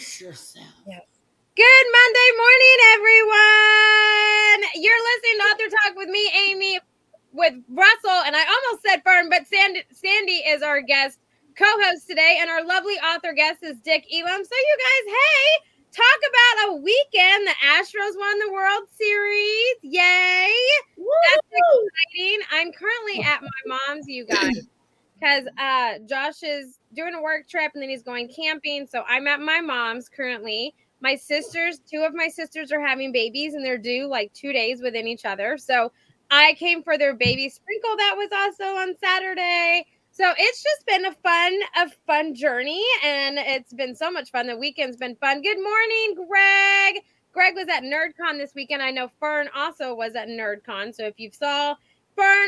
Brace 0.00 0.18
yourself. 0.18 0.64
Yep. 0.86 1.06
Good 1.56 1.86
Monday 1.92 2.30
morning, 2.40 2.78
everyone. 2.94 4.60
You're 4.76 4.96
listening 4.96 5.36
to 5.36 5.44
Author 5.44 5.68
Talk 5.68 5.96
with 5.96 6.08
me, 6.08 6.30
Amy, 6.48 6.80
with 7.34 7.52
Russell, 7.68 8.22
and 8.24 8.34
I 8.34 8.40
almost 8.40 8.82
said 8.82 9.02
Fern, 9.04 9.28
but 9.28 9.46
Sandy, 9.46 9.82
Sandy 9.92 10.40
is 10.48 10.62
our 10.62 10.80
guest 10.80 11.18
co-host 11.54 12.08
today, 12.08 12.38
and 12.40 12.48
our 12.48 12.64
lovely 12.64 12.94
author 13.12 13.34
guest 13.34 13.58
is 13.62 13.76
Dick 13.84 14.06
Elam. 14.10 14.42
So, 14.42 14.56
you 14.56 14.76
guys, 14.80 15.12
hey, 15.12 15.92
talk 15.92 16.20
about 16.32 16.70
a 16.70 16.76
weekend. 16.80 17.46
The 17.46 17.56
Astros 17.68 18.16
won 18.16 18.38
the 18.38 18.52
World 18.54 18.88
Series. 18.96 19.76
Yay! 19.82 20.48
Woo! 20.96 21.08
That's 21.28 21.46
exciting. 21.52 22.40
I'm 22.52 22.72
currently 22.72 23.20
at 23.20 23.42
my 23.42 23.76
mom's, 23.76 24.08
you 24.08 24.24
guys, 24.24 24.66
because 25.20 25.44
uh, 25.58 25.98
Josh 26.08 26.42
is 26.42 26.78
doing 26.94 27.14
a 27.14 27.22
work 27.22 27.48
trip 27.48 27.72
and 27.74 27.82
then 27.82 27.90
he's 27.90 28.02
going 28.02 28.28
camping. 28.28 28.86
So 28.86 29.02
I'm 29.08 29.26
at 29.26 29.40
my 29.40 29.60
mom's 29.60 30.08
currently. 30.08 30.74
My 31.02 31.16
sisters, 31.16 31.80
two 31.80 32.02
of 32.02 32.14
my 32.14 32.28
sisters 32.28 32.72
are 32.72 32.80
having 32.80 33.12
babies 33.12 33.54
and 33.54 33.64
they're 33.64 33.78
due 33.78 34.06
like 34.06 34.32
two 34.32 34.52
days 34.52 34.82
within 34.82 35.06
each 35.06 35.24
other. 35.24 35.56
So 35.58 35.92
I 36.30 36.54
came 36.54 36.82
for 36.82 36.96
their 36.98 37.14
baby 37.14 37.48
sprinkle 37.48 37.96
that 37.96 38.14
was 38.16 38.28
also 38.32 38.76
on 38.76 38.94
Saturday. 39.02 39.86
So 40.12 40.32
it's 40.36 40.62
just 40.62 40.86
been 40.86 41.06
a 41.06 41.12
fun, 41.12 41.60
a 41.76 41.90
fun 42.06 42.34
journey, 42.34 42.84
and 43.04 43.38
it's 43.38 43.72
been 43.72 43.94
so 43.94 44.10
much 44.10 44.30
fun. 44.30 44.48
The 44.48 44.56
weekend's 44.56 44.96
been 44.96 45.16
fun. 45.16 45.40
Good 45.40 45.58
morning, 45.58 46.14
Greg. 46.28 47.04
Greg 47.32 47.54
was 47.54 47.68
at 47.68 47.84
NerdCon 47.84 48.36
this 48.38 48.54
weekend. 48.54 48.82
I 48.82 48.90
know 48.90 49.08
Fern 49.20 49.48
also 49.54 49.94
was 49.94 50.16
at 50.16 50.28
NerdCon. 50.28 50.94
So 50.94 51.04
if 51.06 51.14
you 51.18 51.30
saw 51.32 51.76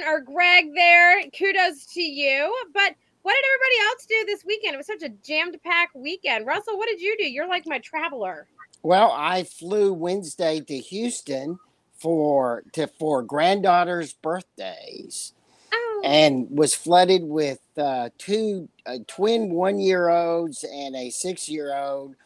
Or 0.07 0.21
Greg 0.21 0.75
there, 0.75 1.23
kudos 1.31 1.87
to 1.95 2.01
you. 2.01 2.55
But 2.75 2.95
what 3.23 3.35
did 3.35 3.45
everybody 3.55 3.89
else 3.89 4.07
do 4.07 4.25
this 4.27 4.45
weekend? 4.45 4.75
It 4.75 4.79
was 4.79 4.87
such 4.87 5.03
a 5.03 5.09
jammed 5.27 5.57
packed 5.63 5.95
weekend. 5.95 6.47
Russell, 6.47 6.77
what 6.77 6.89
did 6.89 7.01
you 7.01 7.17
do? 7.17 7.25
You're 7.25 7.49
like 7.49 7.67
my 7.67 7.79
traveler. 7.79 8.47
Well, 8.83 9.13
I 9.17 9.45
flew 9.45 9.93
Wednesday 9.93 10.61
to 10.61 10.79
Houston 10.79 11.59
for 11.97 12.65
to 12.73 12.89
for 12.99 13.23
granddaughter's 13.23 14.13
birthdays. 14.13 15.33
Oh. 15.73 16.03
And 16.05 16.49
was 16.51 16.75
flooded 16.75 17.23
with 17.23 17.61
uh, 17.79 18.11
two 18.19 18.69
uh, 18.85 18.99
twin 19.07 19.51
one 19.51 19.79
year 19.79 20.09
olds 20.09 20.65
and 20.65 20.97
a 20.97 21.11
six 21.11 21.49
year 21.49 21.77
old. 21.77 22.17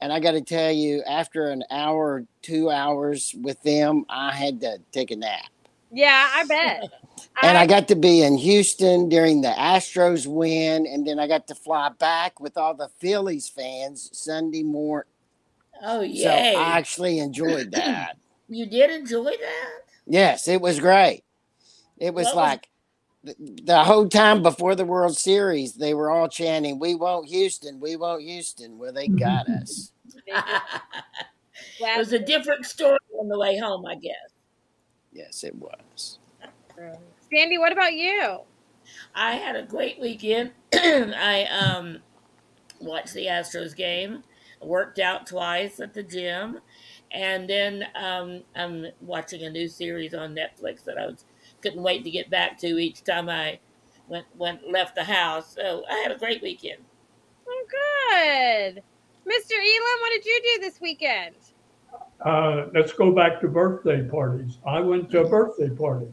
And 0.00 0.12
I 0.12 0.18
got 0.18 0.32
to 0.32 0.40
tell 0.40 0.72
you, 0.72 1.04
after 1.08 1.50
an 1.50 1.62
hour, 1.70 2.24
two 2.42 2.68
hours 2.70 3.36
with 3.40 3.62
them, 3.62 4.04
I 4.10 4.32
had 4.32 4.60
to 4.62 4.78
take 4.90 5.12
a 5.12 5.16
nap. 5.16 5.46
Yeah, 5.92 6.30
I 6.34 6.44
bet. 6.44 6.84
and 7.42 7.58
I, 7.58 7.62
I 7.62 7.66
got 7.66 7.88
to 7.88 7.94
be 7.94 8.22
in 8.22 8.36
Houston 8.38 9.08
during 9.08 9.42
the 9.42 9.50
Astros 9.50 10.26
win, 10.26 10.86
and 10.86 11.06
then 11.06 11.18
I 11.18 11.26
got 11.28 11.46
to 11.48 11.54
fly 11.54 11.90
back 11.90 12.40
with 12.40 12.56
all 12.56 12.74
the 12.74 12.88
Phillies 12.98 13.48
fans 13.48 14.10
Sunday 14.12 14.62
morning. 14.62 15.08
Oh 15.82 16.00
yeah! 16.00 16.52
So 16.52 16.58
I 16.60 16.78
actually 16.78 17.18
enjoyed 17.18 17.72
that. 17.72 18.16
you 18.48 18.66
did 18.66 18.90
enjoy 18.90 19.24
that? 19.24 19.70
Yes, 20.06 20.48
it 20.48 20.60
was 20.60 20.80
great. 20.80 21.24
It 21.98 22.14
was 22.14 22.26
what 22.26 22.36
like 22.36 22.68
was- 23.24 23.34
the, 23.38 23.62
the 23.64 23.84
whole 23.84 24.08
time 24.08 24.42
before 24.42 24.74
the 24.74 24.84
World 24.84 25.16
Series, 25.16 25.74
they 25.74 25.94
were 25.94 26.10
all 26.10 26.28
chanting, 26.28 26.78
"We 26.78 26.94
want 26.94 27.28
Houston, 27.28 27.80
we 27.80 27.96
want 27.96 28.22
Houston." 28.22 28.78
Well, 28.78 28.92
they 28.92 29.08
got 29.08 29.48
us. 29.48 29.92
it 30.26 31.98
was 31.98 32.12
a 32.12 32.18
different 32.18 32.64
story 32.64 32.98
on 33.18 33.28
the 33.28 33.38
way 33.38 33.58
home, 33.58 33.86
I 33.86 33.96
guess. 33.96 34.31
Yes, 35.12 35.44
it 35.44 35.54
was. 35.54 36.18
Sandy, 37.30 37.58
what 37.58 37.72
about 37.72 37.92
you? 37.92 38.40
I 39.14 39.34
had 39.34 39.56
a 39.56 39.62
great 39.62 40.00
weekend. 40.00 40.52
I 40.74 41.46
um, 41.50 41.98
watched 42.80 43.14
the 43.14 43.26
Astros 43.26 43.76
game, 43.76 44.22
worked 44.60 44.98
out 44.98 45.26
twice 45.26 45.80
at 45.80 45.94
the 45.94 46.02
gym, 46.02 46.60
and 47.10 47.48
then 47.48 47.86
um, 47.94 48.42
I'm 48.56 48.86
watching 49.00 49.44
a 49.44 49.50
new 49.50 49.68
series 49.68 50.14
on 50.14 50.34
Netflix 50.34 50.84
that 50.84 50.98
I 50.98 51.06
was 51.06 51.24
couldn't 51.60 51.82
wait 51.82 52.02
to 52.04 52.10
get 52.10 52.28
back 52.28 52.58
to 52.58 52.78
each 52.78 53.04
time 53.04 53.28
I 53.28 53.58
went 54.08 54.26
went 54.36 54.68
left 54.70 54.94
the 54.94 55.04
house. 55.04 55.54
So 55.54 55.84
I 55.88 55.98
had 55.98 56.12
a 56.12 56.18
great 56.18 56.42
weekend. 56.42 56.82
Oh, 57.48 57.64
good, 57.70 58.82
Mr. 59.26 59.52
Elam. 59.52 60.00
What 60.00 60.10
did 60.10 60.24
you 60.24 60.40
do 60.42 60.60
this 60.60 60.80
weekend? 60.80 61.36
Uh, 62.24 62.66
let's 62.72 62.92
go 62.92 63.12
back 63.12 63.40
to 63.40 63.48
birthday 63.48 64.02
parties. 64.02 64.58
I 64.64 64.80
went 64.80 65.10
to 65.10 65.22
a 65.22 65.28
birthday 65.28 65.70
party. 65.70 66.06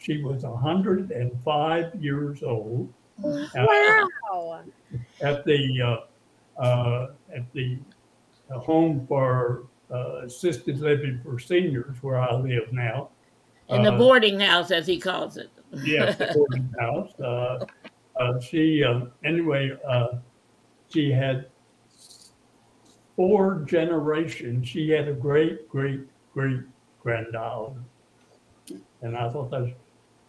She 0.00 0.22
was 0.22 0.44
105 0.44 1.94
years 1.96 2.42
old. 2.42 2.92
Wow. 3.18 4.62
At 5.20 5.44
the 5.44 5.82
uh, 6.58 6.62
uh, 6.62 7.08
at 7.34 7.52
the 7.52 7.78
home 8.50 9.06
for 9.06 9.66
uh, 9.90 10.22
assisted 10.24 10.78
living 10.78 11.20
for 11.22 11.38
seniors, 11.38 12.02
where 12.02 12.18
I 12.18 12.34
live 12.34 12.72
now. 12.72 13.10
In 13.68 13.82
the 13.82 13.92
uh, 13.92 13.98
boarding 13.98 14.40
house, 14.40 14.70
as 14.70 14.86
he 14.86 14.98
calls 14.98 15.36
it. 15.36 15.50
yes, 15.84 16.16
the 16.16 16.30
boarding 16.34 16.72
house. 16.80 17.12
Uh, 17.20 17.66
uh, 18.16 18.40
she 18.40 18.84
anyway. 19.24 19.76
she 20.88 21.10
had 21.10 21.49
four 23.16 23.64
generations, 23.66 24.68
she 24.68 24.90
had 24.90 25.08
a 25.08 25.12
great, 25.12 25.68
great, 25.68 26.00
great 26.32 26.60
granddaughter. 27.02 27.74
And 29.02 29.16
I 29.16 29.30
thought 29.30 29.50
that 29.50 29.74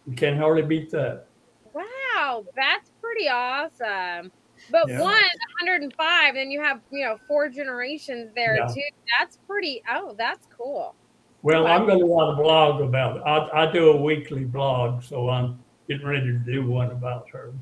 you 0.06 0.16
can't 0.16 0.38
hardly 0.38 0.62
beat 0.62 0.90
that. 0.90 1.26
Wow, 1.74 2.44
that's 2.56 2.90
pretty 3.00 3.28
awesome. 3.28 4.32
But 4.70 4.88
yeah. 4.88 5.00
one 5.00 5.22
105, 5.60 6.36
and 6.36 6.52
you 6.52 6.60
have 6.62 6.80
you 6.90 7.04
know 7.04 7.18
four 7.26 7.48
generations 7.48 8.30
there 8.34 8.56
yeah. 8.56 8.66
too. 8.66 8.82
That's 9.18 9.38
pretty. 9.48 9.82
Oh, 9.90 10.14
that's 10.16 10.46
cool. 10.56 10.94
Well, 11.42 11.64
wow. 11.64 11.72
I'm 11.72 11.86
going 11.86 11.98
to 11.98 12.04
write 12.04 12.32
a 12.32 12.36
blog 12.36 12.80
about 12.80 13.16
it. 13.16 13.22
I, 13.26 13.64
I 13.64 13.72
do 13.72 13.90
a 13.90 13.96
weekly 14.00 14.44
blog, 14.44 15.02
so 15.02 15.28
I'm 15.28 15.58
getting 15.88 16.06
ready 16.06 16.26
to 16.26 16.38
do 16.38 16.64
one 16.66 16.90
about 16.92 17.28
her. 17.32 17.52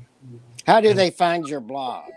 How 0.67 0.79
do 0.79 0.93
they 0.93 1.09
find 1.09 1.47
your 1.47 1.61
blog? 1.61 2.11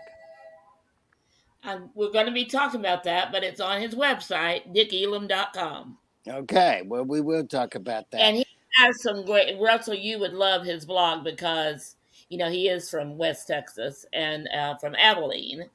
Um, 1.65 1.89
we're 1.95 2.11
going 2.11 2.27
to 2.27 2.31
be 2.31 2.45
talking 2.45 2.79
about 2.79 3.03
that, 3.03 3.31
but 3.31 3.43
it's 3.43 3.59
on 3.59 3.81
his 3.81 3.95
website, 3.95 4.73
dickelam.com. 4.75 5.97
Okay, 6.27 6.81
well, 6.85 7.03
we 7.03 7.21
will 7.21 7.45
talk 7.45 7.75
about 7.75 8.09
that. 8.11 8.21
And 8.21 8.37
he 8.37 8.45
has 8.77 9.01
some 9.01 9.25
great, 9.25 9.59
Russell, 9.59 9.93
you 9.93 10.19
would 10.19 10.33
love 10.33 10.65
his 10.65 10.85
blog 10.85 11.23
because, 11.23 11.95
you 12.29 12.37
know, 12.37 12.49
he 12.49 12.67
is 12.67 12.89
from 12.89 13.17
West 13.17 13.47
Texas 13.47 14.05
and 14.13 14.47
uh, 14.49 14.75
from 14.77 14.95
Abilene. 14.95 15.69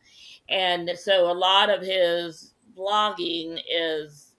And 0.49 0.91
so 0.97 1.31
a 1.31 1.33
lot 1.33 1.71
of 1.71 1.83
his 1.83 2.55
blogging 2.77 3.61
is 3.73 4.31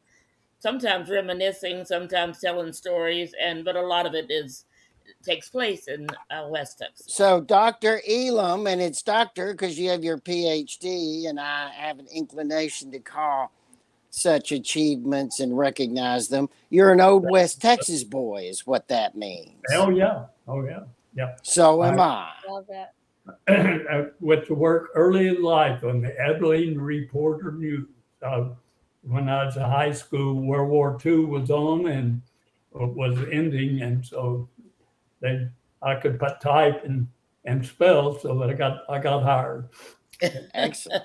sometimes 0.59 1.09
reminiscing, 1.09 1.85
sometimes 1.85 2.39
telling 2.39 2.73
stories, 2.73 3.33
and 3.41 3.65
but 3.65 3.75
a 3.75 3.81
lot 3.81 4.05
of 4.05 4.13
it 4.13 4.29
is 4.29 4.65
takes 5.23 5.49
place 5.49 5.87
in 5.87 6.07
uh, 6.29 6.47
West 6.49 6.79
Texas. 6.79 7.13
So, 7.13 7.41
Dr. 7.41 8.01
Elam, 8.07 8.67
and 8.67 8.81
it's 8.81 9.01
doctor 9.01 9.53
because 9.53 9.79
you 9.79 9.89
have 9.89 10.03
your 10.03 10.17
PhD, 10.17 11.27
and 11.27 11.39
I 11.39 11.69
have 11.69 11.99
an 11.99 12.07
inclination 12.13 12.91
to 12.91 12.99
call 12.99 13.51
such 14.09 14.51
achievements 14.51 15.39
and 15.39 15.57
recognize 15.57 16.27
them. 16.27 16.49
You're 16.69 16.91
an 16.91 17.01
old 17.01 17.29
West 17.29 17.61
Texas 17.61 18.03
boy, 18.03 18.43
is 18.43 18.67
what 18.67 18.87
that 18.89 19.15
means. 19.15 19.61
Oh, 19.71 19.89
yeah. 19.89 20.25
Oh, 20.47 20.65
yeah. 20.65 20.81
Yeah. 21.13 21.35
So 21.43 21.83
am 21.83 21.99
I. 21.99 22.31
Love 22.47 22.67
it. 22.69 22.89
I 23.89 24.07
went 24.19 24.45
to 24.47 24.53
work 24.53 24.89
early 24.95 25.27
in 25.27 25.41
life 25.41 25.83
on 25.83 26.01
the 26.01 26.19
Abilene 26.19 26.77
Reporter 26.77 27.51
News. 27.51 27.87
Uh, 28.21 28.49
when 29.03 29.29
I 29.29 29.45
was 29.45 29.55
in 29.55 29.63
high 29.63 29.91
school, 29.91 30.35
World 30.35 30.69
War 30.69 30.97
II 31.03 31.25
was 31.25 31.49
on 31.49 31.87
and 31.87 32.21
was 32.71 33.17
ending, 33.31 33.81
and 33.81 34.05
so 34.05 34.47
they 35.21 35.47
I 35.81 35.95
could 35.95 36.19
put 36.19 36.41
type 36.41 36.83
and 36.83 37.07
and 37.45 37.65
spell, 37.65 38.17
so 38.19 38.37
that 38.39 38.49
I 38.49 38.53
got 38.53 38.83
I 38.89 38.99
got 38.99 39.23
hired. 39.23 39.69
Excellent. 40.53 41.03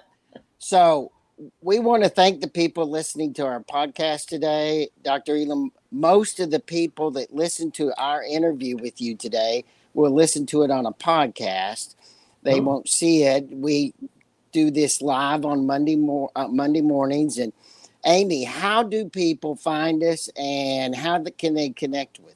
So 0.59 1.13
we 1.61 1.79
want 1.79 2.03
to 2.03 2.09
thank 2.09 2.41
the 2.41 2.49
people 2.49 2.89
listening 2.89 3.35
to 3.35 3.45
our 3.45 3.61
podcast 3.61 4.27
today, 4.27 4.89
Dr. 5.03 5.37
Elam. 5.37 5.71
Most 5.91 6.41
of 6.41 6.51
the 6.51 6.61
people 6.61 7.11
that 7.13 7.35
listen 7.35 7.71
to 7.73 7.93
our 8.01 8.23
interview 8.23 8.77
with 8.77 9.01
you 9.01 9.17
today 9.17 9.65
will 9.95 10.13
listen 10.13 10.47
to 10.47 10.63
it 10.63 10.71
on 10.71 10.87
a 10.87 10.93
podcast. 10.93 11.95
They 12.43 12.61
oh. 12.61 12.63
won't 12.63 12.89
see 12.89 13.25
it. 13.25 13.49
We 13.51 13.95
do 14.53 14.71
this 14.71 15.03
live 15.03 15.45
on 15.45 15.67
Monday 15.67 15.97
mor- 15.97 16.31
uh, 16.37 16.49
Monday 16.49 16.81
mornings. 16.81 17.39
And 17.39 17.53
Amy, 18.07 18.45
how 18.45 18.83
do 18.83 19.09
people 19.09 19.57
find 19.57 20.03
us, 20.03 20.31
and 20.37 20.95
how 20.95 21.19
the, 21.19 21.31
can 21.31 21.55
they 21.55 21.71
connect 21.71 22.21
with? 22.21 22.36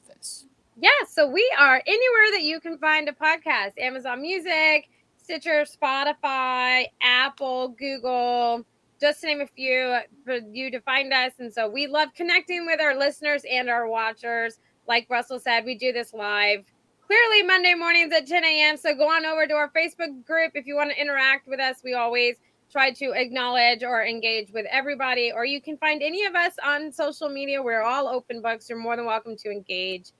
Yeah, 0.81 0.89
so 1.07 1.27
we 1.27 1.47
are 1.59 1.79
anywhere 1.85 2.31
that 2.31 2.41
you 2.41 2.59
can 2.59 2.75
find 2.79 3.07
a 3.07 3.11
podcast 3.11 3.73
Amazon 3.77 4.19
Music, 4.19 4.89
Stitcher, 5.15 5.63
Spotify, 5.63 6.87
Apple, 7.03 7.75
Google, 7.77 8.65
just 8.99 9.21
to 9.21 9.27
name 9.27 9.41
a 9.41 9.47
few 9.47 9.99
for 10.25 10.39
you 10.51 10.71
to 10.71 10.81
find 10.81 11.13
us. 11.13 11.33
And 11.37 11.53
so 11.53 11.69
we 11.69 11.85
love 11.85 12.09
connecting 12.15 12.65
with 12.65 12.81
our 12.81 12.97
listeners 12.97 13.43
and 13.47 13.69
our 13.69 13.87
watchers. 13.87 14.57
Like 14.87 15.05
Russell 15.07 15.39
said, 15.39 15.65
we 15.65 15.75
do 15.75 15.93
this 15.93 16.15
live 16.15 16.65
clearly 17.05 17.43
Monday 17.43 17.75
mornings 17.75 18.11
at 18.11 18.25
10 18.25 18.43
a.m. 18.43 18.75
So 18.75 18.95
go 18.95 19.07
on 19.07 19.23
over 19.23 19.45
to 19.45 19.53
our 19.53 19.69
Facebook 19.69 20.25
group 20.25 20.53
if 20.55 20.65
you 20.65 20.75
want 20.75 20.89
to 20.89 20.99
interact 20.99 21.47
with 21.47 21.59
us. 21.59 21.81
We 21.83 21.93
always 21.93 22.37
try 22.71 22.89
to 22.93 23.11
acknowledge 23.11 23.83
or 23.83 24.03
engage 24.03 24.51
with 24.51 24.65
everybody. 24.71 25.31
Or 25.31 25.45
you 25.45 25.61
can 25.61 25.77
find 25.77 26.01
any 26.01 26.25
of 26.25 26.33
us 26.33 26.53
on 26.65 26.91
social 26.91 27.29
media. 27.29 27.61
We're 27.61 27.83
all 27.83 28.07
open 28.07 28.41
books. 28.41 28.67
You're 28.67 28.79
more 28.79 28.95
than 28.95 29.05
welcome 29.05 29.35
to 29.43 29.51
engage. 29.51 30.11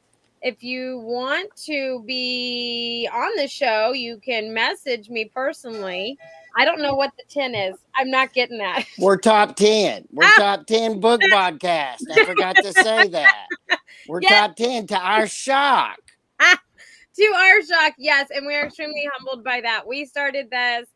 If 0.42 0.64
you 0.64 1.00
want 1.00 1.56
to 1.66 2.04
be 2.06 3.08
on 3.14 3.36
the 3.36 3.48
show, 3.48 3.92
you 3.92 4.18
can 4.18 4.54
message 4.54 5.10
me 5.10 5.26
personally. 5.26 6.18
I 6.56 6.66
don't 6.66 6.82
know 6.82 6.96
what 6.96 7.12
the 7.16 7.24
10 7.30 7.54
is. 7.54 7.76
I'm 7.96 8.10
not 8.10 8.34
getting 8.34 8.58
that. 8.58 8.86
We're 8.98 9.18
top 9.18 9.56
10. 9.56 10.08
We're 10.12 10.26
ah. 10.26 10.36
top 10.38 10.66
10 10.66 11.00
book 11.00 11.22
podcast. 11.22 12.00
I 12.12 12.26
forgot 12.26 12.56
to 12.56 12.74
say 12.74 13.08
that. 13.10 13.46
We're 14.08 14.22
yes. 14.22 14.32
top 14.32 14.56
10 14.56 14.88
to 14.88 14.98
our 14.98 15.28
shock. 15.28 16.00
to 16.40 17.34
our 17.36 17.62
shock, 17.62 17.94
yes. 18.00 18.30
And 18.34 18.48
we're 18.48 18.66
extremely 18.66 19.08
humbled 19.14 19.44
by 19.44 19.62
that. 19.62 19.86
We 19.86 20.06
started 20.06 20.50
this 20.50 20.88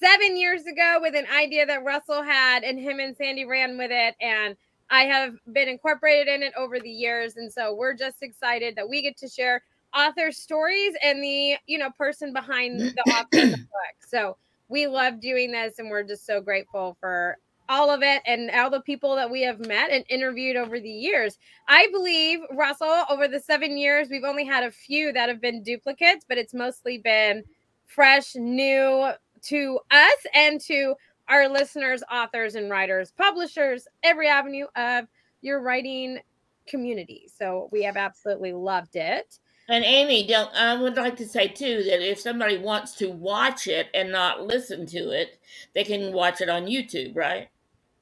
seven 0.00 0.36
years 0.36 0.64
ago 0.66 0.98
with 1.00 1.16
an 1.16 1.26
idea 1.34 1.66
that 1.66 1.82
Russell 1.82 2.22
had, 2.22 2.62
and 2.62 2.78
him 2.78 3.00
and 3.00 3.16
Sandy 3.16 3.44
ran 3.44 3.76
with 3.76 3.90
it. 3.90 4.14
And 4.20 4.56
I 4.94 5.06
have 5.06 5.34
been 5.52 5.68
incorporated 5.68 6.28
in 6.28 6.44
it 6.44 6.52
over 6.56 6.78
the 6.78 6.88
years. 6.88 7.36
And 7.36 7.52
so 7.52 7.74
we're 7.74 7.94
just 7.94 8.22
excited 8.22 8.76
that 8.76 8.88
we 8.88 9.02
get 9.02 9.16
to 9.16 9.28
share 9.28 9.60
author 9.92 10.30
stories 10.30 10.94
and 11.02 11.20
the, 11.20 11.56
you 11.66 11.78
know, 11.78 11.90
person 11.98 12.32
behind 12.32 12.78
the 12.78 13.02
author 13.08 13.44
of 13.44 13.50
the 13.50 13.56
book. 13.56 14.06
So 14.06 14.36
we 14.68 14.86
love 14.86 15.18
doing 15.20 15.50
this 15.50 15.80
and 15.80 15.90
we're 15.90 16.04
just 16.04 16.24
so 16.24 16.40
grateful 16.40 16.96
for 17.00 17.38
all 17.68 17.90
of 17.90 18.04
it 18.04 18.22
and 18.24 18.52
all 18.52 18.70
the 18.70 18.82
people 18.82 19.16
that 19.16 19.28
we 19.28 19.42
have 19.42 19.66
met 19.66 19.90
and 19.90 20.04
interviewed 20.08 20.54
over 20.54 20.78
the 20.78 20.88
years. 20.88 21.38
I 21.66 21.88
believe, 21.90 22.38
Russell, 22.52 23.02
over 23.10 23.26
the 23.26 23.40
seven 23.40 23.76
years, 23.76 24.10
we've 24.10 24.22
only 24.22 24.44
had 24.44 24.62
a 24.62 24.70
few 24.70 25.12
that 25.12 25.28
have 25.28 25.40
been 25.40 25.64
duplicates, 25.64 26.24
but 26.28 26.38
it's 26.38 26.54
mostly 26.54 26.98
been 26.98 27.42
fresh, 27.86 28.36
new 28.36 29.10
to 29.42 29.80
us 29.90 30.26
and 30.34 30.60
to 30.60 30.94
our 31.28 31.48
listeners, 31.48 32.02
authors, 32.10 32.54
and 32.54 32.70
writers, 32.70 33.12
publishers, 33.16 33.86
every 34.02 34.28
avenue 34.28 34.66
of 34.76 35.06
your 35.40 35.60
writing 35.60 36.18
community. 36.66 37.28
So 37.36 37.68
we 37.72 37.82
have 37.82 37.96
absolutely 37.96 38.52
loved 38.52 38.96
it. 38.96 39.38
And 39.68 39.84
Amy, 39.84 40.26
don't, 40.26 40.54
I 40.54 40.80
would 40.80 40.96
like 40.96 41.16
to 41.16 41.26
say 41.26 41.48
too 41.48 41.82
that 41.84 42.06
if 42.06 42.20
somebody 42.20 42.58
wants 42.58 42.94
to 42.96 43.10
watch 43.10 43.66
it 43.66 43.88
and 43.94 44.12
not 44.12 44.42
listen 44.42 44.84
to 44.86 45.10
it, 45.10 45.38
they 45.74 45.84
can 45.84 46.12
watch 46.12 46.42
it 46.42 46.50
on 46.50 46.66
YouTube, 46.66 47.16
right? 47.16 47.48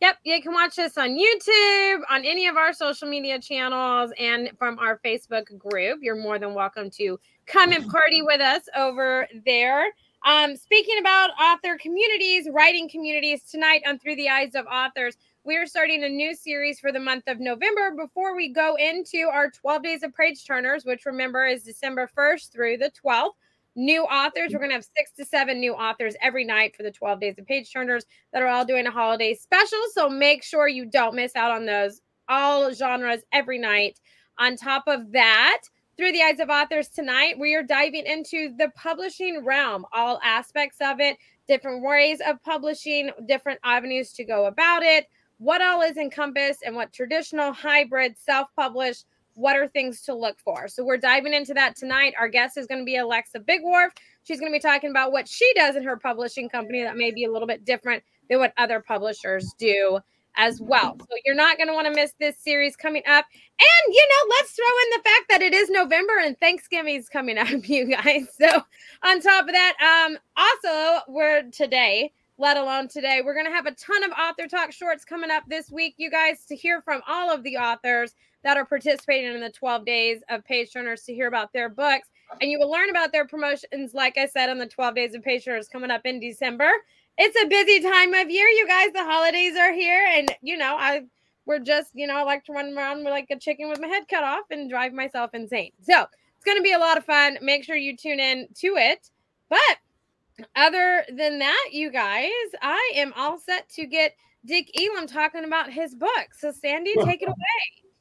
Yep, 0.01 0.17
you 0.25 0.43
can 0.43 0.53
watch 0.53 0.75
this 0.75 0.99
on 0.99 1.11
YouTube, 1.11 2.01
on 2.11 2.25
any 2.25 2.49
of 2.49 2.57
our 2.57 2.73
social 2.73 3.09
media 3.09 3.39
channels, 3.39 4.11
and 4.19 4.51
from 4.59 4.77
our 4.81 4.99
Facebook 5.05 5.57
group. 5.57 6.01
You're 6.03 6.17
more 6.17 6.41
than 6.41 6.55
welcome 6.55 6.91
to 6.99 7.21
come 7.47 7.71
and 7.71 7.89
party 7.89 8.21
with 8.21 8.41
us 8.41 8.63
over 8.77 9.29
there. 9.45 9.85
Um, 10.25 10.55
speaking 10.57 10.99
about 11.01 11.31
author 11.41 11.77
communities, 11.77 12.47
writing 12.53 12.89
communities, 12.89 13.43
tonight 13.43 13.83
on 13.85 13.99
Through 13.99 14.15
the 14.17 14.29
Eyes 14.29 14.55
of 14.55 14.67
Authors, 14.67 15.17
we 15.43 15.57
are 15.57 15.67
starting 15.67 16.05
a 16.05 16.09
new 16.09 16.33
series 16.37 16.79
for 16.79 16.93
the 16.93 17.01
month 17.01 17.25
of 17.27 17.41
November 17.41 17.91
before 17.97 18.37
we 18.37 18.53
go 18.53 18.77
into 18.77 19.29
our 19.33 19.51
12 19.51 19.83
days 19.83 20.03
of 20.05 20.15
page 20.15 20.47
turners, 20.47 20.85
which 20.85 21.07
remember 21.07 21.45
is 21.45 21.65
December 21.65 22.09
1st 22.17 22.53
through 22.53 22.77
the 22.77 22.93
12th. 23.05 23.33
New 23.75 24.03
authors, 24.05 24.53
we're 24.53 24.61
going 24.61 24.71
to 24.71 24.77
have 24.77 24.87
six 24.97 25.11
to 25.17 25.25
seven 25.25 25.59
new 25.59 25.73
authors 25.73 26.15
every 26.23 26.45
night 26.45 26.77
for 26.77 26.85
the 26.85 26.93
12 26.93 27.19
days 27.19 27.35
of 27.39 27.47
page 27.47 27.73
turners 27.73 28.05
that 28.33 28.43
are 28.43 28.49
all 28.49 28.65
doing 28.65 28.87
a 28.87 28.93
holiday 28.93 29.35
special. 29.35 29.81
So 29.93 30.09
make 30.09 30.45
sure 30.45 30.69
you 30.69 30.85
don't 30.85 31.17
miss 31.17 31.35
out 31.35 31.51
on 31.51 31.67
those, 31.67 32.01
all 32.29 32.73
genres 32.73 33.23
every 33.33 33.59
night. 33.59 33.99
On 34.39 34.55
top 34.57 34.85
of 34.87 35.11
that, 35.13 35.63
through 36.03 36.11
the 36.11 36.23
eyes 36.23 36.41
of 36.41 36.49
authors 36.49 36.89
tonight, 36.89 37.39
we 37.39 37.55
are 37.55 37.63
diving 37.63 38.05
into 38.07 38.53
the 38.59 38.69
publishing 38.75 39.45
realm, 39.45 39.87
all 39.93 40.19
aspects 40.25 40.79
of 40.81 40.99
it, 40.99 41.17
different 41.47 41.81
ways 41.81 42.19
of 42.27 42.43
publishing, 42.43 43.13
different 43.29 43.61
avenues 43.63 44.13
to 44.13 44.25
go 44.25 44.47
about 44.47 44.83
it, 44.83 45.07
what 45.39 45.63
all 45.63 45.81
is 45.81 45.97
encompassed, 45.97 46.65
and 46.67 46.75
what 46.75 46.93
traditional, 46.93 47.53
hybrid, 47.53 48.19
self 48.19 48.49
published, 48.57 49.07
what 49.35 49.55
are 49.55 49.69
things 49.69 50.03
to 50.03 50.13
look 50.13 50.41
for. 50.41 50.67
So 50.67 50.85
we're 50.85 50.97
diving 50.97 51.35
into 51.35 51.55
that 51.55 51.77
tonight. 51.77 52.15
Our 52.19 52.27
guest 52.27 52.57
is 52.57 52.67
going 52.67 52.81
to 52.81 52.85
be 52.85 52.97
Alexa 52.97 53.39
Bigwarf. 53.39 53.91
She's 54.25 54.41
going 54.41 54.51
to 54.51 54.57
be 54.57 54.61
talking 54.61 54.91
about 54.91 55.13
what 55.13 55.29
she 55.29 55.49
does 55.55 55.77
in 55.77 55.85
her 55.85 55.97
publishing 55.97 56.49
company 56.49 56.83
that 56.83 56.97
may 56.97 57.13
be 57.13 57.27
a 57.27 57.31
little 57.31 57.47
bit 57.47 57.65
different 57.65 58.03
than 58.29 58.41
what 58.41 58.53
other 58.59 58.81
publishers 58.81 59.55
do 59.57 60.01
as 60.37 60.61
well. 60.61 60.97
So 60.99 61.17
you're 61.25 61.35
not 61.35 61.57
going 61.57 61.69
to 61.69 61.75
want 61.75 61.87
to 61.87 61.95
miss 61.95 62.13
this 62.19 62.37
series 62.39 62.77
coming 62.77 63.03
up. 63.07 63.25
And 63.33 63.95
you 63.95 64.09
know, 64.09 64.35
let's 64.39 64.53
throw 64.53 64.65
in 64.67 64.91
the 64.91 65.03
fact 65.03 65.25
that 65.31 65.43
it 65.43 65.55
is 65.55 65.71
November 65.71 66.15
and 66.23 66.39
Thanksgiving 66.39 66.97
is 66.97 67.09
coming 67.09 67.39
up, 67.39 67.69
you 67.69 67.87
guys. 67.87 68.27
So 68.41 68.63
on 69.03 69.21
top 69.21 69.47
of 69.47 69.53
that, 69.53 70.07
um, 70.09 70.19
also 70.37 71.01
we're 71.09 71.43
today, 71.51 72.13
let 72.39 72.57
alone 72.57 72.89
today, 72.89 73.23
we're 73.25 73.35
going 73.35 73.47
to 73.47 73.53
have 73.53 73.67
a 73.67 73.75
ton 73.75 74.03
of 74.05 74.11
author 74.13 74.47
talk 74.49 74.73
shorts 74.73 75.05
coming 75.05 75.31
up 75.31 75.45
this 75.49 75.71
week, 75.71 75.95
you 75.97 76.11
guys, 76.11 76.45
to 76.47 76.57
hear 76.57 76.83
from 76.83 77.03
all 77.07 77.33
of 77.33 77.43
the 77.43 77.57
authors 77.57 78.15
that 78.43 78.57
are 78.57 78.65
participating 78.65 79.35
in 79.35 79.41
the 79.41 79.51
12 79.51 79.85
days 79.85 80.21
of 80.29 80.45
page 80.45 80.73
turners 80.73 81.03
to 81.05 81.15
hear 81.15 81.29
about 81.29 81.53
their 81.53 81.69
books. 81.69 82.09
And 82.41 82.51
you 82.51 82.59
will 82.59 82.71
learn 82.71 82.91
about 82.91 83.13
their 83.13 83.27
promotions, 83.27 83.95
like 83.95 84.17
I 84.19 84.27
said, 84.27 84.49
on 84.49 84.59
the 84.59 84.67
12 84.67 84.95
days 84.95 85.15
of 85.15 85.23
page 85.23 85.45
turners 85.45 85.69
coming 85.69 85.91
up 85.91 86.03
in 86.05 86.19
December 86.19 86.71
it's 87.19 87.37
a 87.43 87.47
busy 87.47 87.81
time 87.81 88.15
of 88.15 88.31
year, 88.31 88.47
you 88.49 88.67
guys. 88.67 88.93
The 88.93 89.05
holidays 89.05 89.57
are 89.57 89.73
here, 89.73 90.07
and 90.13 90.35
you 90.43 90.57
know, 90.57 90.77
I 90.79 91.03
we're 91.45 91.59
just, 91.59 91.91
you 91.95 92.07
know, 92.07 92.17
I 92.17 92.23
like 92.23 92.45
to 92.45 92.53
run 92.53 92.77
around 92.77 93.05
like 93.05 93.27
a 93.31 93.39
chicken 93.39 93.69
with 93.69 93.81
my 93.81 93.89
head 93.89 94.05
cut 94.09 94.23
off 94.23 94.45
and 94.51 94.71
drive 94.71 94.93
myself 94.93 95.31
insane. 95.35 95.73
So 95.83 96.03
it's 96.03 96.45
gonna 96.45 96.63
be 96.63 96.73
a 96.73 96.79
lot 96.79 96.97
of 96.97 97.05
fun. 97.05 97.39
Make 97.43 97.65
sure 97.65 97.77
you 97.77 97.97
tune 97.97 98.21
in 98.21 98.49
to 98.61 98.77
it. 98.77 99.11
But 99.49 100.49
other 100.57 101.05
than 101.09 101.39
that, 101.41 101.69
you 101.73 101.91
guys, 101.91 102.31
I 102.63 102.93
am 102.97 103.13
all 103.17 103.39
set 103.39 103.69
to 103.71 103.87
get 103.87 104.15
Dick 104.45 104.71
Elam 104.81 105.07
talking 105.07 105.45
about 105.45 105.73
his 105.73 105.95
book. 105.95 106.29
So 106.39 106.53
Sandy, 106.53 106.95
take 107.05 107.23
it 107.23 107.29
away. 107.29 107.92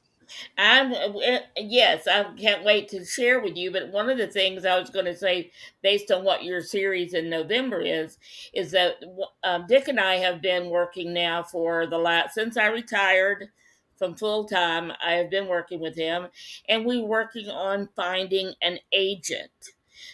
I'm 0.57 0.91
uh, 0.93 1.39
yes, 1.57 2.07
I 2.07 2.23
can't 2.37 2.63
wait 2.63 2.89
to 2.89 3.05
share 3.05 3.39
with 3.41 3.55
you. 3.55 3.71
But 3.71 3.89
one 3.91 4.09
of 4.09 4.17
the 4.17 4.27
things 4.27 4.65
I 4.65 4.79
was 4.79 4.89
going 4.89 5.05
to 5.05 5.15
say, 5.15 5.51
based 5.81 6.11
on 6.11 6.23
what 6.23 6.43
your 6.43 6.61
series 6.61 7.13
in 7.13 7.29
November 7.29 7.81
is, 7.81 8.17
is 8.53 8.71
that 8.71 8.95
um, 9.43 9.65
Dick 9.67 9.87
and 9.87 9.99
I 9.99 10.15
have 10.15 10.41
been 10.41 10.69
working 10.69 11.13
now 11.13 11.43
for 11.43 11.87
the 11.87 11.97
last 11.97 12.33
since 12.35 12.57
I 12.57 12.67
retired 12.67 13.49
from 13.97 14.15
full 14.15 14.45
time. 14.45 14.91
I 15.05 15.13
have 15.13 15.29
been 15.29 15.47
working 15.47 15.79
with 15.79 15.95
him, 15.95 16.27
and 16.69 16.85
we're 16.85 17.05
working 17.05 17.49
on 17.49 17.89
finding 17.95 18.53
an 18.61 18.79
agent. 18.91 19.51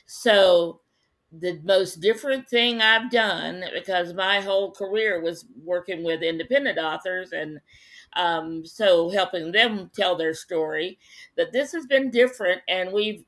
So 0.05 0.81
the 1.31 1.59
most 1.63 1.99
different 1.99 2.47
thing 2.47 2.81
I've 2.81 3.11
done 3.11 3.63
because 3.73 4.13
my 4.13 4.39
whole 4.39 4.71
career 4.71 5.21
was 5.21 5.45
working 5.63 6.03
with 6.03 6.21
independent 6.23 6.77
authors 6.79 7.33
and 7.33 7.59
um, 8.15 8.66
so 8.66 9.09
helping 9.09 9.52
them 9.52 9.92
tell 9.95 10.16
their 10.16 10.33
story. 10.33 10.97
That 11.35 11.52
this 11.52 11.71
has 11.73 11.85
been 11.85 12.09
different, 12.11 12.61
and 12.68 12.92
we've 12.92 13.23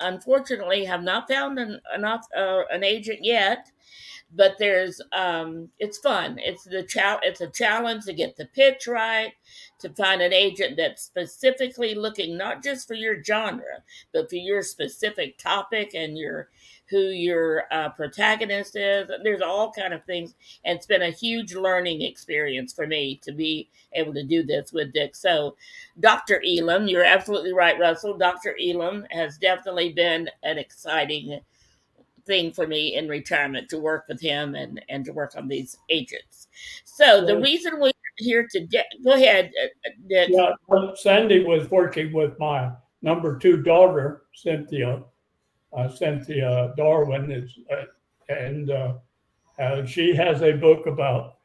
unfortunately 0.00 0.84
have 0.84 1.02
not 1.02 1.28
found 1.28 1.58
an 1.58 1.80
uh, 2.36 2.62
an 2.70 2.84
agent 2.84 3.20
yet. 3.22 3.70
But 4.36 4.56
there's 4.60 5.00
um, 5.12 5.70
it's 5.80 5.98
fun. 5.98 6.38
It's 6.40 6.64
the 6.64 6.84
chal- 6.84 7.20
It's 7.24 7.42
a 7.42 7.48
challenge 7.50 8.06
to 8.06 8.14
get 8.14 8.36
the 8.36 8.46
pitch 8.46 8.86
right, 8.88 9.34
to 9.80 9.90
find 9.90 10.22
an 10.22 10.34
agent 10.34 10.76
that's 10.78 11.02
specifically 11.02 11.96
looking 11.96 12.38
not 12.38 12.62
just 12.64 12.88
for 12.88 12.94
your 12.94 13.24
genre, 13.24 13.82
but 14.14 14.30
for 14.30 14.36
your 14.36 14.62
specific 14.62 15.38
topic 15.38 15.94
and 15.94 16.18
your 16.18 16.50
who 16.90 16.98
your 16.98 17.64
uh, 17.72 17.90
protagonist 17.90 18.76
is. 18.76 19.10
There's 19.24 19.42
all 19.42 19.72
kind 19.72 19.94
of 19.94 20.04
things, 20.04 20.34
and 20.64 20.76
it's 20.78 20.86
been 20.86 21.02
a 21.02 21.10
huge 21.10 21.54
learning 21.54 22.02
experience 22.02 22.74
for 22.74 22.86
me 22.86 23.20
to 23.24 23.32
be 23.32 23.70
able 23.94 24.14
to 24.14 24.24
do 24.24 24.44
this 24.44 24.72
with 24.72 24.92
Dick. 24.94 25.16
So, 25.16 25.56
Dr. 26.00 26.42
Elam, 26.46 26.88
you're 26.88 27.04
absolutely 27.04 27.54
right, 27.54 27.78
Russell. 27.80 28.18
Dr. 28.18 28.56
Elam 28.62 29.06
has 29.10 29.38
definitely 29.38 29.92
been 29.92 30.30
an 30.44 30.58
exciting 30.58 31.40
thing 32.26 32.52
for 32.52 32.66
me 32.66 32.96
in 32.96 33.08
retirement 33.08 33.68
to 33.70 33.78
work 33.78 34.04
with 34.08 34.20
him 34.20 34.54
and 34.54 34.80
and 34.88 35.04
to 35.04 35.12
work 35.12 35.34
on 35.36 35.48
these 35.48 35.76
agents. 35.88 36.48
So 36.84 37.24
the 37.24 37.38
reason 37.40 37.78
we're 37.78 37.92
here 38.18 38.46
today, 38.50 38.84
go 39.04 39.12
ahead, 39.12 39.52
uh, 39.62 39.90
Dick. 40.08 40.30
Yeah, 40.32 40.52
Sandy 40.94 41.44
was 41.44 41.70
working 41.70 42.12
with 42.12 42.38
my 42.38 42.70
number 43.02 43.38
two 43.38 43.62
daughter, 43.62 44.22
Cynthia, 44.34 45.02
uh, 45.72 45.88
Cynthia 45.88 46.72
Darwin 46.76 47.30
is, 47.30 47.58
uh, 47.70 47.84
and 48.28 48.70
uh, 48.70 48.94
uh, 49.58 49.84
she 49.84 50.14
has 50.14 50.42
a 50.42 50.52
book 50.52 50.86
about 50.86 51.36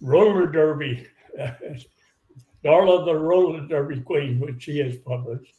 roller 0.00 0.46
derby, 0.46 1.06
Darla 2.64 3.04
the 3.04 3.14
roller 3.14 3.66
derby 3.68 4.00
queen, 4.00 4.40
which 4.40 4.64
she 4.64 4.78
has 4.78 4.96
published. 4.98 5.54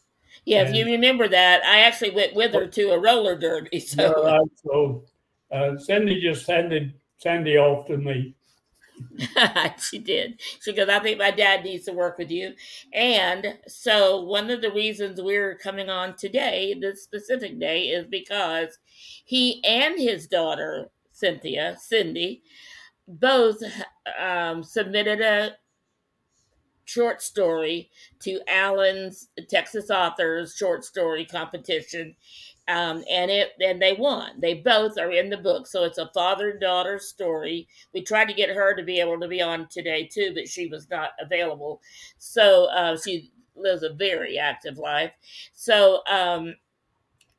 Yeah, 0.46 0.62
and, 0.62 0.69
if 0.69 0.75
you 0.75 0.86
remember 0.86 1.27
that, 1.27 1.63
I 1.63 1.81
actually 1.81 2.12
went 2.12 2.36
with 2.36 2.53
her 2.53 2.67
to 2.67 2.91
a 2.91 3.00
roller 3.00 3.38
derby. 3.38 3.79
So, 3.89 4.24
right, 4.24 4.50
so 4.63 5.03
uh, 5.51 5.77
Cindy 5.77 6.22
just 6.22 6.48
handed 6.48 6.93
Sandy 7.17 7.58
off 7.58 7.88
to 7.88 7.98
me 7.98 8.36
she 9.89 10.00
did. 10.00 10.39
She 10.62 10.74
goes, 10.74 10.89
I 10.89 11.00
think 11.00 11.19
my 11.19 11.31
dad 11.31 11.63
needs 11.63 11.86
to 11.86 11.93
work 11.93 12.17
with 12.17 12.31
you. 12.31 12.53
And 12.93 13.58
so, 13.67 14.22
one 14.22 14.50
of 14.50 14.62
the 14.62 14.72
reasons 14.72 15.22
we're 15.22 15.58
coming 15.58 15.89
on 15.89 16.15
today, 16.15 16.75
this 16.79 17.03
specific 17.03 17.60
day, 17.60 17.84
is 17.84 18.05
because 18.08 18.77
he 19.25 19.63
and 19.63 20.00
his 20.00 20.27
daughter, 20.27 20.89
Cynthia, 21.12 21.77
Cindy, 21.79 22.43
both 23.08 23.62
um, 24.19 24.63
submitted 24.63 25.22
a 25.22 25.55
short 26.89 27.22
story 27.22 27.89
to 28.19 28.41
Allen's 28.48 29.29
Texas 29.48 29.91
Authors 29.91 30.55
Short 30.55 30.84
Story 30.84 31.24
Competition, 31.24 32.15
um, 32.67 33.03
and 33.10 33.29
it 33.29 33.51
and 33.60 33.81
they 33.81 33.93
won. 33.93 34.39
They 34.39 34.55
both 34.55 34.98
are 34.98 35.12
in 35.12 35.29
the 35.29 35.38
book, 35.38 35.67
so 35.67 35.84
it's 35.84 36.00
a 36.00 36.10
father 36.13 36.50
and 36.50 36.60
daughter 36.60 36.98
story. 36.98 37.67
We 37.93 38.01
tried 38.01 38.25
to 38.29 38.34
get 38.34 38.50
her 38.50 38.75
to 38.75 38.84
be 38.84 39.00
able 39.00 39.19
to 39.19 39.27
be 39.27 39.41
on 39.41 39.67
today 39.67 40.10
too, 40.12 40.31
but 40.34 40.48
she 40.48 40.67
was 40.67 40.89
not 40.89 41.12
available. 41.22 41.81
So 42.17 42.65
uh, 42.65 42.98
she 42.98 43.31
lives 43.55 43.84
a 43.84 43.93
very 43.93 44.39
active 44.39 44.77
life. 44.77 45.12
So 45.53 46.01
um, 46.10 46.55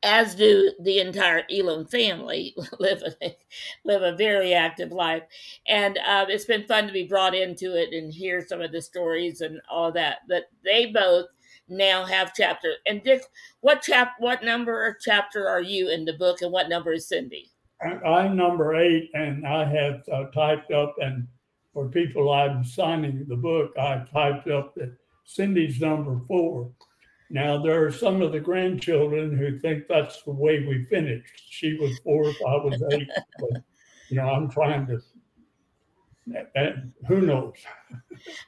as 0.03 0.35
do 0.35 0.73
the 0.81 1.01
entire 1.01 1.45
Elam 1.51 1.87
family, 1.87 2.55
live 2.79 3.03
a, 3.03 3.37
live 3.85 4.03
a 4.03 4.17
very 4.17 4.55
active 4.55 4.93
life. 4.93 5.23
And 5.69 5.99
uh, 5.99 6.27
it's 6.29 6.47
been 6.47 6.67
fun 6.67 6.87
to 6.87 6.93
be 6.93 7.07
brought 7.07 7.35
into 7.35 7.77
it 7.77 7.93
and 7.93 8.13
hear 8.13 8.45
some 8.47 8.61
of 8.61 8.73
the 8.73 8.81
stories 8.81 9.41
and 9.41 9.61
all 9.71 9.93
that. 9.93 10.19
But 10.29 10.45
they 10.65 10.87
both 10.87 11.27
now 11.69 12.05
have 12.05 12.35
chapter. 12.35 12.75
And 12.87 13.03
Dick, 13.03 13.23
what 13.61 13.83
chap, 13.83 14.15
what 14.19 14.43
number 14.43 14.73
or 14.73 14.97
chapter 15.01 15.49
are 15.49 15.63
you 15.63 15.91
in 15.91 16.05
the 16.05 16.15
book, 16.15 16.43
and 16.43 16.53
what 16.53 16.69
number 16.69 16.93
is 16.93 17.09
Cindy? 17.09 17.51
I'm 17.83 18.37
number 18.37 18.77
eight, 18.77 19.11
and 19.15 19.47
I 19.47 19.65
have 19.65 20.03
uh, 20.13 20.25
typed 20.35 20.71
up, 20.71 20.97
and 21.01 21.27
for 21.73 21.89
people 21.89 22.31
I'm 22.31 22.65
signing 22.65 23.25
the 23.27 23.37
book, 23.37 23.73
I 23.79 24.05
typed 24.13 24.49
up 24.49 24.75
that 24.75 24.95
Cindy's 25.25 25.81
number 25.81 26.21
four. 26.27 26.71
Now, 27.33 27.63
there 27.63 27.87
are 27.87 27.93
some 27.93 28.23
of 28.23 28.33
the 28.33 28.41
grandchildren 28.41 29.39
who 29.39 29.59
think 29.61 29.85
that's 29.89 30.21
the 30.25 30.33
way 30.33 30.67
we 30.67 30.85
finished. 30.87 31.45
She 31.49 31.75
was 31.75 31.97
fourth, 32.01 32.37
I 32.45 32.57
was 32.57 32.83
eight. 32.91 33.09
But, 33.39 33.63
you 34.09 34.17
know, 34.17 34.29
I'm 34.29 34.51
trying 34.51 34.87
to, 34.89 35.01
and 36.57 36.93
who 37.07 37.21
knows? 37.21 37.55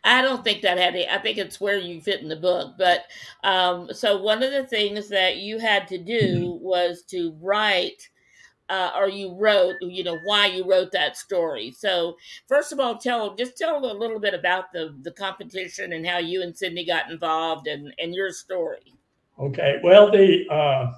I 0.02 0.20
don't 0.20 0.42
think 0.42 0.62
that 0.62 0.78
had. 0.78 0.96
I 0.96 1.18
think 1.18 1.38
it's 1.38 1.60
where 1.60 1.78
you 1.78 2.00
fit 2.00 2.22
in 2.22 2.28
the 2.28 2.36
book. 2.36 2.74
But 2.76 3.04
um, 3.44 3.88
so 3.92 4.20
one 4.20 4.42
of 4.42 4.50
the 4.50 4.66
things 4.66 5.08
that 5.10 5.36
you 5.36 5.58
had 5.58 5.86
to 5.88 5.98
do 5.98 6.58
was 6.60 7.02
to 7.10 7.36
write 7.40 8.08
uh, 8.72 8.90
or 8.96 9.06
you 9.06 9.36
wrote, 9.38 9.76
you 9.82 10.02
know, 10.02 10.16
why 10.24 10.46
you 10.46 10.64
wrote 10.64 10.90
that 10.92 11.14
story. 11.14 11.70
So, 11.76 12.16
first 12.48 12.72
of 12.72 12.80
all, 12.80 12.96
tell 12.96 13.36
just 13.36 13.58
tell 13.58 13.84
a 13.84 13.92
little 13.92 14.18
bit 14.18 14.32
about 14.32 14.72
the 14.72 14.96
the 15.02 15.10
competition 15.10 15.92
and 15.92 16.06
how 16.06 16.16
you 16.16 16.42
and 16.42 16.56
Cindy 16.56 16.86
got 16.86 17.10
involved 17.10 17.66
and 17.66 17.92
and 17.98 18.14
your 18.14 18.30
story. 18.30 18.94
Okay. 19.38 19.78
Well, 19.84 20.10
the 20.10 20.46
uh, 20.50 20.90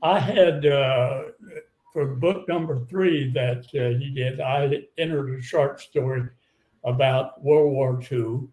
I 0.00 0.20
had 0.20 0.64
uh, 0.64 1.22
for 1.92 2.06
book 2.06 2.46
number 2.46 2.86
three 2.86 3.32
that 3.32 3.66
uh, 3.74 3.98
he 3.98 4.12
did. 4.14 4.40
I 4.40 4.84
entered 4.96 5.36
a 5.36 5.42
short 5.42 5.80
story 5.80 6.28
about 6.84 7.42
World 7.42 7.72
War 7.72 8.00
II 8.12 8.46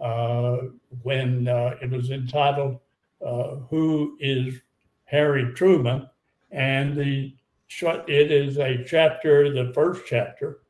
uh, 0.00 0.68
when 1.02 1.46
uh, 1.46 1.76
it 1.82 1.90
was 1.90 2.10
entitled 2.10 2.80
uh, 3.20 3.56
"Who 3.68 4.16
Is 4.18 4.62
Harry 5.04 5.52
Truman," 5.52 6.08
and 6.50 6.96
the 6.96 7.34
it 7.80 8.30
is 8.30 8.58
a 8.58 8.84
chapter, 8.84 9.52
the 9.52 9.72
first 9.72 10.02
chapter 10.06 10.60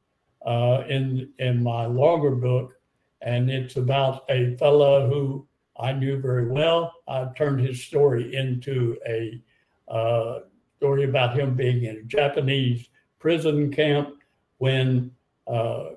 uh, 0.47 0.85
in 0.89 1.33
in 1.39 1.63
my 1.63 1.87
longer 1.87 2.33
book, 2.33 2.75
and 3.21 3.51
it's 3.51 3.77
about 3.77 4.25
a 4.29 4.57
fellow 4.57 5.09
who 5.09 5.47
I 5.79 5.93
knew 5.93 6.21
very 6.21 6.49
well. 6.49 6.93
I 7.09 7.27
turned 7.37 7.61
his 7.61 7.85
story 7.85 8.35
into 8.35 8.99
a 9.07 9.43
uh, 9.89 10.41
story 10.79 11.05
about 11.05 11.39
him 11.39 11.55
being 11.55 11.85
in 11.85 11.97
a 11.97 12.03
Japanese 12.03 12.89
prison 13.19 13.73
camp 13.73 14.17
when 14.59 15.11
uh, 15.47 15.91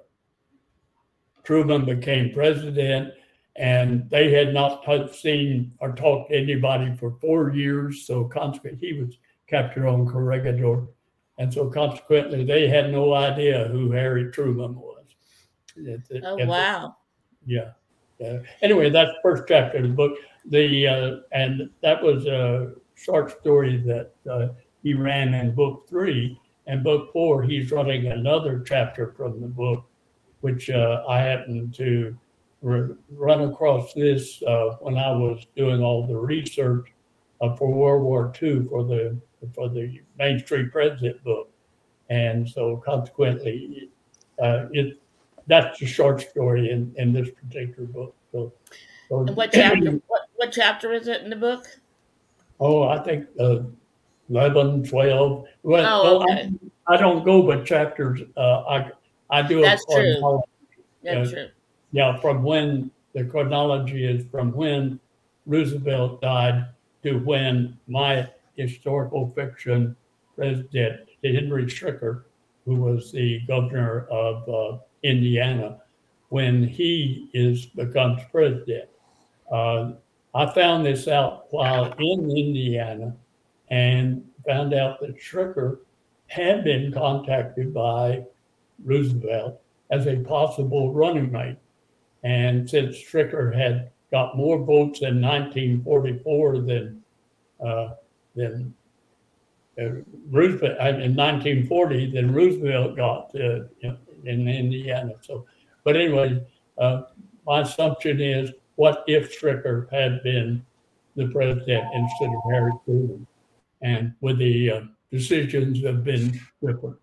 Truman 1.43 1.85
became 1.85 2.33
president, 2.33 3.13
and 3.55 4.09
they 4.09 4.31
had 4.31 4.53
not 4.53 4.85
seen 5.15 5.71
or 5.79 5.91
talked 5.93 6.29
to 6.29 6.38
anybody 6.38 6.95
for 6.95 7.17
four 7.21 7.51
years. 7.51 8.05
So 8.05 8.25
consequently, 8.25 8.88
he 8.88 9.01
was 9.01 9.17
captured 9.47 9.88
on 9.88 10.07
Corregidor 10.07 10.88
and 11.37 11.53
so 11.53 11.69
consequently, 11.69 12.45
they 12.45 12.67
had 12.67 12.91
no 12.91 13.13
idea 13.13 13.67
who 13.67 13.91
Harry 13.91 14.31
Truman 14.31 14.75
was. 14.75 15.03
Oh, 16.23 16.37
and 16.37 16.49
wow. 16.49 16.95
yeah. 17.45 17.71
yeah. 18.19 18.39
Anyway, 18.61 18.89
that's 18.89 19.11
the 19.11 19.19
first 19.21 19.43
chapter 19.47 19.77
of 19.79 19.83
the 19.83 19.89
book. 19.89 20.17
The 20.45 20.87
uh, 20.87 21.15
and 21.33 21.69
that 21.81 22.01
was 22.01 22.25
a 22.25 22.73
short 22.95 23.37
story 23.41 23.77
that 23.77 24.11
uh, 24.29 24.49
he 24.83 24.93
ran 24.93 25.33
in 25.33 25.53
book 25.53 25.87
three. 25.89 26.39
And 26.67 26.83
book 26.83 27.11
four, 27.13 27.43
he's 27.43 27.71
running 27.71 28.07
another 28.07 28.63
chapter 28.65 29.13
from 29.15 29.39
the 29.39 29.47
book, 29.47 29.85
which 30.41 30.69
uh, 30.69 31.03
I 31.07 31.19
happened 31.19 31.75
to 31.75 32.17
re- 32.63 32.95
run 33.11 33.41
across 33.41 33.93
this 33.93 34.41
uh, 34.43 34.77
when 34.79 34.97
I 34.97 35.11
was 35.11 35.45
doing 35.55 35.83
all 35.83 36.07
the 36.07 36.15
research 36.15 36.87
uh, 37.41 37.55
for 37.55 37.71
World 37.71 38.03
War 38.03 38.33
II 38.41 38.65
for 38.67 38.83
the 38.83 39.15
for 39.53 39.69
the 39.69 40.01
Main 40.17 40.39
Street 40.39 40.71
President 40.71 41.23
book, 41.23 41.49
and 42.09 42.47
so 42.47 42.77
consequently, 42.77 43.89
uh, 44.41 44.65
it 44.71 44.99
that's 45.47 45.79
the 45.79 45.85
short 45.85 46.21
story 46.21 46.71
in, 46.71 46.93
in 46.97 47.13
this 47.13 47.29
particular 47.29 47.87
book. 47.87 48.15
So, 48.31 48.53
so 49.09 49.17
what 49.33 49.51
chapter? 49.51 49.91
what, 50.07 50.21
what 50.35 50.51
chapter 50.51 50.91
is 50.93 51.07
it 51.07 51.21
in 51.21 51.29
the 51.29 51.35
book? 51.35 51.65
Oh, 52.59 52.83
I 52.83 52.99
think 52.99 53.27
uh, 53.39 53.59
11, 54.29 54.85
12. 54.85 55.45
Well, 55.63 56.01
oh, 56.05 56.23
okay. 56.23 56.51
I, 56.87 56.95
I, 56.95 56.97
don't 56.97 57.23
go 57.23 57.43
by 57.43 57.63
chapters. 57.63 58.21
Uh, 58.35 58.61
I 58.61 58.91
I 59.29 59.41
do 59.41 59.61
that's 59.61 59.83
a 59.89 59.95
true. 59.95 60.41
That's 61.03 61.29
uh, 61.29 61.33
true. 61.33 61.47
Yeah, 61.91 62.17
from 62.19 62.43
when 62.43 62.91
the 63.13 63.25
chronology 63.25 64.05
is 64.05 64.25
from 64.31 64.51
when 64.51 64.99
Roosevelt 65.45 66.21
died 66.21 66.67
to 67.03 67.19
when 67.19 67.77
my 67.87 68.27
historical 68.55 69.31
fiction 69.35 69.95
president, 70.35 71.09
Henry 71.24 71.65
Schricker, 71.65 72.24
who 72.65 72.75
was 72.75 73.12
the 73.12 73.41
governor 73.47 74.07
of 74.09 74.50
uh, 74.50 74.77
Indiana, 75.03 75.81
when 76.29 76.67
he 76.67 77.29
is 77.33 77.67
becomes 77.67 78.21
president. 78.31 78.89
Uh, 79.51 79.91
I 80.33 80.51
found 80.53 80.85
this 80.85 81.07
out 81.07 81.45
while 81.51 81.93
in 81.97 82.29
Indiana 82.29 83.15
and 83.69 84.27
found 84.45 84.74
out 84.74 85.00
that 85.00 85.17
Schricker 85.17 85.79
had 86.27 86.63
been 86.63 86.91
contacted 86.91 87.74
by 87.74 88.25
Roosevelt 88.83 89.62
as 89.91 90.07
a 90.07 90.17
possible 90.17 90.91
running 90.91 91.31
mate. 91.31 91.57
And 92.24 92.69
since 92.69 92.97
Schricker 92.97 93.55
had 93.55 93.91
got 94.12 94.35
more 94.35 94.57
votes 94.57 95.01
in 95.01 95.21
1944 95.21 96.59
than 96.62 97.03
uh, 97.65 97.89
than 98.35 98.73
uh, 99.79 100.01
Roosevelt 100.29 100.79
in 100.79 101.15
1940 101.15 102.11
then 102.11 102.33
Roosevelt 102.33 102.95
got 102.95 103.35
uh, 103.35 103.65
in 104.25 104.47
Indiana. 104.47 105.13
So, 105.21 105.45
but 105.83 105.95
anyway, 105.95 106.41
uh, 106.77 107.03
my 107.45 107.61
assumption 107.61 108.21
is, 108.21 108.51
what 108.75 109.03
if 109.07 109.39
Schricker 109.39 109.91
had 109.91 110.23
been 110.23 110.65
the 111.15 111.27
president 111.27 111.85
instead 111.93 112.29
of 112.29 112.51
Harry 112.51 112.71
Truman, 112.83 113.27
and 113.81 114.13
would 114.21 114.37
the 114.37 114.71
uh, 114.71 114.81
decisions 115.11 115.83
have 115.83 116.03
been 116.03 116.39
different? 116.61 116.97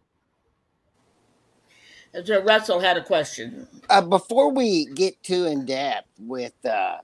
So 2.24 2.42
Russell 2.42 2.78
had 2.78 2.98
a 2.98 3.04
question. 3.04 3.66
Uh, 3.88 4.02
before 4.02 4.52
we 4.52 4.86
get 4.86 5.22
too 5.22 5.46
in 5.46 5.64
depth 5.64 6.08
with 6.20 6.52
uh, 6.66 6.98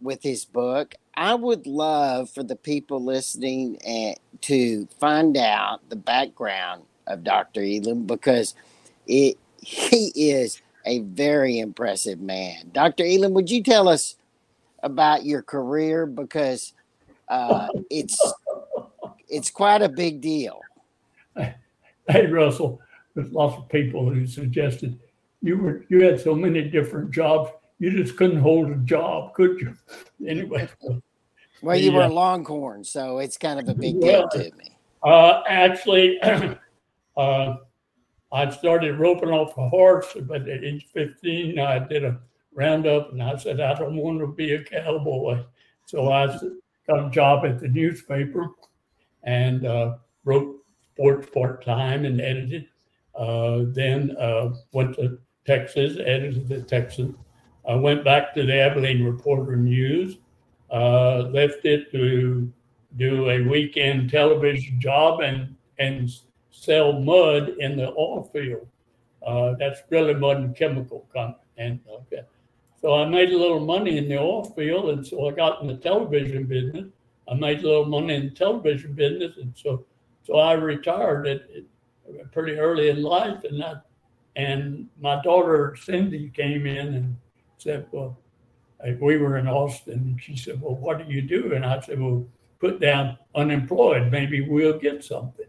with 0.00 0.22
his 0.22 0.44
book, 0.44 0.94
I 1.14 1.34
would 1.34 1.66
love 1.66 2.30
for 2.30 2.42
the 2.42 2.56
people 2.56 3.04
listening 3.04 3.78
uh, 3.86 4.14
to 4.42 4.86
find 4.98 5.36
out 5.36 5.88
the 5.88 5.96
background 5.96 6.82
of 7.06 7.24
Dr. 7.24 7.62
Elam 7.62 8.06
because 8.06 8.54
it 9.06 9.36
he 9.62 10.12
is 10.14 10.62
a 10.86 11.00
very 11.00 11.58
impressive 11.58 12.20
man. 12.20 12.70
Dr. 12.72 13.04
Elam, 13.04 13.34
would 13.34 13.50
you 13.50 13.62
tell 13.62 13.88
us 13.88 14.16
about 14.82 15.24
your 15.24 15.42
career 15.42 16.06
because 16.06 16.72
uh, 17.28 17.68
it's 17.90 18.18
it's 19.28 19.50
quite 19.50 19.82
a 19.82 19.88
big 19.88 20.20
deal. 20.20 20.60
Hey 22.08 22.26
Russell, 22.26 22.80
there's 23.14 23.30
lots 23.30 23.56
of 23.56 23.68
people 23.68 24.10
who 24.10 24.26
suggested 24.26 24.98
you 25.42 25.56
were 25.56 25.84
you 25.88 26.02
had 26.02 26.18
so 26.18 26.34
many 26.34 26.62
different 26.62 27.12
jobs 27.12 27.52
you 27.80 27.90
just 27.90 28.16
couldn't 28.16 28.40
hold 28.40 28.70
a 28.70 28.76
job, 28.76 29.34
could 29.34 29.60
you? 29.60 29.76
Anyway. 30.26 30.68
Well, 31.62 31.76
you 31.76 31.92
were 31.92 32.04
a 32.04 32.08
Longhorn, 32.08 32.84
so 32.84 33.18
it's 33.18 33.36
kind 33.36 33.60
of 33.60 33.68
a 33.68 33.74
big 33.74 33.96
well, 33.96 34.26
deal 34.32 34.44
to 34.44 34.56
me. 34.56 34.78
Uh, 35.02 35.42
actually, 35.46 36.18
uh, 37.18 37.56
I 38.32 38.48
started 38.48 38.98
roping 38.98 39.28
off 39.28 39.58
a 39.58 39.68
horse, 39.68 40.06
but 40.22 40.48
at 40.48 40.64
age 40.64 40.86
15, 40.94 41.58
I 41.58 41.80
did 41.80 42.04
a 42.04 42.18
roundup 42.54 43.12
and 43.12 43.22
I 43.22 43.36
said, 43.36 43.60
I 43.60 43.74
don't 43.74 43.96
want 43.96 44.20
to 44.20 44.28
be 44.28 44.54
a 44.54 44.64
cowboy. 44.64 45.44
So 45.84 46.10
I 46.10 46.28
got 46.86 47.06
a 47.06 47.10
job 47.10 47.44
at 47.44 47.60
the 47.60 47.68
newspaper 47.68 48.48
and 49.24 49.66
uh, 49.66 49.96
wrote 50.24 50.64
sports 50.94 51.28
part 51.32 51.62
time 51.62 52.06
and 52.06 52.22
edited. 52.22 52.68
Uh, 53.14 53.64
then 53.66 54.16
uh, 54.18 54.54
went 54.72 54.94
to 54.96 55.18
Texas, 55.46 55.98
edited 55.98 56.48
the 56.48 56.62
Texan. 56.62 57.14
I 57.70 57.76
went 57.76 58.02
back 58.02 58.34
to 58.34 58.44
the 58.44 58.58
Abilene 58.60 59.04
Reporter 59.04 59.54
News, 59.54 60.18
uh, 60.72 61.18
left 61.30 61.64
it 61.64 61.92
to 61.92 62.52
do 62.96 63.30
a 63.30 63.42
weekend 63.42 64.10
television 64.10 64.80
job 64.80 65.20
and 65.20 65.54
and 65.78 66.10
sell 66.50 66.92
mud 66.92 67.50
in 67.60 67.76
the 67.76 67.90
oil 67.90 68.28
field. 68.32 68.66
Uh, 69.24 69.54
that's 69.56 69.82
really 69.88 70.14
mud 70.14 70.38
and 70.38 70.56
chemical 70.56 71.06
company. 71.14 71.80
Okay. 71.88 72.22
So 72.80 72.94
I 72.94 73.04
made 73.06 73.30
a 73.30 73.38
little 73.38 73.60
money 73.60 73.98
in 73.98 74.08
the 74.08 74.18
oil 74.18 74.42
field, 74.42 74.90
and 74.90 75.06
so 75.06 75.28
I 75.28 75.32
got 75.32 75.62
in 75.62 75.68
the 75.68 75.76
television 75.76 76.46
business. 76.46 76.86
I 77.30 77.34
made 77.34 77.62
a 77.62 77.68
little 77.68 77.86
money 77.86 78.14
in 78.16 78.24
the 78.24 78.34
television 78.34 78.94
business, 78.94 79.36
and 79.36 79.52
so 79.56 79.84
so 80.26 80.38
I 80.38 80.54
retired 80.54 81.28
at, 81.28 81.42
at 81.54 82.32
pretty 82.32 82.58
early 82.58 82.88
in 82.88 83.00
life, 83.00 83.44
and 83.44 83.60
that 83.60 83.84
and 84.34 84.88
my 85.00 85.22
daughter 85.22 85.76
Cindy 85.80 86.30
came 86.34 86.66
in 86.66 86.94
and 86.94 87.16
said, 87.60 87.86
"Well, 87.92 88.18
we 89.00 89.18
were 89.18 89.36
in 89.38 89.48
Austin," 89.48 90.18
she 90.20 90.36
said, 90.36 90.60
"Well, 90.60 90.76
what 90.76 90.98
do 90.98 91.12
you 91.12 91.22
do?" 91.22 91.54
And 91.54 91.64
I 91.64 91.80
said, 91.80 92.00
"Well, 92.00 92.26
put 92.58 92.80
down 92.80 93.18
unemployed. 93.34 94.10
Maybe 94.10 94.40
we'll 94.40 94.78
get 94.78 95.04
something." 95.04 95.46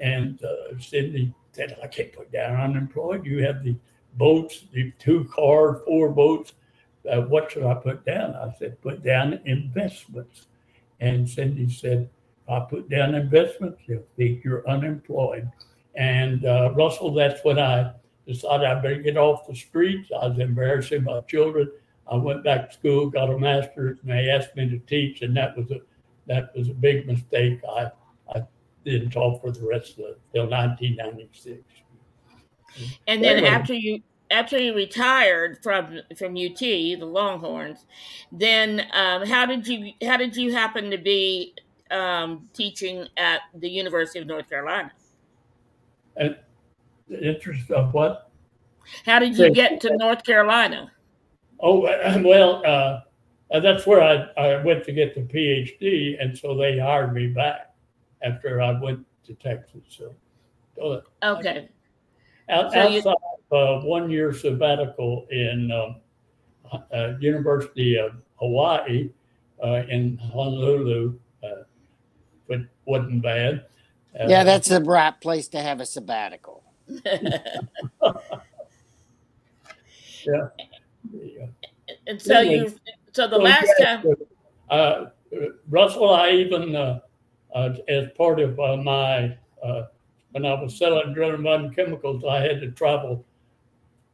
And 0.00 0.42
uh, 0.44 0.78
Cindy 0.78 1.34
said, 1.52 1.76
"I 1.82 1.86
can't 1.86 2.12
put 2.12 2.32
down 2.32 2.56
unemployed. 2.60 3.24
You 3.26 3.44
have 3.44 3.62
the 3.62 3.76
boats, 4.14 4.64
the 4.72 4.92
two 4.98 5.24
car, 5.24 5.82
four 5.86 6.10
boats." 6.10 6.54
uh, 7.10 7.22
what 7.22 7.50
should 7.50 7.64
I 7.64 7.74
put 7.74 8.04
down? 8.04 8.34
I 8.34 8.54
said, 8.58 8.80
put 8.80 9.02
down 9.02 9.40
investments. 9.44 10.46
And 11.00 11.28
Cindy 11.28 11.68
said, 11.68 12.08
I 12.48 12.60
put 12.60 12.88
down 12.88 13.14
investments, 13.14 13.80
you'll 13.86 14.04
think 14.16 14.44
you're 14.44 14.68
unemployed. 14.68 15.50
And 15.94 16.44
uh, 16.44 16.72
Russell, 16.74 17.12
that's 17.12 17.42
what 17.44 17.58
I 17.58 17.92
decided 18.26 18.66
I 18.66 18.74
better 18.80 19.02
get 19.02 19.16
off 19.16 19.46
the 19.46 19.54
streets. 19.54 20.10
I 20.12 20.28
was 20.28 20.38
embarrassing 20.38 21.04
my 21.04 21.20
children. 21.22 21.70
I 22.10 22.16
went 22.16 22.44
back 22.44 22.68
to 22.68 22.74
school, 22.74 23.10
got 23.10 23.30
a 23.30 23.38
master's, 23.38 23.98
and 24.02 24.10
they 24.10 24.28
asked 24.28 24.56
me 24.56 24.68
to 24.68 24.78
teach, 24.78 25.22
and 25.22 25.36
that 25.36 25.56
was 25.56 25.70
a 25.70 25.80
that 26.26 26.56
was 26.56 26.68
a 26.68 26.74
big 26.74 27.06
mistake. 27.06 27.60
I 27.68 27.90
I 28.34 28.42
didn't 28.84 29.10
talk 29.10 29.40
for 29.40 29.50
the 29.50 29.66
rest 29.66 29.92
of 29.92 29.96
the 29.96 30.16
till 30.32 30.48
1996. 30.48 31.62
And 33.06 33.22
then 33.22 33.44
after 33.44 33.74
you 33.74 34.02
after 34.30 34.58
you 34.58 34.74
retired 34.74 35.58
from 35.62 36.00
from 36.16 36.32
UT, 36.32 36.58
the 36.58 36.96
Longhorns, 36.96 37.84
then 38.32 38.86
um, 38.92 39.26
how 39.26 39.46
did 39.46 39.66
you 39.66 39.92
how 40.04 40.16
did 40.16 40.36
you 40.36 40.52
happen 40.52 40.90
to 40.90 40.98
be 40.98 41.54
um, 41.90 42.48
teaching 42.52 43.06
at 43.16 43.40
the 43.54 43.68
University 43.68 44.18
of 44.18 44.26
North 44.26 44.48
Carolina? 44.48 44.90
And 46.16 46.36
the 47.12 47.28
interest 47.28 47.70
of 47.70 47.94
what? 47.94 48.30
How 49.06 49.18
did 49.18 49.38
you 49.38 49.50
get 49.50 49.80
to 49.82 49.96
North 49.96 50.24
Carolina? 50.24 50.90
Oh 51.60 51.80
well, 52.24 52.62
uh, 52.66 53.60
that's 53.60 53.86
where 53.86 54.02
I, 54.02 54.40
I 54.40 54.62
went 54.64 54.84
to 54.84 54.92
get 54.92 55.14
the 55.14 55.20
PhD, 55.20 56.16
and 56.20 56.36
so 56.36 56.56
they 56.56 56.78
hired 56.78 57.14
me 57.14 57.28
back 57.28 57.74
after 58.22 58.60
I 58.60 58.78
went 58.80 59.06
to 59.26 59.34
Texas. 59.34 59.82
So, 59.88 60.14
so 60.76 61.02
okay. 61.22 61.68
Out, 62.48 62.72
so 62.72 62.78
outside 62.78 63.04
you, 63.04 63.56
uh, 63.56 63.80
one 63.82 64.10
year 64.10 64.32
sabbatical 64.32 65.26
in 65.30 65.70
um, 65.70 65.96
uh, 66.92 67.12
University 67.20 67.96
of 67.96 68.12
Hawaii 68.36 69.10
uh, 69.62 69.82
in 69.88 70.18
Honolulu, 70.18 71.18
uh, 71.44 71.62
but 72.48 72.60
wasn't 72.86 73.22
bad. 73.22 73.66
Uh, 74.18 74.26
yeah, 74.28 74.44
that's 74.44 74.68
the 74.68 74.82
right 74.82 75.18
place 75.20 75.48
to 75.48 75.60
have 75.60 75.80
a 75.80 75.86
sabbatical. 75.86 76.61
yeah. 80.24 80.48
yeah. 81.12 81.46
And 82.06 82.20
so 82.20 82.40
you, 82.40 82.74
so 83.12 83.26
the 83.28 83.36
so 83.36 83.42
last 83.42 83.72
time, 83.80 84.04
uh, 84.70 85.06
Russell, 85.68 86.10
I 86.10 86.30
even 86.30 86.74
uh, 86.74 87.00
uh, 87.54 87.74
as 87.88 88.08
part 88.16 88.40
of 88.40 88.58
uh, 88.58 88.76
my 88.76 89.36
when 90.32 90.46
I 90.46 90.54
was 90.54 90.76
selling 90.76 91.12
drilling 91.12 91.42
mud 91.42 91.60
and 91.60 91.76
chemicals, 91.76 92.24
I 92.24 92.40
had 92.40 92.60
to 92.62 92.70
travel 92.70 93.24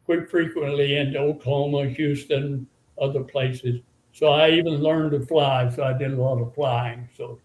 quite 0.05 0.29
frequently 0.29 0.96
into 0.96 1.18
Oklahoma, 1.18 1.88
Houston, 1.88 2.66
other 3.00 3.22
places. 3.22 3.81
So 4.12 4.29
I 4.29 4.50
even 4.50 4.83
learned 4.83 5.12
to 5.12 5.24
fly. 5.26 5.70
So 5.70 5.85
I 5.85 5.92
did 5.92 6.12
a 6.12 6.16
lot 6.16 6.40
of 6.42 6.55
flying. 6.55 7.09
So 7.16 7.38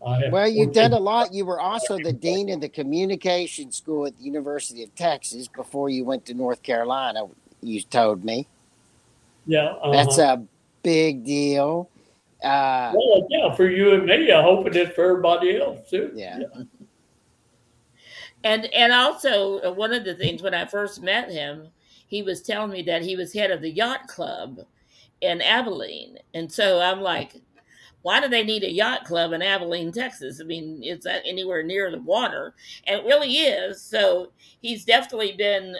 well, 0.00 0.48
you 0.48 0.66
did 0.66 0.92
a 0.92 0.98
lot. 0.98 1.32
You 1.32 1.44
were 1.44 1.60
also 1.60 1.98
the 1.98 2.12
dean 2.26 2.50
of 2.50 2.60
the 2.60 2.68
communication 2.68 3.72
school 3.72 4.06
at 4.06 4.16
the 4.16 4.24
University 4.24 4.82
of 4.84 4.94
Texas 4.94 5.48
before 5.48 5.88
you 5.88 6.04
went 6.04 6.24
to 6.26 6.34
North 6.34 6.62
Carolina. 6.62 7.24
You 7.62 7.80
told 7.82 8.24
me. 8.24 8.46
Yeah, 9.46 9.66
uh-huh. 9.66 9.92
that's 9.92 10.18
a 10.18 10.42
big 10.82 11.24
deal. 11.24 11.88
Uh, 12.42 12.92
well, 12.94 13.26
yeah, 13.30 13.54
for 13.54 13.68
you 13.68 13.94
and 13.94 14.04
me. 14.04 14.30
I 14.30 14.42
hope 14.42 14.66
it 14.66 14.76
is 14.76 14.90
for 14.90 15.10
everybody 15.10 15.60
else 15.60 15.88
too. 15.88 16.12
yeah. 16.14 16.40
yeah. 16.40 16.62
And 18.44 18.66
and 18.66 18.92
also 18.92 19.60
uh, 19.60 19.72
one 19.72 19.92
of 19.92 20.04
the 20.04 20.14
things 20.14 20.42
when 20.42 20.54
I 20.54 20.66
first 20.66 21.02
met 21.02 21.30
him, 21.30 21.68
he 22.06 22.22
was 22.22 22.42
telling 22.42 22.70
me 22.70 22.82
that 22.82 23.02
he 23.02 23.16
was 23.16 23.32
head 23.32 23.50
of 23.50 23.60
the 23.60 23.70
yacht 23.70 24.06
club 24.06 24.60
in 25.20 25.40
Abilene, 25.40 26.18
and 26.34 26.52
so 26.52 26.80
I'm 26.80 27.00
like, 27.00 27.40
why 28.06 28.20
do 28.20 28.28
they 28.28 28.44
need 28.44 28.62
a 28.62 28.70
yacht 28.70 29.04
club 29.04 29.32
in 29.32 29.42
Abilene, 29.42 29.90
Texas? 29.90 30.40
I 30.40 30.44
mean, 30.44 30.80
is 30.84 31.02
that 31.02 31.22
anywhere 31.26 31.64
near 31.64 31.90
the 31.90 31.98
water? 31.98 32.54
And 32.86 33.00
it 33.00 33.04
really 33.04 33.32
is. 33.38 33.82
So 33.82 34.30
he's 34.62 34.84
definitely 34.84 35.32
been 35.32 35.74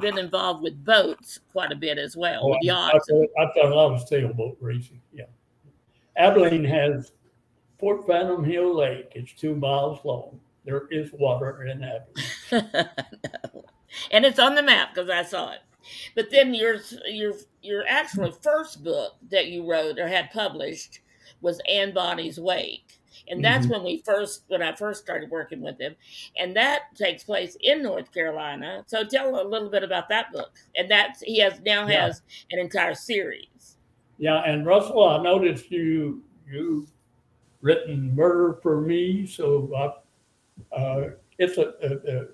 been 0.00 0.16
involved 0.16 0.62
with 0.62 0.82
boats 0.86 1.38
quite 1.52 1.72
a 1.72 1.76
bit 1.76 1.98
as 1.98 2.16
well, 2.16 2.40
oh, 2.44 2.48
with 2.48 2.60
yachts. 2.62 3.10
I, 3.12 3.42
I 3.42 3.52
thought 3.52 3.72
I 3.72 3.92
was 3.92 4.08
sailboat 4.08 4.56
racing. 4.58 5.02
Yeah, 5.12 5.26
Abilene 6.16 6.64
has 6.64 7.12
Fort 7.78 8.06
Phantom 8.06 8.42
Hill 8.42 8.74
Lake. 8.74 9.12
It's 9.14 9.34
two 9.34 9.54
miles 9.54 10.02
long 10.02 10.40
there 10.64 10.88
is 10.90 11.12
water 11.12 11.66
in 11.66 11.80
that. 11.80 12.08
and 14.10 14.24
it's 14.24 14.38
on 14.38 14.54
the 14.54 14.62
map 14.62 14.94
because 14.94 15.10
I 15.10 15.22
saw 15.22 15.52
it. 15.52 15.60
But 16.14 16.30
then 16.30 16.54
your 16.54 16.78
your 17.06 17.34
your 17.60 17.84
actual 17.86 18.32
first 18.32 18.82
book 18.82 19.12
that 19.30 19.48
you 19.48 19.70
wrote 19.70 19.98
or 19.98 20.08
had 20.08 20.32
published 20.32 21.00
was 21.40 21.60
Anne 21.68 21.92
Bonny's 21.92 22.38
Wake. 22.38 23.00
And 23.28 23.44
that's 23.44 23.66
mm-hmm. 23.66 23.74
when 23.74 23.84
we 23.84 24.02
first 24.04 24.42
when 24.48 24.62
I 24.62 24.74
first 24.74 25.02
started 25.02 25.30
working 25.30 25.60
with 25.60 25.80
him. 25.80 25.96
And 26.38 26.54
that 26.56 26.94
takes 26.94 27.24
place 27.24 27.56
in 27.60 27.82
North 27.82 28.12
Carolina. 28.12 28.84
So 28.86 29.04
tell 29.04 29.40
a 29.40 29.46
little 29.46 29.70
bit 29.70 29.82
about 29.82 30.08
that 30.10 30.32
book. 30.32 30.52
And 30.76 30.90
that 30.90 31.16
he 31.22 31.38
has 31.40 31.60
now 31.64 31.88
yeah. 31.88 32.06
has 32.06 32.22
an 32.52 32.58
entire 32.58 32.94
series. 32.94 33.76
Yeah, 34.18 34.42
and 34.44 34.64
Russell, 34.64 35.04
I 35.04 35.22
noticed 35.22 35.70
you 35.70 36.22
you 36.48 36.86
written 37.60 38.14
Murder 38.14 38.58
for 38.62 38.80
Me, 38.80 39.26
so 39.26 39.70
I 39.76 40.76
uh, 40.76 41.10
it's 41.38 41.58
a, 41.58 41.72
a, 41.82 42.18
a 42.18 42.26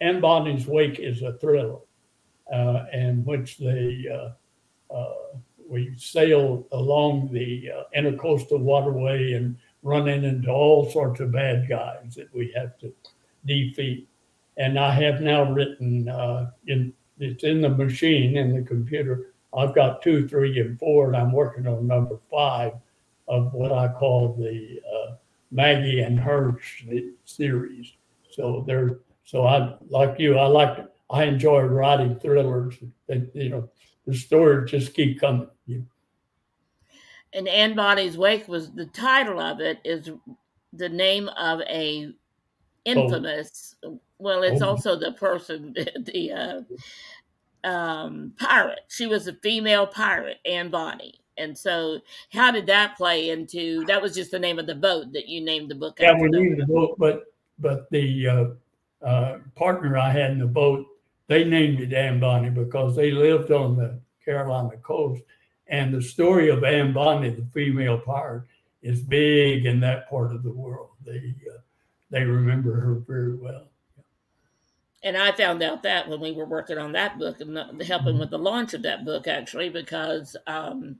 Anne 0.00 0.20
Bonny's 0.20 0.66
Wake 0.66 0.98
is 0.98 1.22
a 1.22 1.32
thriller 1.34 1.78
uh, 2.52 2.84
in 2.92 3.24
which 3.24 3.58
they 3.58 4.04
uh, 4.12 4.94
uh, 4.94 5.38
we 5.68 5.92
sail 5.96 6.66
along 6.72 7.32
the 7.32 7.70
uh, 7.70 7.82
intercoastal 7.98 8.60
waterway 8.60 9.32
and 9.32 9.56
running 9.82 10.24
into 10.24 10.50
all 10.50 10.90
sorts 10.90 11.20
of 11.20 11.32
bad 11.32 11.68
guys 11.68 12.14
that 12.16 12.32
we 12.34 12.52
have 12.56 12.78
to 12.78 12.92
defeat. 13.44 14.08
And 14.56 14.78
I 14.78 14.92
have 14.92 15.20
now 15.20 15.52
written 15.52 16.08
uh, 16.08 16.50
in 16.66 16.92
it's 17.18 17.44
in 17.44 17.62
the 17.62 17.68
machine 17.68 18.36
in 18.36 18.54
the 18.54 18.62
computer. 18.62 19.32
I've 19.56 19.74
got 19.74 20.02
two, 20.02 20.28
three, 20.28 20.60
and 20.60 20.78
four, 20.78 21.06
and 21.06 21.16
I'm 21.16 21.32
working 21.32 21.66
on 21.66 21.86
number 21.86 22.18
five 22.30 22.72
of 23.28 23.52
what 23.54 23.72
I 23.72 23.88
call 23.88 24.34
the 24.34 24.80
uh, 24.94 25.14
Maggie 25.50 26.00
and 26.00 26.18
Hirsch 26.18 26.84
series. 27.24 27.92
So 28.30 28.64
they're 28.66 28.98
so 29.24 29.46
I 29.46 29.76
like 29.88 30.18
you. 30.18 30.38
I 30.38 30.46
like 30.46 30.86
I 31.10 31.24
enjoy 31.24 31.62
writing 31.62 32.18
thrillers. 32.18 32.74
You 33.08 33.48
know, 33.48 33.68
the 34.06 34.14
stories 34.14 34.70
just 34.70 34.94
keep 34.94 35.20
coming. 35.20 35.48
And 37.32 37.48
Anne 37.48 37.74
Bonny's 37.74 38.16
Wake 38.16 38.48
was 38.48 38.72
the 38.72 38.86
title 38.86 39.40
of 39.40 39.60
it 39.60 39.78
is 39.84 40.10
the 40.72 40.88
name 40.88 41.28
of 41.28 41.60
a 41.62 42.12
infamous. 42.84 43.74
Oh. 43.84 44.00
Well, 44.18 44.42
it's 44.42 44.62
oh. 44.62 44.68
also 44.68 44.96
the 44.96 45.12
person 45.12 45.74
the 46.00 46.32
uh, 46.32 47.68
um, 47.68 48.32
pirate. 48.38 48.80
She 48.88 49.06
was 49.06 49.28
a 49.28 49.34
female 49.34 49.86
pirate, 49.86 50.38
Anne 50.46 50.70
Bonny. 50.70 51.20
And 51.38 51.56
so, 51.56 52.00
how 52.32 52.50
did 52.50 52.66
that 52.66 52.96
play 52.96 53.28
into? 53.28 53.84
That 53.84 54.00
was 54.00 54.14
just 54.14 54.30
the 54.30 54.38
name 54.38 54.58
of 54.58 54.66
the 54.66 54.74
boat 54.74 55.12
that 55.12 55.28
you 55.28 55.42
named 55.42 55.70
the 55.70 55.74
book. 55.74 56.00
After. 56.00 56.16
Yeah, 56.16 56.22
we 56.22 56.28
named 56.30 56.62
the 56.62 56.66
boat, 56.66 56.96
but 56.98 57.24
but 57.58 57.90
the 57.90 58.26
uh, 58.26 59.06
uh, 59.06 59.38
partner 59.54 59.98
I 59.98 60.10
had 60.10 60.30
in 60.30 60.38
the 60.38 60.46
boat, 60.46 60.86
they 61.28 61.44
named 61.44 61.80
it 61.80 61.92
Anne 61.92 62.20
Bonny 62.20 62.50
because 62.50 62.94
they 62.94 63.10
lived 63.10 63.50
on 63.50 63.76
the 63.76 64.00
Carolina 64.24 64.76
coast, 64.78 65.22
and 65.68 65.92
the 65.92 66.02
story 66.02 66.48
of 66.48 66.64
Anne 66.64 66.92
Bonny, 66.92 67.30
the 67.30 67.46
female 67.52 67.98
pirate, 67.98 68.44
is 68.82 69.00
big 69.00 69.66
in 69.66 69.80
that 69.80 70.08
part 70.08 70.32
of 70.32 70.42
the 70.42 70.52
world. 70.52 70.90
They 71.04 71.34
uh, 71.50 71.58
they 72.10 72.24
remember 72.24 72.80
her 72.80 72.94
very 72.94 73.34
well. 73.34 73.68
and 75.02 75.16
I 75.16 75.32
found 75.32 75.62
out 75.62 75.82
that 75.82 76.08
when 76.08 76.20
we 76.20 76.32
were 76.32 76.46
working 76.46 76.78
on 76.78 76.92
that 76.92 77.18
book 77.18 77.40
and 77.40 77.56
the, 77.56 77.84
helping 77.84 78.18
with 78.18 78.30
the 78.30 78.38
launch 78.38 78.74
of 78.74 78.82
that 78.82 79.04
book, 79.04 79.26
actually, 79.26 79.68
because 79.68 80.36
um, 80.46 80.96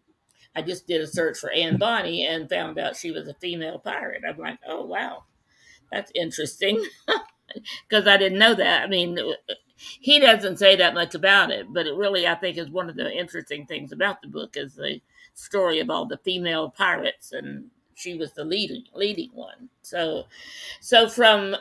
I 0.56 0.62
just 0.62 0.86
did 0.86 1.00
a 1.00 1.06
search 1.06 1.38
for 1.38 1.50
Anne 1.52 1.76
Bonny 1.78 2.26
and 2.26 2.48
found 2.48 2.78
out 2.78 2.96
she 2.96 3.12
was 3.12 3.28
a 3.28 3.34
female 3.34 3.78
pirate. 3.78 4.22
I'm 4.28 4.38
like, 4.38 4.58
oh 4.66 4.84
wow, 4.84 5.24
that's 5.92 6.10
interesting, 6.14 6.84
because 7.88 8.08
I 8.08 8.16
didn't 8.16 8.38
know 8.38 8.54
that. 8.54 8.82
I 8.82 8.86
mean, 8.88 9.18
he 9.76 10.18
doesn't 10.18 10.58
say 10.58 10.76
that 10.76 10.94
much 10.94 11.14
about 11.14 11.50
it, 11.50 11.72
but 11.72 11.86
it 11.86 11.94
really, 11.94 12.26
I 12.26 12.34
think, 12.34 12.56
is 12.56 12.70
one 12.70 12.88
of 12.88 12.96
the 12.96 13.12
interesting 13.12 13.66
things 13.66 13.92
about 13.92 14.22
the 14.22 14.28
book 14.28 14.56
is 14.56 14.74
the 14.74 15.00
story 15.34 15.80
of 15.80 15.90
all 15.90 16.06
the 16.06 16.18
female 16.18 16.70
pirates, 16.70 17.32
and 17.32 17.66
she 17.94 18.16
was 18.16 18.32
the 18.32 18.44
leading 18.44 18.84
leading 18.94 19.30
one. 19.32 19.68
So, 19.82 20.24
so 20.80 21.08
from 21.08 21.56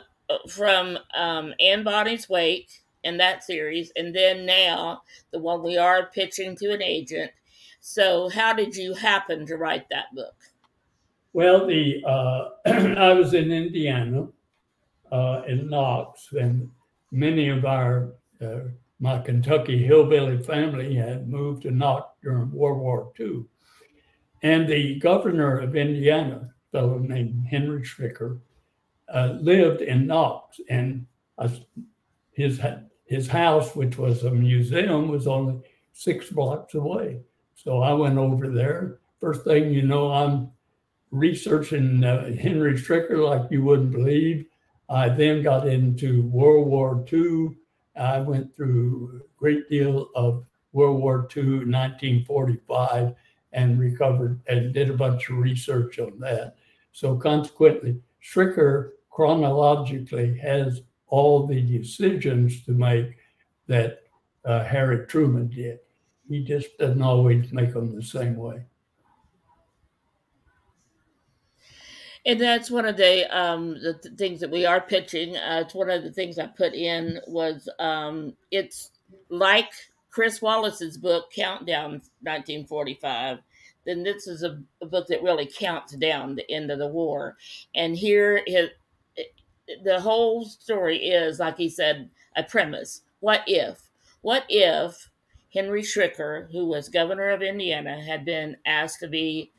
from 0.48 0.98
um, 1.14 1.54
Anne 1.60 1.84
Bonny's 1.84 2.28
Wake 2.28 2.82
in 3.04 3.18
that 3.18 3.44
series, 3.44 3.92
and 3.96 4.14
then 4.14 4.46
now 4.46 5.02
the 5.30 5.38
one 5.38 5.62
we 5.62 5.76
are 5.76 6.06
pitching 6.06 6.56
to 6.56 6.72
an 6.72 6.82
agent. 6.82 7.30
So, 7.80 8.28
how 8.28 8.52
did 8.52 8.74
you 8.74 8.94
happen 8.94 9.46
to 9.46 9.56
write 9.56 9.88
that 9.90 10.14
book? 10.14 10.34
Well, 11.32 11.66
the 11.66 12.02
uh, 12.04 12.48
I 12.66 13.12
was 13.12 13.34
in 13.34 13.52
Indiana, 13.52 14.28
uh, 15.12 15.42
in 15.46 15.68
Knox, 15.68 16.28
and 16.32 16.70
many 17.16 17.48
of 17.48 17.64
our 17.64 18.12
uh, 18.40 18.60
my 19.00 19.18
Kentucky 19.18 19.84
hillbilly 19.84 20.42
family 20.42 20.94
had 20.94 21.28
moved 21.28 21.62
to 21.62 21.70
Knox 21.70 22.08
during 22.22 22.50
World 22.52 22.78
War 22.78 23.12
II, 23.18 23.44
and 24.42 24.68
the 24.68 24.98
governor 24.98 25.58
of 25.58 25.76
Indiana, 25.76 26.50
a 26.50 26.76
fellow 26.76 26.98
named 26.98 27.46
Henry 27.46 27.82
Schricker, 27.82 28.40
uh, 29.12 29.36
lived 29.40 29.82
in 29.82 30.06
Knox, 30.06 30.60
and 30.68 31.06
uh, 31.38 31.48
his 32.32 32.60
his 33.06 33.28
house, 33.28 33.74
which 33.74 33.96
was 33.96 34.24
a 34.24 34.30
museum, 34.30 35.08
was 35.08 35.26
only 35.26 35.60
six 35.92 36.30
blocks 36.30 36.74
away. 36.74 37.20
So 37.54 37.80
I 37.80 37.92
went 37.92 38.18
over 38.18 38.48
there. 38.48 38.98
First 39.20 39.44
thing 39.44 39.72
you 39.72 39.82
know, 39.82 40.12
I'm 40.12 40.50
researching 41.10 42.04
uh, 42.04 42.34
Henry 42.34 42.74
Schricker 42.74 43.24
like 43.24 43.50
you 43.50 43.62
wouldn't 43.62 43.92
believe. 43.92 44.46
I 44.88 45.08
then 45.08 45.42
got 45.42 45.68
into 45.68 46.22
World 46.28 46.68
War 46.68 47.04
II. 47.12 47.56
I 47.96 48.20
went 48.20 48.54
through 48.54 49.20
a 49.20 49.38
great 49.38 49.68
deal 49.68 50.10
of 50.14 50.44
World 50.72 51.00
War 51.00 51.28
II, 51.34 51.64
1945, 51.64 53.14
and 53.52 53.80
recovered 53.80 54.40
and 54.46 54.72
did 54.72 54.90
a 54.90 54.96
bunch 54.96 55.30
of 55.30 55.38
research 55.38 55.98
on 55.98 56.18
that. 56.20 56.56
So 56.92 57.16
consequently, 57.16 58.00
Schricker 58.22 58.90
chronologically 59.10 60.36
has 60.38 60.82
all 61.08 61.46
the 61.46 61.60
decisions 61.60 62.64
to 62.64 62.72
make 62.72 63.16
that 63.66 64.02
uh, 64.44 64.64
Harry 64.64 65.06
Truman 65.06 65.48
did. 65.48 65.78
He 66.28 66.44
just 66.44 66.76
doesn't 66.78 67.02
always 67.02 67.52
make 67.52 67.72
them 67.72 67.94
the 67.94 68.02
same 68.02 68.36
way. 68.36 68.64
And 72.26 72.40
that's 72.40 72.70
one 72.72 72.86
of 72.86 72.96
the 72.96 73.24
um, 73.36 73.80
the 73.80 73.94
th- 73.94 74.16
things 74.16 74.40
that 74.40 74.50
we 74.50 74.66
are 74.66 74.80
pitching. 74.80 75.36
Uh, 75.36 75.62
it's 75.64 75.74
one 75.74 75.88
of 75.88 76.02
the 76.02 76.12
things 76.12 76.38
I 76.38 76.48
put 76.48 76.74
in 76.74 77.20
was 77.28 77.68
um, 77.78 78.34
it's 78.50 78.90
like 79.28 79.70
Chris 80.10 80.42
Wallace's 80.42 80.98
book 80.98 81.30
Countdown 81.32 82.02
1945. 82.22 83.38
Then 83.84 84.02
this 84.02 84.26
is 84.26 84.42
a, 84.42 84.60
a, 84.82 84.86
book 84.86 85.06
that 85.06 85.22
really 85.22 85.46
counts 85.46 85.94
down 85.94 86.34
the 86.34 86.50
end 86.50 86.72
of 86.72 86.80
the 86.80 86.88
war. 86.88 87.36
And 87.76 87.96
here 87.96 88.42
the 89.84 90.00
whole 90.00 90.44
story 90.44 90.98
is, 90.98 91.38
like 91.38 91.56
he 91.56 91.68
said, 91.68 92.10
a 92.36 92.42
premise. 92.42 93.02
What 93.20 93.42
if? 93.46 93.90
What 94.22 94.44
if 94.48 95.10
Henry 95.52 95.82
Schricker, 95.82 96.50
who 96.50 96.66
was 96.66 96.88
governor 96.88 97.30
of 97.30 97.42
Indiana, 97.42 98.02
had 98.02 98.24
been 98.24 98.56
asked 98.66 99.00
to 99.00 99.08
be 99.08 99.52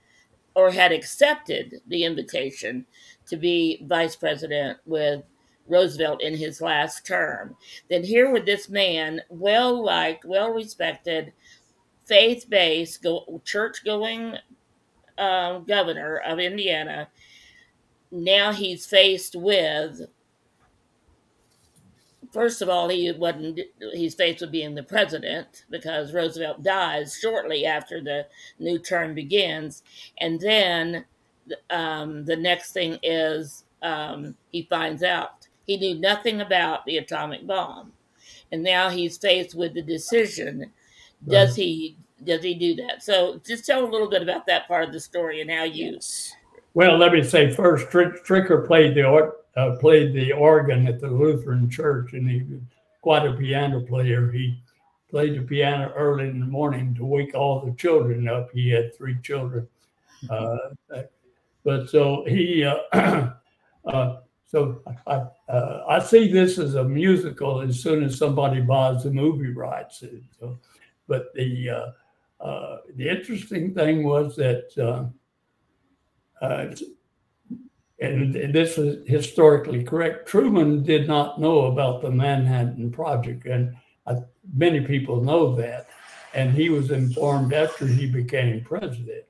or 0.57 0.71
had 0.71 0.91
accepted 0.91 1.79
the 1.85 2.03
invitation 2.03 2.83
to 3.27 3.37
be 3.37 3.79
vice 3.85 4.15
president 4.15 4.79
with 4.87 5.21
Roosevelt 5.67 6.23
in 6.23 6.35
his 6.35 6.61
last 6.61 7.05
term? 7.05 7.55
Then 7.91 8.03
here 8.03 8.31
would 8.31 8.47
this 8.47 8.67
man, 8.67 9.21
well 9.29 9.83
liked, 9.85 10.25
well 10.25 10.49
respected, 10.49 11.31
faith 12.05 12.47
based, 12.49 13.03
go, 13.03 13.39
church 13.45 13.85
going 13.85 14.33
uh, 15.19 15.59
governor 15.59 16.23
of 16.25 16.39
Indiana, 16.39 17.07
now 18.09 18.51
he's 18.51 18.87
faced 18.87 19.35
with 19.35 20.07
first 22.37 22.61
of 22.61 22.69
all 22.69 22.87
he 22.87 23.11
wasn't 23.11 23.59
he's 23.93 24.13
faced 24.13 24.41
with 24.41 24.51
being 24.51 24.75
the 24.75 24.83
president 24.83 25.65
because 25.71 26.13
roosevelt 26.13 26.61
dies 26.61 27.17
shortly 27.19 27.65
after 27.65 27.99
the 27.99 28.27
new 28.59 28.77
term 28.77 29.15
begins 29.15 29.81
and 30.19 30.39
then 30.39 31.03
um, 31.71 32.25
the 32.25 32.35
next 32.35 32.73
thing 32.73 32.99
is 33.01 33.63
um, 33.81 34.35
he 34.51 34.61
finds 34.69 35.01
out 35.01 35.47
he 35.65 35.77
knew 35.77 35.99
nothing 35.99 36.39
about 36.39 36.85
the 36.85 36.97
atomic 36.97 37.47
bomb 37.47 37.91
and 38.51 38.61
now 38.61 38.91
he's 38.91 39.17
faced 39.17 39.55
with 39.55 39.73
the 39.73 39.81
decision 39.81 40.71
does 41.27 41.49
right. 41.49 41.57
he 41.57 41.97
does 42.23 42.43
he 42.43 42.53
do 42.53 42.75
that 42.75 43.01
so 43.01 43.41
just 43.47 43.65
tell 43.65 43.83
a 43.83 43.89
little 43.89 44.11
bit 44.11 44.21
about 44.21 44.45
that 44.45 44.67
part 44.67 44.83
of 44.83 44.93
the 44.93 44.99
story 44.99 45.41
and 45.41 45.49
how 45.49 45.63
you 45.63 45.93
yes. 45.93 46.35
Well, 46.77 46.99
let 46.99 47.11
me 47.11 47.23
say 47.23 47.49
first, 47.49 47.89
Schricker 47.89 48.67
played 48.67 48.93
the 48.93 49.33
uh, 49.55 49.75
played 49.77 50.13
the 50.13 50.31
organ 50.31 50.85
at 50.85 50.99
the 50.99 51.07
Lutheran 51.07 51.71
Church, 51.71 52.13
and 52.13 52.29
he 52.29 52.43
was 52.43 52.61
quite 53.01 53.25
a 53.25 53.33
piano 53.33 53.81
player. 53.81 54.29
He 54.29 54.61
played 55.09 55.39
the 55.39 55.41
piano 55.41 55.91
early 55.95 56.27
in 56.27 56.39
the 56.39 56.45
morning 56.45 56.93
to 56.93 57.03
wake 57.03 57.33
all 57.33 57.65
the 57.65 57.71
children 57.71 58.27
up. 58.27 58.51
He 58.53 58.69
had 58.69 58.95
three 58.95 59.17
children, 59.23 59.67
uh, 60.29 60.55
but 61.63 61.89
so 61.89 62.23
he. 62.27 62.63
Uh, 62.63 63.31
uh 63.85 64.17
so 64.45 64.83
I, 65.07 65.23
uh, 65.49 65.83
I 65.89 65.97
see 65.97 66.31
this 66.31 66.59
as 66.59 66.75
a 66.75 66.83
musical 66.83 67.59
as 67.61 67.81
soon 67.81 68.03
as 68.03 68.19
somebody 68.19 68.61
buys 68.61 69.01
the 69.01 69.09
movie 69.09 69.51
rights. 69.51 70.03
So, 70.39 70.59
but 71.07 71.33
the 71.33 71.93
uh, 72.39 72.77
the 72.95 73.09
interesting 73.09 73.73
thing 73.73 74.03
was 74.03 74.35
that 74.35 75.09
uh, 76.41 76.67
and 77.99 78.53
this 78.53 78.77
is 78.77 79.07
historically 79.07 79.83
correct. 79.83 80.27
Truman 80.27 80.83
did 80.83 81.07
not 81.07 81.41
know 81.41 81.65
about 81.65 82.01
the 82.01 82.11
Manhattan 82.11 82.91
Project, 82.91 83.45
and 83.47 83.75
uh, 84.05 84.21
many 84.53 84.81
people 84.81 85.23
know 85.23 85.55
that. 85.55 85.87
And 86.33 86.53
he 86.53 86.69
was 86.69 86.91
informed 86.91 87.53
after 87.53 87.87
he 87.87 88.05
became 88.05 88.63
president. 88.63 89.23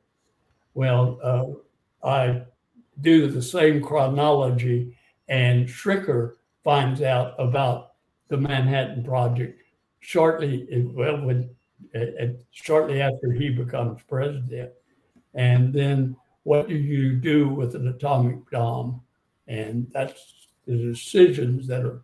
Well, 0.73 1.19
uh, 1.23 2.05
I 2.05 2.41
do 2.99 3.27
the 3.27 3.41
same 3.41 3.81
chronology, 3.81 4.97
and 5.29 5.67
Schricker 5.67 6.33
finds 6.63 7.01
out 7.01 7.35
about 7.39 7.93
the 8.27 8.37
Manhattan 8.37 9.03
Project 9.03 9.61
shortly, 10.01 10.67
well, 10.93 11.21
when, 11.21 11.49
uh, 11.95 12.27
shortly 12.51 13.01
after 13.01 13.31
he 13.31 13.49
becomes 13.49 14.01
president, 14.09 14.71
and 15.33 15.73
then 15.73 16.17
what 16.47 16.69
do 16.69 16.75
you 16.77 17.13
do 17.13 17.49
with 17.49 17.75
an 17.75 17.89
atomic 17.89 18.49
bomb? 18.49 19.01
And 19.49 19.85
that's 19.91 20.47
the 20.65 20.77
decisions 20.77 21.67
that 21.67 21.83
are 21.83 22.01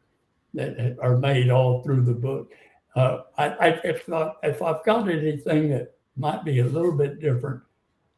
that 0.54 0.98
are 1.02 1.18
made 1.18 1.50
all 1.50 1.82
through 1.82 2.04
the 2.04 2.14
book. 2.14 2.52
Uh, 2.94 3.20
I, 3.38 3.46
I, 3.48 3.68
if, 3.86 4.12
I, 4.12 4.34
if 4.44 4.62
I've 4.62 4.84
got 4.84 5.10
anything 5.10 5.70
that 5.70 5.96
might 6.18 6.44
be 6.44 6.60
a 6.60 6.66
little 6.66 6.92
bit 6.92 7.22
different, 7.22 7.62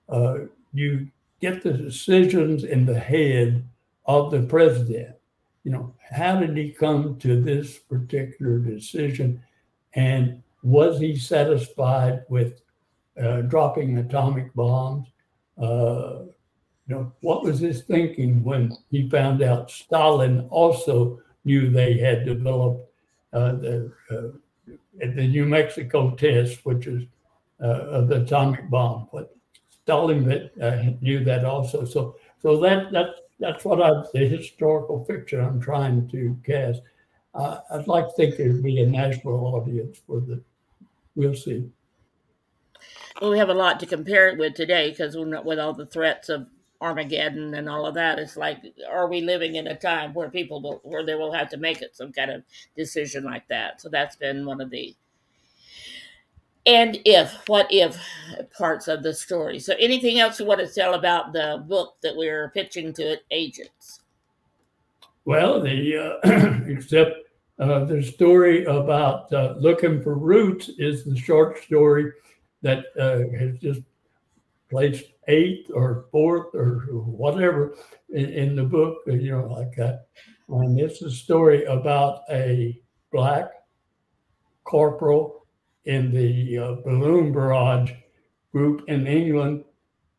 uh, 0.10 0.38
you 0.74 1.08
get 1.42 1.62
the 1.62 1.72
decisions 1.72 2.64
in 2.64 2.88
the 2.88 3.00
head 3.00 3.64
of 4.06 4.32
the 4.32 4.42
president. 4.42 5.16
You 5.64 5.74
know, 5.74 5.94
how 6.12 6.40
did 6.40 6.58
he 6.58 6.72
come 6.72 7.20
to 7.20 7.40
this 7.40 7.78
particular 7.78 8.58
decision? 8.58 9.44
And 9.94 10.42
was 10.64 11.00
he 11.00 11.18
satisfied 11.18 12.24
with 12.30 12.62
uh, 13.22 13.42
dropping 13.42 14.00
atomic 14.00 14.54
bombs? 14.56 15.08
Uh, 15.62 16.24
you 16.88 16.96
know, 16.96 17.12
what 17.22 17.44
was 17.44 17.60
his 17.60 17.84
thinking 17.84 18.44
when 18.44 18.76
he 18.92 19.10
found 19.10 19.42
out 19.42 19.72
Stalin 19.72 20.48
also 20.50 21.20
knew 21.44 21.70
they 21.70 21.98
had 21.98 22.26
developed 22.26 22.92
uh, 23.34 23.54
the, 23.54 23.92
uh, 24.12 24.76
the 25.00 25.28
New 25.28 25.46
Mexico 25.46 26.12
test, 26.12 26.66
which 26.66 26.88
is 26.88 27.04
uh, 27.60 28.02
the 28.02 28.22
atomic 28.24 28.70
bomb. 28.70 29.08
But 29.12 29.36
Stalin 29.70 30.50
uh, 30.62 30.94
knew 31.02 31.24
that 31.24 31.46
also. 31.46 31.86
So, 31.86 32.16
so 32.42 32.60
that 32.62 32.92
that's 32.92 33.20
that's 33.40 33.66
what 33.66 33.82
I 33.82 34.04
the 34.14 34.28
historical 34.28 35.04
fiction 35.06 35.42
I'm 35.42 35.60
trying 35.60 36.08
to 36.10 36.38
cast. 36.46 36.82
I'd 37.34 37.88
like 37.88 38.08
to 38.08 38.14
think 38.14 38.38
there'd 38.38 38.64
be 38.64 38.82
a 38.82 38.88
national 38.88 39.56
audience 39.56 40.00
for 40.08 40.22
the. 40.22 40.42
We'll 41.16 41.36
see. 41.36 41.70
Well, 43.22 43.32
we 43.32 43.38
have 43.38 43.50
a 43.50 43.54
lot 43.54 43.80
to 43.80 43.86
compare 43.86 44.28
it 44.28 44.38
with 44.38 44.56
today 44.56 44.90
because 44.90 45.16
with 45.16 45.60
all 45.60 45.74
the 45.74 45.86
threats 45.86 46.30
of 46.30 46.50
Armageddon 46.82 47.54
and 47.54 47.70
all 47.70 47.86
of 47.86 47.96
that. 47.96 48.20
It's 48.20 48.36
like, 48.36 48.62
are 48.90 49.08
we 49.08 49.22
living 49.22 49.56
in 49.56 49.68
a 49.68 49.76
time 49.76 50.14
where 50.14 50.30
people 50.30 50.62
will, 50.62 50.82
where 50.84 51.06
they 51.06 51.16
will 51.16 51.32
have 51.32 51.50
to 51.50 51.58
make 51.58 51.82
it 51.82 51.96
some 51.96 52.12
kind 52.12 52.30
of 52.30 52.44
decision 52.76 53.24
like 53.24 53.48
that? 53.48 53.82
So 53.82 53.90
that's 53.90 54.16
been 54.16 54.46
one 54.46 54.62
of 54.62 54.70
the 54.70 54.96
and 56.66 57.00
if 57.06 57.48
what 57.48 57.68
if 57.70 57.98
parts 58.58 58.88
of 58.88 59.04
the 59.04 59.14
story. 59.14 59.60
So 59.60 59.76
anything 59.80 60.20
else 60.20 60.40
you 60.40 60.46
want 60.46 60.62
to 60.62 60.68
tell 60.68 60.96
about 60.96 61.32
the 61.32 61.64
book 61.68 61.96
that 62.02 62.16
we're 62.16 62.50
pitching 62.50 62.92
to 62.94 63.18
agents? 63.32 64.02
Well, 65.26 65.62
the 65.62 66.20
uh, 66.24 66.62
except 66.68 67.18
uh, 67.60 67.86
the 67.86 68.02
story 68.02 68.66
about 68.66 69.32
uh, 69.32 69.56
looking 69.60 70.02
for 70.02 70.16
roots 70.16 70.70
is 70.78 71.04
the 71.04 71.16
short 71.16 71.64
story 71.64 72.12
that 72.62 72.86
uh, 73.00 73.20
has 73.38 73.58
just 73.60 73.82
placed 74.70 75.06
eighth 75.28 75.70
or 75.74 76.06
fourth 76.12 76.54
or 76.54 76.80
whatever 76.92 77.76
in, 78.10 78.26
in 78.26 78.56
the 78.56 78.64
book, 78.64 78.98
you 79.06 79.32
know, 79.32 79.48
like 79.48 79.76
that. 79.76 80.08
And 80.50 80.80
it's 80.80 81.02
a 81.02 81.12
story 81.12 81.66
about 81.66 82.22
a 82.30 82.80
black 83.12 83.52
corporal 84.64 85.46
in 85.86 86.12
the 86.12 86.58
uh, 86.58 86.76
balloon 86.84 87.32
barrage 87.32 87.92
group 88.52 88.84
in 88.88 89.08
England 89.08 89.64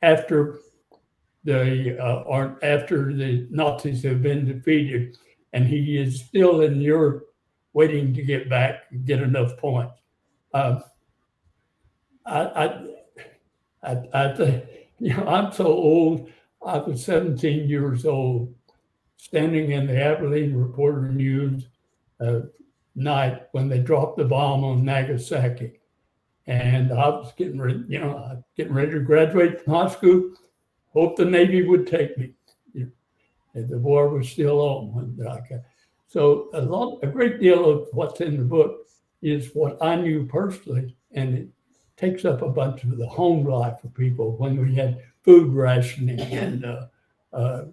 after 0.02 0.60
the 1.44 1.96
uh, 1.98 2.22
or 2.22 2.58
after 2.62 3.12
the 3.12 3.46
Nazis 3.50 4.02
have 4.02 4.22
been 4.22 4.44
defeated, 4.44 5.16
and 5.52 5.66
he 5.66 5.96
is 5.96 6.24
still 6.24 6.62
in 6.62 6.80
Europe 6.80 7.24
waiting 7.72 8.12
to 8.14 8.22
get 8.22 8.50
back 8.50 8.84
and 8.90 9.06
get 9.06 9.22
enough 9.22 9.56
points. 9.58 9.94
Uh, 10.52 10.80
I, 12.26 12.40
I, 13.82 13.92
I, 13.92 13.92
I 14.14 14.62
you 14.98 15.16
know, 15.16 15.26
I'm 15.26 15.52
so 15.52 15.66
old. 15.66 16.30
I 16.64 16.78
was 16.78 17.04
17 17.04 17.68
years 17.68 18.04
old, 18.04 18.54
standing 19.16 19.70
in 19.72 19.86
the 19.86 20.02
Abilene 20.02 20.54
Reporter 20.54 21.08
News 21.08 21.68
uh, 22.20 22.40
night 22.94 23.42
when 23.52 23.68
they 23.68 23.78
dropped 23.78 24.16
the 24.16 24.24
bomb 24.24 24.64
on 24.64 24.84
Nagasaki. 24.84 25.80
And 26.46 26.92
I 26.92 27.08
was 27.08 27.32
getting 27.36 27.60
ready, 27.60 27.84
you 27.88 27.98
know, 27.98 28.42
getting 28.56 28.72
ready 28.72 28.92
to 28.92 29.00
graduate 29.00 29.60
from 29.62 29.74
high 29.74 29.88
school. 29.88 30.32
Hope 30.92 31.16
the 31.16 31.24
Navy 31.24 31.66
would 31.66 31.86
take 31.86 32.16
me. 32.16 32.32
And 32.74 33.68
the 33.68 33.78
war 33.78 34.08
was 34.08 34.28
still 34.28 34.60
on. 34.60 35.18
So 36.08 36.50
a 36.54 36.60
lot, 36.60 37.00
a 37.02 37.06
great 37.06 37.40
deal 37.40 37.68
of 37.68 37.88
what's 37.92 38.20
in 38.20 38.36
the 38.36 38.44
book 38.44 38.86
is 39.22 39.50
what 39.54 39.82
I 39.82 39.96
knew 39.96 40.26
personally, 40.26 40.96
and 41.12 41.34
it 41.36 41.48
takes 41.96 42.24
up 42.24 42.42
a 42.42 42.48
bunch 42.48 42.84
of 42.84 42.96
the 42.96 43.08
home 43.08 43.44
life 43.44 43.82
of 43.84 43.94
people 43.94 44.36
when 44.36 44.60
we 44.60 44.74
had 44.74 45.02
food 45.22 45.52
rationing 45.52 46.20
and 46.20 46.64
uh, 46.64 46.86
uh, 47.32 47.64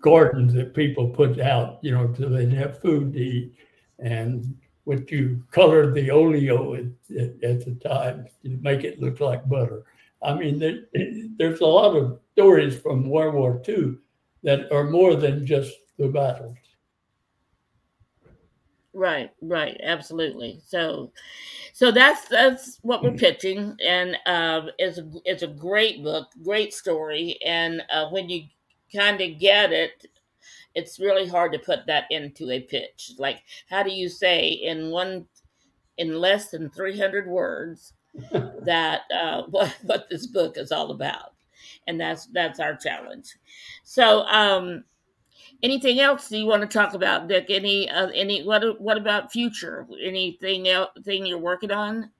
gardens 0.00 0.52
that 0.54 0.74
people 0.74 1.08
put 1.08 1.40
out, 1.40 1.78
you 1.82 1.92
know, 1.92 2.12
so 2.18 2.28
they'd 2.28 2.52
have 2.52 2.80
food 2.80 3.12
to 3.12 3.18
eat 3.18 3.54
and 3.98 4.56
what 4.84 5.10
you 5.10 5.42
colored 5.50 5.94
the 5.94 6.10
oleo 6.10 6.74
at, 6.74 6.84
at, 7.18 7.42
at, 7.42 7.64
the 7.64 7.78
time 7.82 8.26
to 8.42 8.58
make 8.60 8.84
it 8.84 9.00
look 9.00 9.20
like 9.20 9.48
butter. 9.48 9.84
I 10.22 10.34
mean, 10.34 10.58
there, 10.58 10.80
there's 11.38 11.60
a 11.60 11.66
lot 11.66 11.96
of 11.96 12.20
stories 12.32 12.78
from 12.78 13.08
World 13.08 13.34
War 13.34 13.62
II 13.66 13.96
that 14.42 14.70
are 14.72 14.84
more 14.84 15.14
than 15.14 15.46
just 15.46 15.72
the 15.98 16.08
battles. 16.08 16.56
Right, 18.96 19.30
right, 19.42 19.78
absolutely. 19.82 20.60
So, 20.64 21.10
so 21.72 21.90
that's 21.90 22.28
that's 22.28 22.78
what 22.82 23.02
we're 23.02 23.12
pitching, 23.12 23.76
and 23.84 24.16
uh, 24.26 24.68
it's 24.78 24.98
a 24.98 25.10
it's 25.24 25.42
a 25.42 25.48
great 25.48 26.02
book, 26.04 26.28
great 26.44 26.74
story, 26.74 27.38
and 27.44 27.82
uh, 27.90 28.08
when 28.10 28.28
you 28.28 28.44
kind 28.94 29.20
of 29.20 29.38
get 29.40 29.72
it, 29.72 30.06
it's 30.74 31.00
really 31.00 31.28
hard 31.28 31.52
to 31.52 31.58
put 31.60 31.86
that 31.86 32.04
into 32.10 32.50
a 32.50 32.60
pitch. 32.60 33.12
Like, 33.18 33.42
how 33.70 33.82
do 33.82 33.92
you 33.92 34.08
say 34.08 34.48
in 34.50 34.90
one, 34.90 35.26
in 35.98 36.20
less 36.20 36.50
than 36.50 36.70
300 36.70 37.26
words, 37.28 37.92
that 38.64 39.02
uh, 39.14 39.42
what, 39.50 39.74
what 39.82 40.08
this 40.10 40.26
book 40.26 40.56
is 40.58 40.72
all 40.72 40.90
about? 40.90 41.32
And 41.86 42.00
that's 42.00 42.26
that's 42.26 42.60
our 42.60 42.76
challenge. 42.76 43.34
So, 43.84 44.20
um, 44.26 44.84
anything 45.62 46.00
else 46.00 46.28
do 46.28 46.38
you 46.38 46.46
want 46.46 46.62
to 46.62 46.68
talk 46.68 46.94
about, 46.94 47.28
Dick? 47.28 47.46
Any 47.48 47.88
uh, 47.90 48.08
any 48.08 48.44
what 48.44 48.80
what 48.80 48.96
about 48.96 49.32
future? 49.32 49.86
Anything 50.02 50.68
else 50.68 50.90
thing 51.04 51.26
you're 51.26 51.38
working 51.38 51.70
on? 51.70 52.10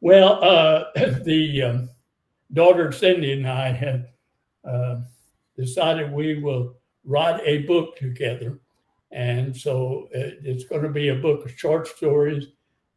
Well, 0.00 0.42
uh, 0.42 0.84
the 1.24 1.62
um, 1.62 1.90
daughter 2.52 2.92
Cindy 2.92 3.32
and 3.32 3.46
I 3.46 3.72
have 3.72 4.06
uh, 4.64 5.00
decided 5.56 6.12
we 6.12 6.40
will 6.40 6.76
write 7.04 7.40
a 7.44 7.58
book 7.62 7.96
together. 7.96 8.60
And 9.10 9.56
so 9.56 10.08
uh, 10.14 10.36
it's 10.44 10.64
going 10.64 10.82
to 10.82 10.90
be 10.90 11.08
a 11.08 11.14
book 11.14 11.44
of 11.44 11.58
short 11.58 11.88
stories 11.88 12.48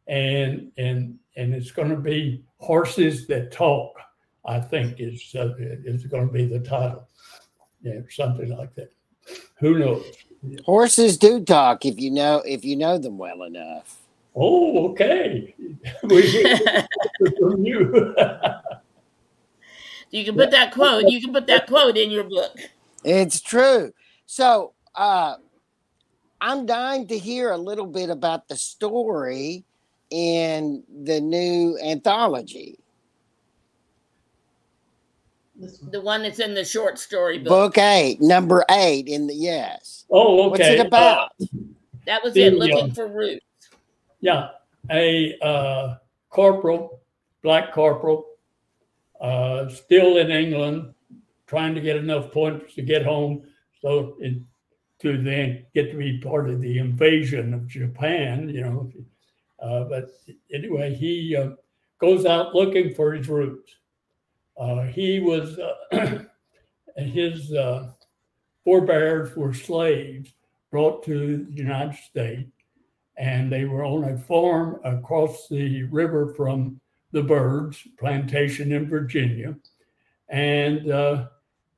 and 0.08 0.70
and 0.78 1.18
and 1.36 1.54
it's 1.54 1.70
going 1.70 1.88
to 1.88 1.96
be 1.96 2.44
horses 2.58 3.26
that 3.26 3.52
talk 3.52 3.94
i 4.44 4.58
think 4.58 4.96
is 4.98 5.34
uh, 5.36 5.54
is 5.84 6.06
going 6.06 6.26
to 6.26 6.32
be 6.32 6.44
the 6.44 6.58
title 6.60 7.08
yeah 7.82 8.00
something 8.10 8.50
like 8.56 8.74
that 8.74 8.92
who 9.58 9.78
knows? 9.78 10.04
Horses 10.64 11.16
do 11.16 11.44
talk 11.44 11.84
if 11.84 12.00
you 12.00 12.10
know 12.10 12.42
if 12.44 12.64
you 12.64 12.76
know 12.76 12.98
them 12.98 13.18
well 13.18 13.42
enough. 13.42 13.98
Oh 14.34 14.90
okay. 14.90 15.54
You. 17.58 18.14
You 20.10 20.26
can 20.26 20.34
put 20.34 20.50
that 20.50 20.72
quote 20.74 21.08
you 21.08 21.22
can 21.22 21.32
put 21.32 21.46
that 21.46 21.66
quote 21.66 21.96
in 21.96 22.10
your 22.10 22.24
book. 22.24 22.54
It's 23.02 23.40
true. 23.40 23.94
So 24.26 24.74
uh, 24.94 25.36
I'm 26.40 26.66
dying 26.66 27.06
to 27.06 27.16
hear 27.16 27.50
a 27.50 27.56
little 27.56 27.86
bit 27.86 28.10
about 28.10 28.46
the 28.48 28.56
story 28.56 29.64
in 30.10 30.82
the 31.04 31.20
new 31.20 31.78
anthology. 31.82 32.78
The 35.90 36.00
one 36.00 36.22
that's 36.22 36.40
in 36.40 36.54
the 36.54 36.64
short 36.64 36.98
story 36.98 37.38
book. 37.38 37.48
Book 37.48 37.78
eight, 37.78 38.20
number 38.20 38.64
eight 38.70 39.06
in 39.06 39.26
the 39.26 39.34
yes. 39.34 40.04
Oh, 40.10 40.50
okay. 40.50 40.50
What's 40.50 40.60
it 40.60 40.86
about? 40.86 41.30
Uh, 41.40 41.46
that 42.06 42.22
was 42.22 42.34
the, 42.34 42.42
it, 42.42 42.54
looking 42.54 42.90
uh, 42.90 42.94
for 42.94 43.06
roots. 43.06 43.44
Yeah. 44.20 44.48
A 44.90 45.38
uh, 45.40 45.96
corporal, 46.30 47.00
black 47.42 47.72
corporal, 47.72 48.26
uh, 49.20 49.68
still 49.68 50.16
in 50.16 50.32
England, 50.32 50.94
trying 51.46 51.74
to 51.76 51.80
get 51.80 51.96
enough 51.96 52.32
points 52.32 52.74
to 52.74 52.82
get 52.82 53.04
home 53.04 53.44
so 53.80 54.16
it, 54.18 54.42
to 55.00 55.22
then 55.22 55.64
get 55.74 55.92
to 55.92 55.96
be 55.96 56.18
part 56.18 56.48
of 56.48 56.60
the 56.60 56.78
invasion 56.78 57.54
of 57.54 57.68
Japan, 57.68 58.48
you 58.48 58.62
know. 58.62 58.90
Uh, 59.60 59.84
but 59.84 60.10
anyway, 60.52 60.92
he 60.92 61.36
uh, 61.36 61.50
goes 62.00 62.26
out 62.26 62.54
looking 62.54 62.94
for 62.94 63.12
his 63.12 63.28
roots. 63.28 63.76
Uh, 64.62 64.84
he 64.84 65.18
was, 65.18 65.58
uh, 65.58 66.20
his 66.96 67.52
uh, 67.52 67.90
forebears 68.64 69.34
were 69.36 69.52
slaves 69.52 70.32
brought 70.70 71.02
to 71.04 71.44
the 71.44 71.52
United 71.52 71.98
States, 71.98 72.48
and 73.16 73.50
they 73.50 73.64
were 73.64 73.84
on 73.84 74.04
a 74.04 74.16
farm 74.16 74.78
across 74.84 75.48
the 75.48 75.82
river 75.84 76.32
from 76.36 76.80
the 77.10 77.24
Byrds 77.24 77.82
plantation 77.98 78.70
in 78.70 78.88
Virginia. 78.88 79.56
And 80.28 80.88
uh, 80.88 81.26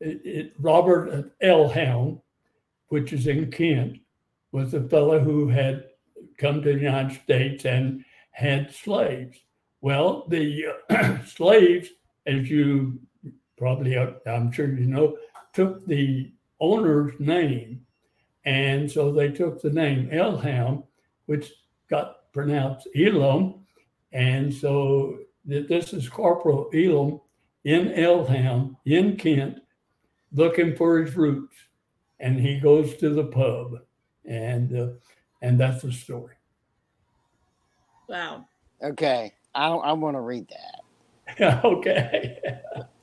it, 0.01 0.21
it, 0.23 0.53
Robert 0.59 1.33
Elham, 1.41 2.21
which 2.89 3.15
is 3.15 3.27
in 3.27 3.51
Kent, 3.51 3.97
was 4.53 4.75
a 4.75 4.87
fellow 4.89 5.21
who 5.21 5.49
had 5.49 5.87
come 6.37 6.61
to 6.61 6.75
the 6.75 6.81
United 6.81 7.19
States 7.23 7.65
and 7.65 8.05
had 8.33 8.75
slaves. 8.75 9.39
Well, 9.81 10.27
the 10.29 10.67
uh, 10.91 11.19
slaves, 11.27 11.89
as 12.27 12.51
you 12.51 12.99
probably, 13.57 13.97
uh, 13.97 14.13
I'm 14.27 14.51
sure 14.53 14.69
you 14.69 14.87
know, 14.87 15.17
took 15.53 15.87
the 15.87 16.33
owner's 16.61 17.19
name. 17.19 17.85
And 18.45 18.91
so 18.91 19.13
they 19.13 19.31
took 19.31 19.63
the 19.63 19.71
name 19.71 20.11
Elham, 20.11 20.85
which 21.27 21.53
got 21.89 22.33
pronounced 22.33 22.89
Elam. 22.97 23.55
And 24.13 24.53
so 24.53 25.19
this 25.45 25.93
is 25.93 26.09
Corporal 26.09 26.71
Elam 26.75 27.21
in 27.65 27.89
Elham, 27.89 28.77
in 28.85 29.17
Kent 29.17 29.59
looking 30.35 30.75
for 30.77 31.01
his 31.01 31.17
roots, 31.17 31.57
and 32.21 32.39
he 32.39 32.59
goes 32.59 32.97
to 32.97 33.11
the 33.11 33.25
pub, 33.25 33.79
and 34.25 34.77
uh, 34.77 34.89
and 35.41 35.59
that's 35.59 35.83
the 35.83 35.93
story. 35.93 36.35
Wow. 38.09 38.47
Okay, 38.83 39.33
I 39.55 39.69
I 39.69 39.93
want 39.93 40.17
to 40.17 40.21
read 40.21 40.49
that. 40.49 40.84
okay. 41.41 42.39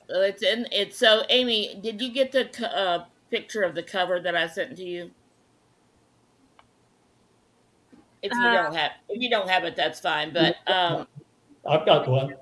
it's 0.08 0.42
in 0.42 0.66
it's 0.70 0.98
so 0.98 1.22
Amy, 1.28 1.78
did 1.82 2.00
you 2.00 2.12
get 2.12 2.32
the 2.32 2.48
uh, 2.68 3.04
picture 3.30 3.62
of 3.62 3.74
the 3.74 3.82
cover 3.82 4.20
that 4.20 4.36
I 4.36 4.46
sent 4.46 4.76
to 4.76 4.84
you? 4.84 5.10
If 8.22 8.32
you 8.32 8.40
uh, 8.40 8.62
don't 8.62 8.74
have 8.74 8.92
if 9.08 9.20
you 9.20 9.28
don't 9.28 9.48
have 9.48 9.64
it, 9.64 9.74
that's 9.74 10.00
fine. 10.00 10.32
But 10.32 10.56
um, 10.66 11.06
I've 11.68 11.84
got 11.84 12.08
one. 12.08 12.34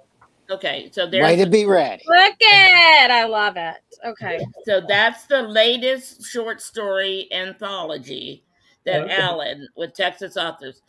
Okay, 0.50 0.90
so 0.92 1.04
Way 1.04 1.10
there's 1.10 1.44
to 1.44 1.50
be 1.50 1.64
ready. 1.64 2.02
Look 2.06 2.42
at 2.42 3.10
I 3.10 3.24
love 3.24 3.56
it. 3.56 3.76
Okay. 4.04 4.44
so 4.66 4.82
that's 4.86 5.26
the 5.26 5.42
latest 5.42 6.26
short 6.26 6.60
story 6.60 7.28
anthology 7.32 8.42
that 8.84 9.02
Okay. 9.02 9.14
Alan 9.14 9.68
with 9.76 9.94
Texas 9.94 10.36
authors. 10.36 10.82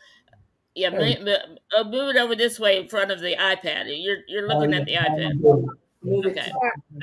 Yeah, 0.76 0.88
Okay. 0.90 1.18
mo- 1.20 1.26
mo- 1.26 1.58
uh, 1.78 1.84
move 1.84 2.16
it 2.16 2.20
over 2.20 2.36
this 2.36 2.60
way 2.60 2.78
in 2.80 2.88
front 2.88 3.12
of 3.12 3.20
the 3.20 3.36
iPad. 3.36 3.86
You're 4.02 4.20
you're 4.28 4.48
looking 4.48 4.74
at 4.74 4.86
the 4.86 4.96
iPad. 4.96 5.68
Okay. 6.08 6.52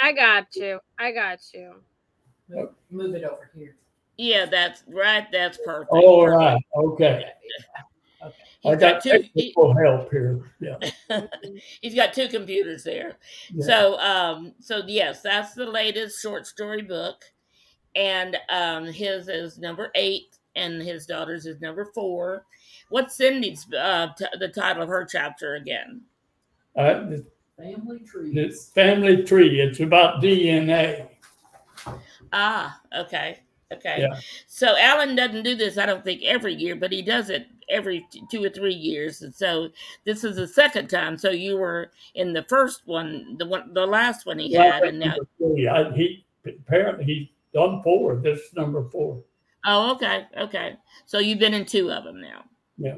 I 0.00 0.12
got 0.12 0.54
you. 0.56 0.80
I 0.98 1.12
got 1.12 1.38
you. 1.52 1.74
Move 2.90 3.14
it 3.14 3.24
over 3.24 3.50
here. 3.54 3.76
Yeah, 4.16 4.46
that's 4.46 4.82
right. 4.88 5.26
That's 5.30 5.58
perfect. 5.64 5.92
All 5.92 6.24
Perfect. 6.24 6.38
right, 6.38 6.62
okay. 6.74 7.24
I 8.64 8.74
got 8.74 8.80
got 8.80 9.02
two. 9.02 9.24
he- 9.34 9.54
help 9.56 10.10
here, 10.10 10.50
yeah. 10.60 10.76
he's 11.80 11.94
got 11.94 12.12
two 12.12 12.26
computers 12.26 12.82
there. 12.82 13.16
yeah. 13.54 13.64
So, 13.64 13.98
um, 14.00 14.54
so 14.58 14.82
yes, 14.86 15.20
that's 15.22 15.54
the 15.54 15.66
latest 15.66 16.20
short 16.20 16.44
story 16.46 16.82
book, 16.82 17.22
and 17.94 18.36
um, 18.48 18.86
his 18.86 19.28
is 19.28 19.58
number 19.58 19.92
eight, 19.94 20.37
and 20.58 20.82
his 20.82 21.06
daughter's 21.06 21.46
is 21.46 21.60
number 21.60 21.86
four. 21.94 22.44
What's 22.90 23.16
Cindy's 23.16 23.66
uh, 23.72 24.08
t- 24.16 24.26
the 24.38 24.48
title 24.48 24.82
of 24.82 24.88
her 24.88 25.04
chapter 25.04 25.54
again? 25.54 26.02
Uh, 26.76 26.94
the, 27.06 27.26
Family 27.56 27.98
the 28.32 28.50
family 28.72 29.24
tree, 29.24 29.60
it's 29.60 29.80
about 29.80 30.22
DNA. 30.22 31.08
Ah, 32.32 32.80
okay, 32.96 33.40
okay. 33.72 33.96
Yeah. 34.02 34.16
So 34.46 34.76
Alan 34.78 35.16
doesn't 35.16 35.42
do 35.42 35.56
this, 35.56 35.76
I 35.76 35.84
don't 35.84 36.04
think, 36.04 36.22
every 36.22 36.54
year, 36.54 36.76
but 36.76 36.92
he 36.92 37.02
does 37.02 37.30
it 37.30 37.48
every 37.68 38.06
t- 38.12 38.22
two 38.30 38.44
or 38.44 38.48
three 38.48 38.74
years, 38.74 39.22
and 39.22 39.34
so 39.34 39.70
this 40.04 40.22
is 40.22 40.36
the 40.36 40.46
second 40.46 40.86
time. 40.88 41.18
So 41.18 41.30
you 41.30 41.56
were 41.56 41.90
in 42.14 42.32
the 42.32 42.44
first 42.44 42.82
one, 42.86 43.34
the 43.38 43.46
one, 43.46 43.74
the 43.74 43.84
last 43.86 44.24
one 44.24 44.38
he 44.38 44.52
had, 44.52 44.84
and 44.84 45.00
now. 45.00 45.16
Three. 45.38 45.66
I- 45.66 45.90
He, 45.96 46.24
apparently, 46.46 47.04
he's 47.04 47.28
done 47.52 47.82
four, 47.82 48.16
this 48.16 48.38
is 48.38 48.54
number 48.54 48.88
four. 48.90 49.20
Oh, 49.66 49.92
okay, 49.94 50.26
okay. 50.36 50.76
So 51.06 51.18
you've 51.18 51.38
been 51.38 51.54
in 51.54 51.66
two 51.66 51.90
of 51.90 52.04
them 52.04 52.20
now. 52.20 52.44
Yeah. 52.76 52.96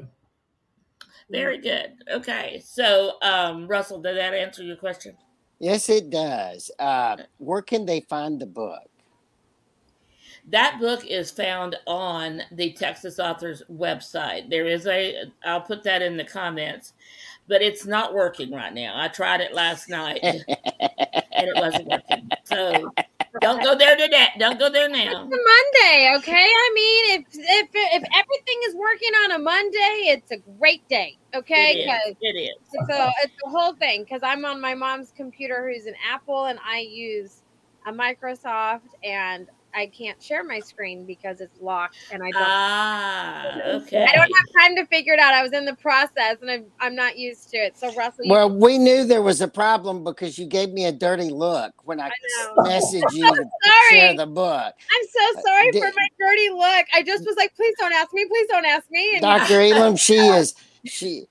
Very 1.29 1.59
good. 1.59 1.93
Okay. 2.11 2.61
So, 2.63 3.13
um, 3.21 3.67
Russell, 3.67 4.01
did 4.01 4.17
that 4.17 4.33
answer 4.33 4.63
your 4.63 4.75
question? 4.75 5.15
Yes, 5.59 5.89
it 5.89 6.09
does. 6.09 6.71
Uh, 6.77 7.17
where 7.37 7.61
can 7.61 7.85
they 7.85 8.01
find 8.01 8.39
the 8.39 8.45
book? 8.45 8.81
That 10.49 10.79
book 10.79 11.05
is 11.05 11.31
found 11.31 11.77
on 11.85 12.41
the 12.51 12.73
Texas 12.73 13.19
Authors 13.19 13.61
website. 13.71 14.49
There 14.49 14.65
is 14.65 14.87
a, 14.87 15.25
I'll 15.45 15.61
put 15.61 15.83
that 15.83 16.01
in 16.01 16.17
the 16.17 16.23
comments, 16.23 16.93
but 17.47 17.61
it's 17.61 17.85
not 17.85 18.13
working 18.13 18.51
right 18.51 18.73
now. 18.73 18.93
I 18.95 19.07
tried 19.07 19.39
it 19.39 19.53
last 19.53 19.87
night 19.87 20.19
and 20.23 20.43
it 20.47 21.55
wasn't 21.55 21.87
working. 21.87 22.29
So 22.43 22.91
don't 23.39 23.63
go 23.63 23.75
there 23.77 23.95
today. 23.95 24.27
Don't 24.37 24.59
go 24.59 24.69
there 24.69 24.89
now. 24.89 24.99
It's 24.99 25.13
a 25.13 25.19
Monday, 25.19 26.13
okay? 26.17 26.45
I 26.45 26.71
mean, 26.75 27.21
if 27.21 27.25
if 27.33 27.69
if 27.73 28.03
everything 28.03 28.59
is 28.67 28.75
working 28.75 29.11
on 29.23 29.31
a 29.31 29.39
Monday, 29.39 30.11
it's 30.11 30.31
a 30.31 30.37
great 30.59 30.87
day, 30.89 31.17
okay? 31.33 31.71
It 31.71 31.85
Because 31.85 32.11
is. 32.11 32.17
It 32.21 32.39
is. 32.39 32.55
it's 32.73 32.89
a 32.89 33.11
it's 33.23 33.33
a 33.45 33.49
whole 33.49 33.73
thing. 33.73 34.03
Because 34.03 34.21
I'm 34.23 34.43
on 34.43 34.59
my 34.59 34.75
mom's 34.75 35.13
computer, 35.15 35.71
who's 35.71 35.85
an 35.85 35.95
Apple, 36.11 36.45
and 36.45 36.59
I 36.65 36.79
use 36.79 37.43
a 37.87 37.91
Microsoft, 37.93 38.89
and 39.03 39.47
I 39.73 39.87
can't 39.87 40.21
share 40.21 40.43
my 40.43 40.59
screen 40.59 41.05
because 41.05 41.41
it's 41.41 41.59
locked, 41.59 41.97
and 42.11 42.21
I 42.23 42.31
don't. 42.31 42.41
Ah, 42.43 43.61
okay. 43.67 44.03
I 44.03 44.13
don't 44.13 44.31
have 44.31 44.61
time 44.61 44.75
to 44.75 44.85
figure 44.87 45.13
it 45.13 45.19
out. 45.19 45.33
I 45.33 45.43
was 45.43 45.53
in 45.53 45.65
the 45.65 45.75
process, 45.75 46.37
and 46.41 46.49
I'm 46.49 46.65
I'm 46.79 46.95
not 46.95 47.17
used 47.17 47.49
to 47.51 47.57
it. 47.57 47.77
So 47.77 47.93
Russell, 47.93 48.25
you 48.25 48.31
Well, 48.31 48.49
we 48.49 48.77
knew 48.77 49.05
there 49.05 49.21
was 49.21 49.41
a 49.41 49.47
problem 49.47 50.03
because 50.03 50.37
you 50.37 50.45
gave 50.45 50.71
me 50.71 50.85
a 50.85 50.91
dirty 50.91 51.29
look 51.29 51.73
when 51.83 51.99
I, 51.99 52.07
I 52.07 52.11
messaged 52.59 53.13
you 53.13 53.35
to 53.35 53.45
share 53.91 54.15
the 54.15 54.27
book. 54.27 54.73
I'm 54.73 55.07
so 55.07 55.41
sorry 55.41 55.71
for 55.73 55.79
did- 55.87 55.95
my 55.95 56.07
dirty 56.19 56.49
look. 56.49 56.85
I 56.93 57.03
just 57.03 57.25
was 57.25 57.35
like, 57.37 57.53
please 57.55 57.75
don't 57.79 57.93
ask 57.93 58.13
me. 58.13 58.25
Please 58.25 58.47
don't 58.47 58.65
ask 58.65 58.89
me. 58.89 59.11
And 59.13 59.21
Dr. 59.21 59.59
Elam, 59.61 59.95
she 59.95 60.17
is 60.17 60.55
she 60.85 61.25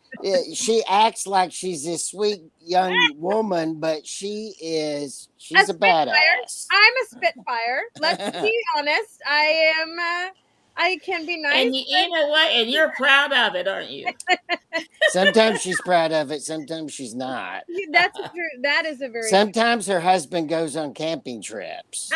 she 0.54 0.82
acts 0.88 1.26
like 1.26 1.52
she's 1.52 1.84
this 1.84 2.06
sweet 2.06 2.42
young 2.60 2.94
woman, 3.16 3.80
but 3.80 4.06
she 4.06 4.54
is 4.60 5.28
she's 5.38 5.68
a 5.68 5.74
Spitfire. 5.74 6.06
badass. 6.06 6.66
I'm 6.70 6.92
a 7.02 7.06
spitfire. 7.08 7.82
Let's 7.98 8.38
be 8.42 8.60
honest. 8.76 9.20
I 9.26 9.72
am. 9.80 9.98
Uh, 9.98 10.30
I 10.76 10.98
can 11.04 11.26
be 11.26 11.36
nice. 11.40 11.66
And 11.66 11.74
you, 11.74 11.82
you 11.86 12.08
know 12.08 12.28
what? 12.28 12.50
And 12.52 12.70
you're 12.70 12.90
proud 12.92 13.32
of 13.32 13.54
it, 13.54 13.68
aren't 13.68 13.90
you? 13.90 14.06
Sometimes 15.08 15.60
she's 15.60 15.80
proud 15.82 16.12
of 16.12 16.30
it, 16.30 16.42
sometimes 16.42 16.92
she's 16.92 17.14
not. 17.14 17.64
That's 17.90 18.18
a 18.18 18.28
true. 18.28 18.62
That 18.62 18.86
is 18.86 19.02
a 19.02 19.08
very. 19.08 19.28
Sometimes 19.28 19.86
her 19.88 20.00
husband 20.00 20.48
goes 20.48 20.76
on 20.76 20.94
camping 20.94 21.42
trips. 21.42 22.10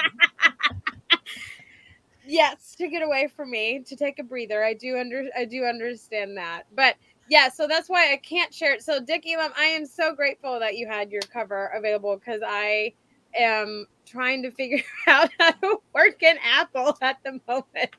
yes, 2.27 2.75
to 2.77 2.89
get 2.89 3.03
away 3.03 3.29
from 3.37 3.51
me, 3.51 3.81
to 3.87 3.97
take 3.97 4.19
a 4.19 4.23
breather. 4.23 4.65
I 4.65 4.75
do 4.75 4.99
under. 4.99 5.25
I 5.37 5.45
do 5.45 5.65
understand 5.65 6.37
that, 6.39 6.63
but. 6.75 6.95
Yeah, 7.29 7.49
so 7.51 7.69
that's 7.69 7.89
why 7.89 8.13
I 8.13 8.19
can't 8.19 8.55
share 8.55 8.75
it. 8.75 8.83
So, 8.85 9.01
Dick 9.01 9.25
Elam, 9.27 9.53
I 9.59 9.67
am 9.67 9.87
so 9.87 10.15
grateful 10.15 10.61
that 10.61 10.77
you 10.77 10.89
had 10.89 11.11
your 11.11 11.23
cover 11.33 11.69
available 11.75 12.17
because 12.19 12.43
I 12.47 12.95
am 13.39 13.87
trying 14.07 14.43
to 14.45 14.53
figure 14.53 14.83
out 15.09 15.31
how 15.41 15.53
to 15.53 15.79
work 15.95 16.23
an 16.23 16.37
Apple 16.45 16.99
at 17.03 17.19
the 17.25 17.41
moment. 17.49 17.95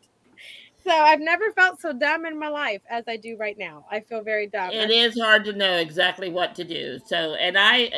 So 0.85 0.91
I've 0.91 1.19
never 1.19 1.51
felt 1.53 1.79
so 1.81 1.93
dumb 1.93 2.25
in 2.25 2.37
my 2.37 2.47
life 2.47 2.81
as 2.89 3.05
I 3.07 3.17
do 3.17 3.37
right 3.37 3.57
now. 3.57 3.85
I 3.89 4.01
feel 4.01 4.21
very 4.23 4.47
dumb. 4.47 4.69
It 4.71 4.91
is 4.91 5.19
hard 5.19 5.45
to 5.45 5.53
know 5.53 5.77
exactly 5.77 6.29
what 6.29 6.53
to 6.55 6.63
do. 6.63 6.99
So, 6.99 7.33
and 7.35 7.57
I, 7.57 7.91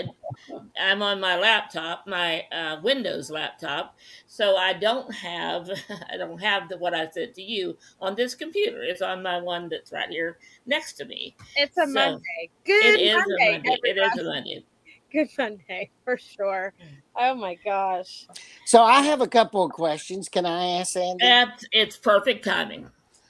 I'm 0.79 1.01
on 1.01 1.19
my 1.19 1.37
laptop, 1.37 2.07
my 2.07 2.43
uh, 2.51 2.79
Windows 2.81 3.29
laptop. 3.29 3.97
So 4.25 4.55
I 4.55 4.73
don't 4.73 5.13
have, 5.15 5.69
I 6.09 6.17
don't 6.17 6.39
have 6.39 6.69
the 6.69 6.77
what 6.77 6.93
I 6.93 7.09
said 7.09 7.33
to 7.35 7.41
you 7.41 7.77
on 7.99 8.15
this 8.15 8.35
computer. 8.35 8.81
It's 8.83 9.01
on 9.01 9.21
my 9.21 9.39
one 9.41 9.69
that's 9.69 9.91
right 9.91 10.09
here 10.09 10.37
next 10.65 10.93
to 10.93 11.05
me. 11.05 11.35
It's 11.55 11.77
a 11.77 11.85
So, 11.85 11.87
Monday. 11.87 12.51
Good 12.63 12.85
It 12.85 13.01
is 13.01 13.15
Monday. 13.15 13.35
a 13.37 13.53
Monday. 13.63 13.79
It 13.83 13.97
is 13.97 14.17
a 14.17 14.23
Monday. 14.23 14.65
Good 15.11 15.29
Monday 15.37 15.89
for 16.03 16.17
sure. 16.17 16.73
Oh 17.15 17.33
my 17.33 17.55
gosh. 17.63 18.27
So 18.65 18.83
I 18.83 19.01
have 19.01 19.21
a 19.21 19.27
couple 19.27 19.63
of 19.63 19.71
questions. 19.71 20.27
Can 20.27 20.45
I 20.45 20.79
ask 20.79 20.95
Andy? 20.95 21.25
That's 21.25 21.65
it's 21.71 21.97
perfect 21.97 22.43
timing. 22.43 22.87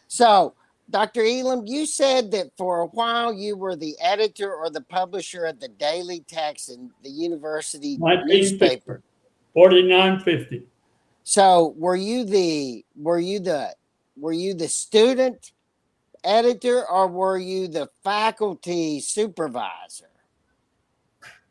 So, 0.07 0.55
Dr. 0.89 1.21
Elam, 1.21 1.67
you 1.67 1.85
said 1.85 2.31
that 2.31 2.47
for 2.57 2.81
a 2.81 2.85
while 2.87 3.33
you 3.33 3.57
were 3.57 3.75
the 3.75 3.95
editor 4.01 4.53
or 4.53 4.69
the 4.69 4.81
publisher 4.81 5.45
of 5.45 5.59
the 5.59 5.67
Daily 5.67 6.21
Texan, 6.21 6.91
the 7.03 7.09
university 7.09 7.97
1950. 7.97 8.65
newspaper. 8.65 9.01
Forty-nine 9.53 10.21
fifty. 10.21 10.63
So, 11.23 11.75
were 11.77 11.95
you 11.95 12.23
the 12.23 12.85
were 12.95 13.19
you 13.19 13.39
the 13.39 13.75
were 14.15 14.33
you 14.33 14.53
the 14.53 14.67
student 14.67 15.51
editor 16.23 16.89
or 16.89 17.07
were 17.07 17.37
you 17.37 17.67
the 17.67 17.89
faculty 18.03 18.99
supervisor? 18.99 20.09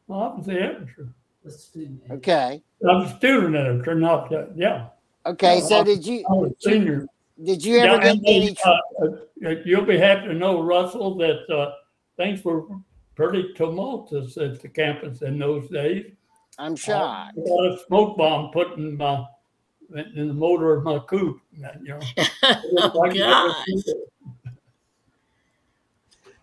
Well, 0.09 0.21
I 0.21 0.37
was 0.37 0.47
the 0.47 0.61
editor. 0.61 1.09
The 1.45 1.51
student. 1.51 2.03
Okay. 2.11 2.63
I 2.89 2.93
was 2.97 3.13
a 3.13 3.17
student 3.17 3.57
editor, 3.57 3.95
not, 3.95 4.31
the- 4.31 4.51
yeah. 4.57 4.89
Okay. 5.25 5.61
So, 5.61 5.83
did 5.85 6.07
you 6.07 6.25
I 6.29 6.33
was 6.33 6.53
senior. 6.61 7.07
did 7.43 7.65
you 7.65 7.79
ever 7.79 7.87
Yeah, 7.97 8.01
get 8.01 8.11
and 8.17 8.27
any? 8.27 8.49
they, 8.49 8.55
tr- 8.55 8.69
uh, 8.69 9.07
uh, 9.47 9.55
You'll 9.65 9.85
be 9.85 9.99
happy 9.99 10.29
to 10.29 10.35
know, 10.35 10.63
Russell, 10.63 11.17
that 11.17 11.49
uh, 11.53 11.73
things 12.17 12.45
were 12.45 12.65
pretty 13.15 13.53
tumultuous 13.55 14.37
at 14.37 14.61
the 14.61 14.69
campus 14.69 15.23
in 15.23 15.39
those 15.39 15.69
days. 15.69 16.13
I'm 16.59 16.77
shocked. 16.77 17.37
A 17.37 17.41
lot 17.41 17.67
of 17.73 17.81
smoke 17.87 18.17
bomb 18.17 18.51
put 18.53 18.77
in 18.79 18.97
my 18.97 19.25
in 19.95 20.29
the 20.29 20.35
motor 20.35 20.75
of 20.75 20.83
my 20.85 20.99
coupe. 21.01 21.41
You 21.53 21.69
know. 21.83 22.01
oh 22.43 23.13
God. 23.13 23.55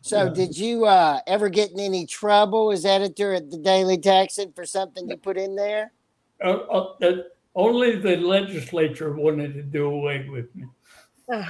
So, 0.04 0.26
Yeah. 0.26 0.30
did 0.32 0.58
you 0.58 0.84
uh, 0.86 1.22
ever 1.28 1.48
get 1.48 1.72
in 1.72 1.80
any 1.80 2.06
trouble 2.06 2.74
as 2.74 2.86
editor 2.86 3.34
at 3.34 3.50
the 3.50 3.58
Daily 3.58 3.98
Texan 3.98 4.52
for 4.52 4.66
something 4.66 5.10
you 5.10 5.16
put 5.16 5.38
in 5.38 5.56
there? 5.56 5.94
Uh, 6.44 6.58
uh, 6.70 6.94
uh, 7.02 7.16
only 7.56 7.96
the 7.96 8.18
legislature 8.18 9.14
wanted 9.14 9.54
to 9.54 9.64
do 9.64 9.86
away 9.86 10.28
with 10.30 10.54
me. 10.56 10.66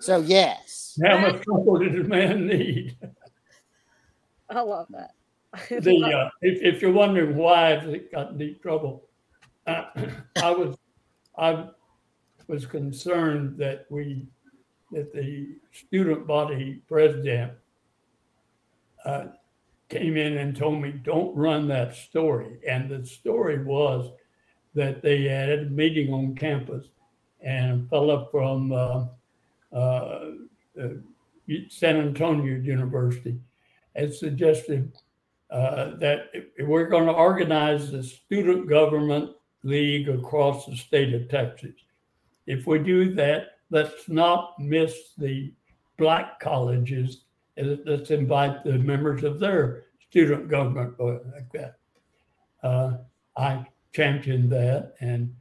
So, 0.00 0.20
yes. 0.20 0.96
How 1.04 1.18
much 1.18 1.42
trouble 1.42 1.78
did 1.78 1.98
a 1.98 2.04
man 2.08 2.46
need? 2.46 2.96
I 4.48 4.60
love 4.60 4.86
that. 4.90 5.10
The 5.82 6.04
uh, 6.04 6.30
if, 6.40 6.62
if 6.62 6.82
you're 6.82 6.92
wondering 6.92 7.36
why 7.36 7.74
I 7.74 8.00
got 8.12 8.30
in 8.30 8.38
deep 8.38 8.62
trouble, 8.62 9.08
uh, 9.66 9.86
I 10.36 10.50
was 10.50 10.76
I 11.36 11.66
was 12.46 12.64
concerned 12.64 13.58
that 13.58 13.86
we 13.90 14.28
that 14.92 15.12
the 15.12 15.56
student 15.72 16.26
body 16.26 16.80
president 16.88 17.52
uh, 19.04 19.26
came 19.88 20.16
in 20.16 20.38
and 20.38 20.56
told 20.56 20.80
me 20.80 20.92
don't 20.92 21.34
run 21.36 21.68
that 21.68 21.94
story, 21.94 22.58
and 22.66 22.90
the 22.90 23.04
story 23.06 23.62
was 23.64 24.10
that 24.74 25.02
they 25.02 25.24
had 25.24 25.50
a 25.50 25.64
meeting 25.64 26.12
on 26.12 26.34
campus, 26.34 26.86
and 27.40 27.84
a 27.84 27.88
fellow 27.88 28.28
from 28.30 28.72
uh, 28.72 29.06
uh, 29.72 30.30
uh, 30.80 30.88
San 31.68 31.96
Antonio 31.96 32.56
University 32.58 33.38
had 33.96 34.14
suggested 34.14 34.92
uh, 35.50 35.96
that 35.96 36.30
we're 36.60 36.88
going 36.88 37.06
to 37.06 37.12
organize 37.12 37.90
the 37.90 38.02
student 38.02 38.68
government 38.68 39.30
league 39.62 40.08
across 40.08 40.66
the 40.66 40.76
state 40.76 41.14
of 41.14 41.28
Texas. 41.28 41.74
If 42.46 42.66
we 42.66 42.78
do 42.78 43.14
that, 43.14 43.57
let's 43.70 44.08
not 44.08 44.58
miss 44.58 45.12
the 45.18 45.52
black 45.96 46.40
colleges. 46.40 47.24
Let's 47.56 48.10
invite 48.10 48.62
the 48.64 48.78
members 48.78 49.24
of 49.24 49.40
their 49.40 49.84
student 50.08 50.48
government 50.48 50.94
like 50.98 51.50
that. 51.52 51.76
Uh, 52.62 52.98
I 53.36 53.66
championed 53.92 54.50
that, 54.52 54.94
and 55.00 55.34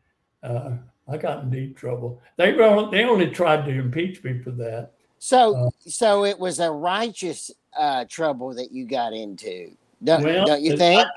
uh, 0.43 0.71
I 1.07 1.17
got 1.17 1.43
in 1.43 1.49
deep 1.49 1.77
trouble. 1.77 2.21
They 2.37 2.53
were- 2.53 2.89
they 2.91 3.03
only 3.03 3.29
tried 3.29 3.65
to 3.65 3.71
impeach 3.71 4.23
me 4.23 4.39
for 4.39 4.51
that. 4.51 4.91
So, 5.19 5.55
Uh, 5.55 5.69
so 5.79 6.25
it 6.25 6.37
was 6.37 6.59
a 6.59 6.71
righteous 6.71 7.51
uh, 7.77 8.05
trouble 8.05 8.53
that 8.55 8.71
you 8.71 8.85
got 8.85 9.13
into, 9.13 9.71
don't, 10.03 10.23
Well, 10.23 10.45
don't 10.45 10.63
you 10.63 10.77
think? 10.77 11.07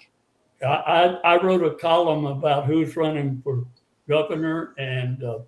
I, 0.62 0.66
I, 0.66 1.04
I 1.34 1.42
wrote 1.42 1.64
a 1.64 1.74
column 1.76 2.26
about 2.26 2.66
who's 2.66 2.96
running 2.96 3.40
for 3.42 3.64
governor, 4.08 4.74
and 4.78 5.22
uh, 5.24 5.38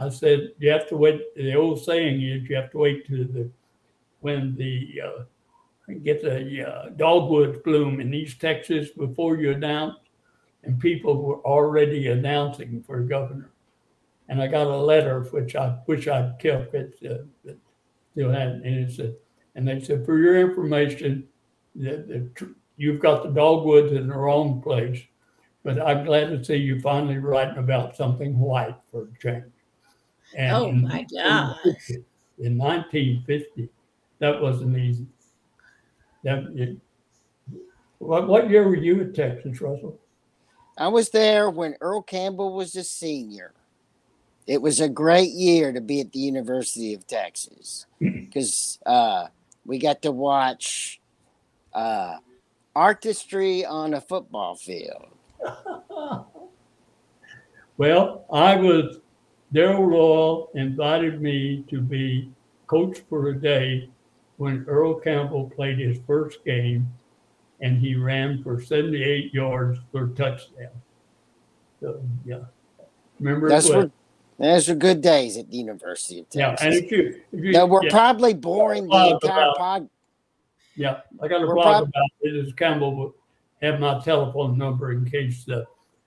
I 0.00 0.08
said 0.08 0.52
you 0.58 0.70
have 0.70 0.88
to 0.88 0.96
wait. 0.96 1.34
The 1.36 1.54
old 1.54 1.84
saying 1.84 2.22
is 2.22 2.48
you 2.48 2.56
have 2.56 2.70
to 2.70 2.78
wait 2.78 3.06
to 3.08 3.24
the 3.24 3.50
when 4.20 4.56
the 4.56 5.00
uh, 5.04 5.22
get 6.02 6.22
the 6.22 6.66
uh, 6.66 6.88
dogwoods 6.90 7.58
bloom 7.64 8.00
in 8.00 8.14
East 8.14 8.40
Texas 8.40 8.88
before 8.90 9.36
you 9.36 9.52
announce, 9.52 9.96
and 10.64 10.80
people 10.80 11.22
were 11.22 11.40
already 11.40 12.08
announcing 12.08 12.82
for 12.82 13.00
governor. 13.00 13.50
And 14.28 14.40
I 14.40 14.46
got 14.46 14.68
a 14.68 14.76
letter 14.76 15.22
which 15.24 15.54
I 15.54 15.76
wish 15.86 16.08
I'd 16.08 16.38
kept 16.38 16.74
it, 16.74 16.94
uh, 17.04 17.24
but 17.44 17.58
still 18.12 18.30
hadn't. 18.30 18.64
And 18.64 18.88
it 18.88 18.92
said, 18.92 19.16
and 19.54 19.68
they 19.68 19.80
said, 19.80 20.06
for 20.06 20.18
your 20.18 20.38
information, 20.40 21.26
the, 21.74 22.04
the 22.08 22.30
tr- 22.34 22.52
you've 22.76 23.00
got 23.00 23.22
the 23.22 23.30
dogwoods 23.30 23.92
in 23.92 24.08
the 24.08 24.16
wrong 24.16 24.62
place. 24.62 25.02
But 25.62 25.80
I'm 25.84 26.04
glad 26.04 26.28
to 26.30 26.42
see 26.42 26.56
you 26.56 26.80
finally 26.80 27.18
writing 27.18 27.58
about 27.58 27.96
something 27.96 28.38
white 28.38 28.76
for 28.90 29.02
a 29.02 29.18
change. 29.20 29.52
And 30.36 30.56
Oh 30.56 30.72
my 30.72 31.06
God. 31.12 31.56
In 32.38 32.56
1950, 32.56 33.68
that 34.18 34.40
wasn't 34.40 34.76
easy. 34.78 35.06
That 36.24 36.44
it, 36.54 36.76
what, 37.98 38.28
what 38.28 38.48
year 38.48 38.66
were 38.66 38.76
you 38.76 39.00
at 39.02 39.14
Texas, 39.14 39.60
Russell? 39.60 39.98
I 40.78 40.88
was 40.88 41.10
there 41.10 41.50
when 41.50 41.76
Earl 41.80 42.02
Campbell 42.02 42.54
was 42.54 42.74
a 42.76 42.84
senior. 42.84 43.52
It 44.46 44.62
was 44.62 44.80
a 44.80 44.88
great 44.88 45.32
year 45.32 45.72
to 45.72 45.80
be 45.80 46.00
at 46.00 46.12
the 46.12 46.18
University 46.18 46.94
of 46.94 47.06
Texas 47.06 47.86
because 48.00 48.78
uh, 48.86 49.26
we 49.66 49.78
got 49.78 50.02
to 50.02 50.12
watch 50.12 51.00
uh, 51.74 52.16
artistry 52.74 53.64
on 53.64 53.94
a 53.94 54.00
football 54.00 54.54
field. 54.54 55.08
Well, 57.80 58.26
I 58.30 58.56
was, 58.56 58.98
Darrell 59.52 59.84
Royal 59.84 60.50
invited 60.54 61.20
me 61.20 61.64
to 61.68 61.80
be 61.80 62.30
coach 62.66 63.00
for 63.08 63.28
a 63.28 63.40
day 63.40 63.88
when 64.36 64.64
Earl 64.68 64.94
Campbell 64.94 65.50
played 65.54 65.78
his 65.78 65.98
first 66.06 66.44
game 66.44 66.88
and 67.60 67.78
he 67.78 67.94
ran 67.94 68.42
for 68.42 68.60
78 68.62 69.34
yards 69.34 69.78
for 69.92 70.04
a 70.04 70.08
touchdown. 70.10 70.70
So, 71.80 72.00
yeah. 72.24 72.40
Remember 73.18 73.48
That's 73.48 73.68
what 73.68 73.90
those 74.38 74.68
were 74.68 74.74
good 74.74 75.02
days 75.02 75.36
at 75.36 75.50
the 75.50 75.56
University 75.58 76.20
of 76.20 76.30
Texas. 76.30 76.64
Yeah, 76.64 76.66
and 76.66 76.74
if 76.74 76.90
you, 76.90 77.20
if 77.32 77.44
you, 77.44 77.52
That 77.52 77.68
were 77.68 77.84
yeah, 77.84 77.90
probably 77.90 78.32
boring 78.32 78.88
the 78.88 79.18
entire 79.22 79.52
pod. 79.58 79.88
yeah, 80.76 81.00
I 81.20 81.28
got 81.28 81.42
a 81.42 81.46
we're 81.46 81.54
blog 81.54 81.64
prob- 81.64 81.88
about 81.88 82.10
it. 82.22 82.46
As 82.46 82.52
Campbell 82.54 82.94
would 82.96 83.12
have 83.60 83.78
my 83.80 84.00
telephone 84.00 84.56
number 84.56 84.92
in 84.92 85.04
case 85.04 85.44
the 85.44 85.66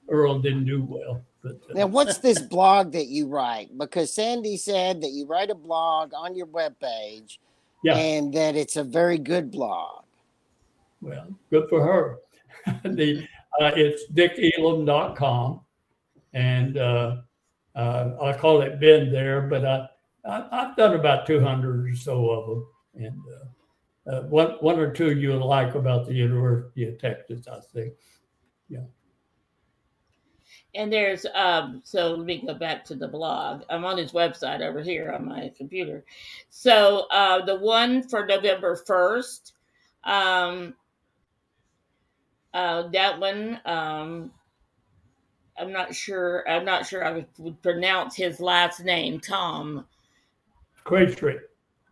Earl 0.09 0.39
didn't 0.39 0.65
do 0.65 0.83
well. 0.83 1.21
But 1.43 1.59
uh, 1.69 1.73
Now, 1.73 1.87
what's 1.87 2.17
this 2.19 2.39
blog 2.49 2.93
that 2.93 3.07
you 3.07 3.27
write? 3.27 3.77
Because 3.77 4.13
Sandy 4.13 4.57
said 4.57 5.01
that 5.01 5.11
you 5.11 5.25
write 5.25 5.49
a 5.49 5.55
blog 5.55 6.13
on 6.15 6.35
your 6.35 6.47
webpage 6.47 7.37
Yeah. 7.83 7.97
and 7.97 8.33
that 8.33 8.55
it's 8.55 8.77
a 8.77 8.83
very 8.83 9.17
good 9.17 9.51
blog. 9.51 10.05
Well, 11.01 11.27
good 11.49 11.67
for 11.69 11.83
her. 11.83 12.19
the 12.83 13.27
uh, 13.59 13.71
it's 13.75 14.09
dickelam.com, 14.13 15.59
and 16.33 16.77
uh, 16.77 17.17
uh, 17.75 18.09
I 18.21 18.33
call 18.37 18.61
it 18.61 18.79
Ben 18.79 19.11
there, 19.11 19.41
but 19.41 19.65
I, 19.65 19.87
I 20.25 20.47
I've 20.51 20.75
done 20.77 20.95
about 20.95 21.27
two 21.27 21.41
hundred 21.41 21.85
or 21.85 21.95
so 21.95 22.29
of 22.31 22.47
them, 22.47 22.65
and 23.05 23.21
uh, 23.35 24.11
uh, 24.15 24.21
one 24.23 24.51
one 24.61 24.79
or 24.79 24.91
two 24.91 25.11
you'll 25.11 25.45
like 25.45 25.75
about 25.75 26.07
the 26.07 26.13
University 26.13 26.87
of 26.87 26.99
Texas, 26.99 27.47
I 27.47 27.59
think. 27.73 27.93
And 30.75 30.91
there's 30.91 31.25
um 31.35 31.81
so 31.83 32.15
let 32.15 32.25
me 32.25 32.43
go 32.45 32.53
back 32.53 32.83
to 32.85 32.95
the 32.95 33.07
blog. 33.07 33.63
I'm 33.69 33.85
on 33.85 33.97
his 33.97 34.11
website 34.11 34.61
over 34.61 34.81
here 34.81 35.11
on 35.11 35.25
my 35.25 35.51
computer. 35.55 36.03
So 36.49 37.07
uh 37.11 37.45
the 37.45 37.55
one 37.55 38.07
for 38.07 38.25
November 38.25 38.75
1st, 38.87 39.51
um 40.03 40.73
uh 42.53 42.87
that 42.89 43.19
one 43.19 43.59
um 43.65 44.31
I'm 45.57 45.71
not 45.71 45.93
sure 45.93 46.43
I'm 46.49 46.65
not 46.65 46.87
sure 46.87 47.05
I 47.05 47.25
would, 47.37 47.61
pronounce 47.61 48.15
his 48.15 48.39
last 48.39 48.79
name, 48.83 49.19
Tom 49.19 49.85
Craystrick. 50.85 51.39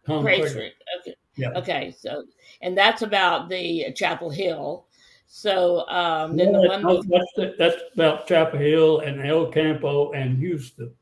Tom. 0.06 0.24
Craystrick. 0.26 0.72
Okay. 1.00 1.16
Yeah. 1.36 1.52
Okay, 1.56 1.96
so 1.98 2.24
and 2.62 2.78
that's 2.78 3.04
about 3.04 3.50
the 3.50 3.94
Chapel 3.96 4.30
Hill. 4.30 4.86
So 5.34 5.88
um 5.88 6.36
then 6.36 6.52
the 6.52 6.68
one 6.68 6.84
that's, 6.84 7.34
the- 7.38 7.56
that's 7.58 7.82
about 7.94 8.28
Chapel 8.28 8.60
Hill 8.60 9.00
and 9.00 9.26
El 9.26 9.48
Campo 9.48 10.12
and 10.12 10.38
Houston. 10.38 10.94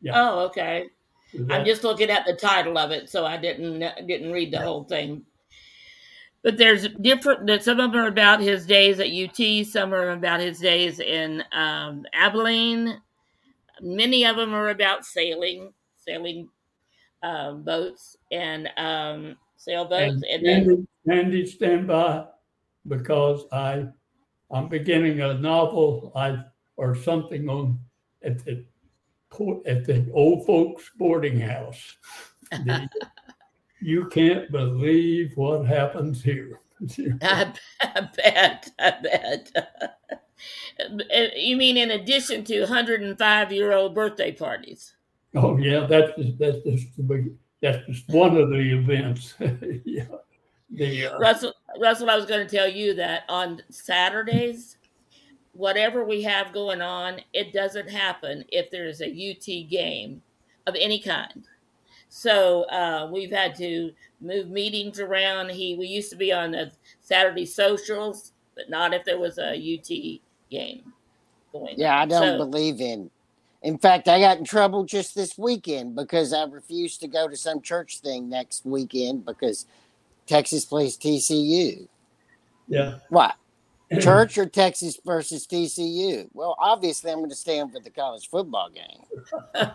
yeah. 0.00 0.12
Oh, 0.14 0.46
okay. 0.46 0.86
Is 1.34 1.46
I'm 1.50 1.66
just 1.66 1.84
looking 1.84 2.08
at 2.08 2.24
the 2.24 2.32
title 2.34 2.78
of 2.78 2.92
it, 2.92 3.10
so 3.10 3.26
I 3.26 3.36
didn't 3.36 3.80
didn't 4.06 4.32
read 4.32 4.52
the 4.52 4.60
whole 4.60 4.84
thing. 4.84 5.26
But 6.42 6.56
there's 6.56 6.88
different. 7.02 7.46
that 7.46 7.62
Some 7.62 7.78
of 7.78 7.92
them 7.92 8.00
are 8.00 8.06
about 8.06 8.40
his 8.40 8.64
days 8.64 9.00
at 9.00 9.08
UT. 9.08 9.66
Some 9.66 9.92
are 9.92 10.12
about 10.12 10.40
his 10.40 10.60
days 10.60 10.98
in 11.00 11.44
um, 11.52 12.06
Abilene. 12.14 13.02
Many 13.82 14.24
of 14.24 14.36
them 14.36 14.54
are 14.54 14.70
about 14.70 15.04
sailing, 15.04 15.74
sailing 15.96 16.48
um, 17.22 17.64
boats 17.64 18.16
and 18.32 18.70
um, 18.78 19.36
sailboats. 19.56 20.22
And 20.22 20.24
And 20.24 20.46
then, 20.46 20.60
Andy, 20.70 20.86
Andy, 21.10 21.46
stand 21.46 21.86
by 21.86 22.26
because 22.88 23.44
I, 23.52 23.86
I'm 24.50 24.68
beginning 24.68 25.20
a 25.20 25.34
novel 25.34 26.12
I 26.14 26.38
or 26.76 26.94
something 26.94 27.48
on 27.48 27.78
at 28.22 28.44
the 28.44 28.64
at 29.66 29.84
the 29.84 30.08
old 30.12 30.46
folks 30.46 30.90
boarding 30.96 31.40
house. 31.40 31.96
The- 32.50 32.88
you 33.80 34.06
can't 34.06 34.50
believe 34.50 35.32
what 35.36 35.66
happens 35.66 36.22
here. 36.22 36.60
I, 37.22 37.52
I 37.82 38.08
bet, 38.16 38.70
I 38.78 38.90
bet. 39.02 39.50
Uh, 40.78 41.26
you 41.36 41.56
mean 41.56 41.76
in 41.76 41.92
addition 41.92 42.44
to 42.44 42.60
105 42.60 43.52
year 43.52 43.72
old 43.72 43.94
birthday 43.94 44.32
parties? 44.32 44.94
oh 45.34 45.56
yeah, 45.56 45.86
that's 45.86 46.16
just, 46.16 46.38
that's 46.38 46.58
just 46.64 46.96
the 46.96 47.02
big, 47.02 47.32
that's 47.60 47.84
just 47.86 48.08
one 48.08 48.36
of 48.36 48.50
the 48.50 48.56
events. 48.56 49.34
yeah, 49.84 50.04
the 50.70 51.06
uh, 51.06 51.18
Russell, 51.18 51.52
Russell, 51.80 52.10
I 52.10 52.16
was 52.16 52.26
going 52.26 52.46
to 52.46 52.56
tell 52.56 52.68
you 52.68 52.94
that 52.94 53.22
on 53.28 53.62
Saturdays, 53.70 54.76
whatever 55.52 56.04
we 56.04 56.22
have 56.22 56.52
going 56.52 56.82
on, 56.82 57.20
it 57.32 57.52
doesn't 57.52 57.88
happen 57.90 58.44
if 58.48 58.70
there's 58.70 59.00
a 59.00 59.06
UT 59.08 59.68
game 59.70 60.22
of 60.66 60.74
any 60.78 61.00
kind. 61.00 61.46
So 62.08 62.62
uh, 62.64 63.08
we've 63.12 63.30
had 63.32 63.54
to 63.56 63.90
move 64.20 64.48
meetings 64.48 65.00
around. 65.00 65.50
He 65.50 65.76
we 65.76 65.86
used 65.86 66.10
to 66.10 66.16
be 66.16 66.32
on 66.32 66.52
the 66.52 66.70
Saturday 67.00 67.46
socials, 67.46 68.32
but 68.54 68.70
not 68.70 68.94
if 68.94 69.04
there 69.04 69.18
was 69.18 69.38
a 69.38 69.50
UT 69.54 70.20
game 70.50 70.92
going. 71.52 71.74
Yeah, 71.76 72.00
I 72.00 72.06
don't 72.06 72.38
So- 72.38 72.38
believe 72.38 72.80
in. 72.80 73.10
In 73.62 73.78
fact, 73.78 74.08
I 74.08 74.20
got 74.20 74.36
in 74.36 74.44
trouble 74.44 74.84
just 74.84 75.14
this 75.14 75.38
weekend 75.38 75.96
because 75.96 76.34
I 76.34 76.44
refused 76.44 77.00
to 77.00 77.08
go 77.08 77.26
to 77.26 77.36
some 77.36 77.62
church 77.62 78.00
thing 78.00 78.28
next 78.28 78.66
weekend 78.66 79.24
because 79.24 79.64
Texas 80.26 80.64
plays 80.64 80.96
TCU. 80.96 81.86
yeah. 82.68 82.98
What? 83.08 83.36
Church 84.00 84.38
or 84.38 84.46
Texas 84.46 84.98
versus 85.04 85.46
TCU? 85.46 86.28
Well, 86.32 86.56
obviously, 86.58 87.12
I'm 87.12 87.18
going 87.18 87.30
to 87.30 87.36
stand 87.36 87.72
for 87.72 87.80
the 87.80 87.90
college 87.90 88.28
football 88.28 88.70
game. 88.70 89.04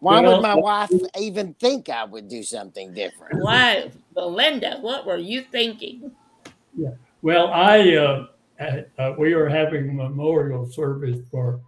Why 0.00 0.20
Well, 0.20 0.36
would 0.36 0.42
my 0.42 0.54
wife 0.54 0.90
even 1.18 1.54
think 1.54 1.88
I 1.88 2.04
would 2.04 2.28
do 2.28 2.42
something 2.42 2.92
different? 2.94 3.42
Why, 3.42 3.90
Belinda? 4.14 4.78
What 4.80 5.06
were 5.06 5.16
you 5.16 5.42
thinking? 5.42 6.10
Yeah. 6.76 6.90
Well, 7.22 7.48
I 7.48 7.94
uh, 7.96 8.26
uh, 8.60 8.80
uh, 8.98 9.14
we 9.18 9.32
are 9.32 9.48
having 9.48 9.88
a 9.90 9.92
memorial 9.92 10.70
service 10.70 11.20
for 11.30 11.60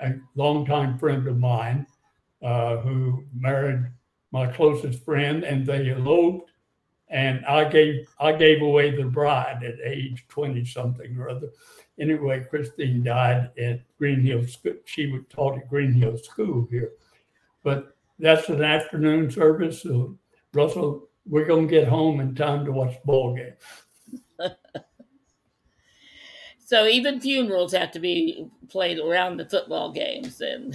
a 0.00 0.14
longtime 0.36 0.98
friend 0.98 1.26
of 1.28 1.38
mine 1.38 1.86
uh, 2.42 2.78
who 2.78 3.24
married 3.34 3.84
my 4.32 4.46
closest 4.52 5.04
friend, 5.04 5.44
and 5.44 5.66
they 5.66 5.90
eloped 5.90 6.51
and 7.12 7.44
I 7.46 7.64
gave 7.64 8.08
I 8.18 8.32
gave 8.32 8.62
away 8.62 8.90
the 8.90 9.04
bride 9.04 9.62
at 9.62 9.78
age 9.84 10.24
twenty 10.28 10.64
something 10.64 11.16
or 11.18 11.28
other. 11.28 11.50
Anyway, 12.00 12.44
Christine 12.48 13.04
died 13.04 13.50
at 13.58 13.82
Green 13.98 14.20
Hill 14.20 14.46
School. 14.46 14.74
She 14.86 15.06
was 15.06 15.22
taught 15.28 15.58
at 15.58 15.68
Green 15.68 15.92
Hill 15.92 16.16
School 16.16 16.66
here, 16.70 16.92
but 17.62 17.96
that's 18.18 18.48
an 18.48 18.64
afternoon 18.64 19.30
service. 19.30 19.82
So 19.82 20.18
Russell, 20.54 21.08
we're 21.26 21.46
gonna 21.46 21.66
get 21.66 21.86
home 21.86 22.18
in 22.20 22.34
time 22.34 22.64
to 22.64 22.72
watch 22.72 22.94
the 22.94 23.06
ball 23.06 23.36
game. 23.36 23.54
So 26.72 26.86
even 26.86 27.20
funerals 27.20 27.74
have 27.74 27.90
to 27.90 27.98
be 27.98 28.46
played 28.70 28.98
around 28.98 29.36
the 29.36 29.44
football 29.44 29.92
games, 29.92 30.40
and 30.40 30.74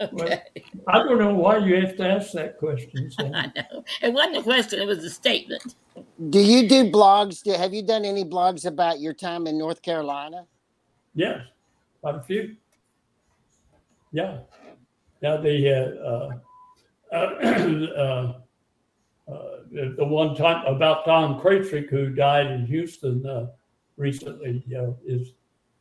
okay. 0.00 0.42
I 0.86 0.98
don't 0.98 1.18
know 1.18 1.34
why 1.34 1.58
you 1.58 1.76
have 1.80 1.96
to 1.96 2.08
ask 2.08 2.32
that 2.32 2.58
question. 2.58 3.10
Sam. 3.18 3.34
I 3.34 3.52
know 3.54 3.84
it 4.02 4.12
wasn't 4.12 4.36
a 4.36 4.42
question; 4.42 4.80
it 4.80 4.86
was 4.86 5.04
a 5.04 5.10
statement. 5.10 5.74
Do 6.30 6.40
you 6.40 6.68
do 6.68 6.90
blogs? 6.90 7.42
Do, 7.42 7.52
have 7.52 7.74
you 7.74 7.82
done 7.82 8.04
any 8.04 8.24
blogs 8.24 8.66
about 8.66 9.00
your 9.00 9.14
time 9.14 9.46
in 9.46 9.58
North 9.58 9.82
Carolina? 9.82 10.46
Yes, 11.14 11.40
quite 12.00 12.14
a 12.14 12.22
few. 12.22 12.56
Yeah, 14.12 14.38
yeah. 15.20 15.36
The 15.36 16.38
uh, 17.12 17.14
uh, 17.14 17.16
uh, 17.16 18.32
uh, 19.30 19.56
the, 19.70 19.94
the 19.96 20.04
one 20.04 20.34
time 20.34 20.64
about 20.66 21.04
Tom 21.04 21.40
Kraytrick 21.40 21.90
who 21.90 22.10
died 22.10 22.46
in 22.46 22.66
Houston 22.66 23.26
uh, 23.26 23.48
recently 23.96 24.64
uh, 24.76 24.92
is 25.04 25.32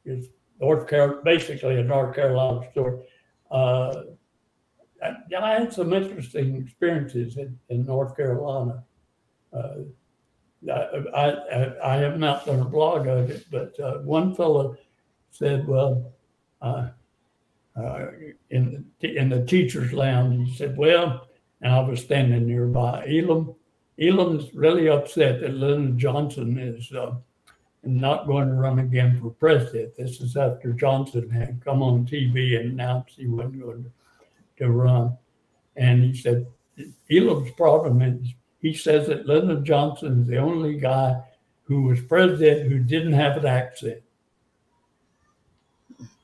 is 0.05 0.29
North 0.59 0.87
Carolina, 0.87 1.21
basically 1.23 1.79
a 1.79 1.83
North 1.83 2.15
Carolina 2.15 2.61
story. 2.71 2.99
Uh, 3.51 4.03
I, 5.03 5.15
I 5.39 5.53
had 5.53 5.73
some 5.73 5.93
interesting 5.93 6.55
experiences 6.55 7.37
in, 7.37 7.57
in 7.69 7.85
North 7.85 8.15
Carolina. 8.15 8.83
Uh, 9.53 9.75
I, 10.71 10.81
I, 11.15 11.93
I 11.93 11.95
have 11.97 12.17
not 12.17 12.45
done 12.45 12.59
a 12.59 12.65
blog 12.65 13.07
of 13.07 13.29
it, 13.29 13.45
but 13.51 13.79
uh, 13.79 13.99
one 13.99 14.33
fellow 14.33 14.75
said, 15.29 15.67
well, 15.67 16.13
uh, 16.61 16.89
uh, 17.75 18.07
in, 18.49 18.85
the, 18.99 19.17
in 19.17 19.29
the 19.29 19.45
teacher's 19.45 19.93
lounge, 19.93 20.49
he 20.49 20.55
said, 20.55 20.75
well, 20.75 21.27
and 21.61 21.73
I 21.73 21.79
was 21.81 22.01
standing 22.01 22.47
nearby, 22.47 23.05
Elam, 23.07 23.53
Elam's 23.99 24.53
really 24.53 24.89
upset 24.89 25.41
that 25.41 25.53
Lyndon 25.53 25.97
Johnson 25.97 26.57
is 26.57 26.91
uh, 27.83 27.89
not 27.89 28.27
going 28.27 28.47
to 28.47 28.53
run 28.53 28.79
again 28.79 29.19
for 29.19 29.31
president. 29.31 29.95
This 29.95 30.21
is 30.21 30.37
after 30.37 30.73
Johnson 30.73 31.29
had 31.29 31.63
come 31.63 31.81
on 31.81 32.05
TV 32.05 32.59
and 32.59 32.71
announced 32.71 33.15
he 33.17 33.27
wasn't 33.27 33.61
going 33.61 33.83
to, 33.83 33.91
to 34.63 34.71
run. 34.71 35.17
And 35.75 36.03
he 36.03 36.15
said, 36.15 36.47
Elam's 37.11 37.51
problem 37.51 38.01
is 38.01 38.33
he 38.61 38.73
says 38.73 39.07
that 39.07 39.25
Lyndon 39.25 39.63
Johnson 39.63 40.21
is 40.21 40.27
the 40.27 40.37
only 40.37 40.75
guy 40.79 41.21
who 41.63 41.83
was 41.83 42.01
president 42.01 42.69
who 42.69 42.79
didn't 42.79 43.13
have 43.13 43.37
an 43.37 43.45
accent. 43.45 44.01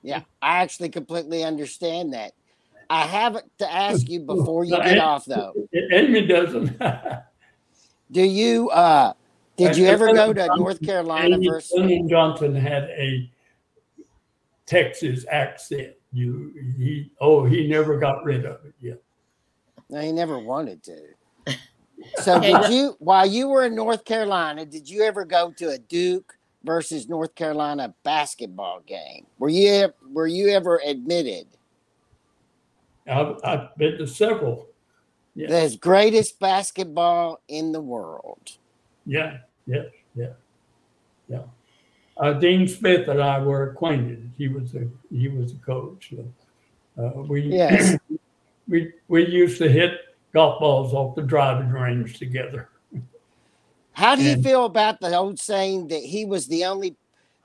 Yeah, 0.01 0.21
I 0.41 0.61
actually 0.61 0.89
completely 0.89 1.43
understand 1.43 2.13
that. 2.13 2.33
I 2.89 3.05
have 3.05 3.41
to 3.59 3.71
ask 3.71 4.09
you 4.09 4.19
before 4.25 4.65
you 4.65 4.77
get 4.77 4.99
off 4.99 5.25
though. 5.25 5.53
Amy 5.91 6.27
doesn't. 6.27 6.79
Do 8.11 8.21
you 8.21 8.69
uh 8.69 9.13
did 9.57 9.77
you 9.77 9.85
ever 9.85 10.13
go 10.13 10.33
to 10.33 10.47
North 10.55 10.81
Carolina 10.81 11.35
Amy, 11.35 11.47
versus 11.47 11.71
Lyndon 11.75 12.09
Johnson 12.09 12.55
had 12.55 12.83
a 12.83 13.29
Texas 14.65 15.25
accent. 15.29 15.93
You 16.11 16.53
he 16.77 17.11
oh 17.19 17.45
he 17.45 17.67
never 17.67 17.97
got 17.97 18.23
rid 18.23 18.45
of 18.45 18.65
it. 18.65 18.73
Yeah. 18.79 18.93
No, 19.89 19.99
he 19.99 20.11
never 20.11 20.39
wanted 20.39 20.83
to. 20.83 20.97
So 22.17 22.37
did 22.37 22.69
you 22.69 22.97
while 22.99 23.25
you 23.25 23.47
were 23.47 23.65
in 23.65 23.75
North 23.75 24.03
Carolina, 24.03 24.65
did 24.65 24.89
you 24.89 25.03
ever 25.03 25.23
go 25.23 25.53
to 25.55 25.69
a 25.69 25.77
Duke 25.77 26.37
versus 26.65 27.07
North 27.07 27.33
Carolina 27.33 27.93
basketball 28.03 28.81
game? 28.81 29.25
Were 29.39 29.47
you 29.47 29.87
were 30.11 30.27
you 30.27 30.49
ever 30.49 30.81
admitted? 30.85 31.47
I've, 33.07 33.37
I've 33.45 33.75
been 33.77 33.97
to 33.99 34.07
several. 34.07 34.67
Yeah. 35.33 35.47
The 35.47 35.77
greatest 35.79 36.39
basketball 36.39 37.41
in 37.47 37.71
the 37.71 37.81
world. 37.81 38.57
Yeah, 39.05 39.37
yes, 39.65 39.87
yeah, 40.15 40.29
yeah. 41.27 41.41
Uh, 42.17 42.33
Dean 42.33 42.67
Smith 42.67 43.07
and 43.07 43.21
I 43.21 43.39
were 43.41 43.71
acquainted. 43.71 44.29
He 44.37 44.47
was 44.47 44.75
a 44.75 44.87
he 45.11 45.27
was 45.27 45.51
a 45.53 45.57
coach. 45.57 46.13
Uh, 46.97 47.09
we 47.27 47.41
Yes. 47.41 47.97
we 48.67 48.93
we 49.07 49.25
used 49.27 49.57
to 49.57 49.69
hit 49.69 49.99
golf 50.33 50.59
balls 50.59 50.93
off 50.93 51.15
the 51.15 51.21
driving 51.21 51.69
range 51.69 52.17
together. 52.17 52.69
How 53.93 54.15
do 54.15 54.23
you 54.23 54.31
And- 54.33 54.43
feel 54.43 54.65
about 54.65 54.99
the 55.01 55.15
old 55.15 55.39
saying 55.39 55.87
that 55.89 56.01
he 56.03 56.25
was 56.25 56.47
the 56.47 56.65
only 56.65 56.95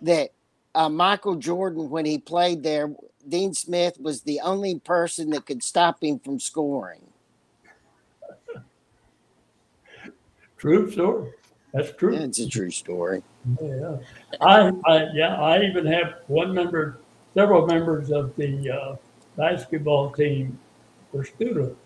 that 0.03 0.31
uh, 0.75 0.89
Michael 0.89 1.35
Jordan, 1.35 1.91
when 1.91 2.05
he 2.05 2.19
played 2.19 2.63
there, 2.63 2.95
Dean 3.29 3.53
Smith 3.53 3.99
was 4.01 4.23
the 4.23 4.41
only 4.41 4.79
person 4.79 5.31
that 5.31 5.45
could 5.45 5.63
stop 5.63 6.03
him 6.05 6.19
from 6.21 6.39
scoring? 6.39 7.03
True 10.57 10.91
story. 10.91 11.33
That's 11.79 11.97
true. 11.97 12.15
It's 12.15 12.41
a 12.41 12.49
true 12.49 12.71
story. 12.73 13.23
Yeah, 13.63 13.99
I, 14.41 14.73
I, 14.85 15.07
yeah, 15.15 15.41
I 15.41 15.63
even 15.63 15.87
have 15.87 16.17
one 16.27 16.53
member, 16.53 16.99
several 17.35 17.67
members 17.67 18.11
of 18.11 18.35
the 18.35 18.71
uh, 18.71 18.97
basketball 19.37 20.11
team 20.11 20.59
were 21.13 21.25
students, 21.25 21.79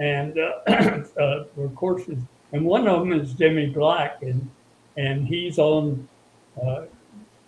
and 0.00 0.36
uh, 0.36 0.52
uh, 1.20 1.44
of 1.56 1.74
course, 1.76 2.08
and 2.52 2.64
one 2.64 2.88
of 2.88 3.00
them 3.00 3.12
is 3.12 3.32
Jimmy 3.34 3.66
Black, 3.66 4.20
and 4.22 4.50
and 4.96 5.28
he's 5.28 5.60
on, 5.60 6.08
uh, 6.60 6.82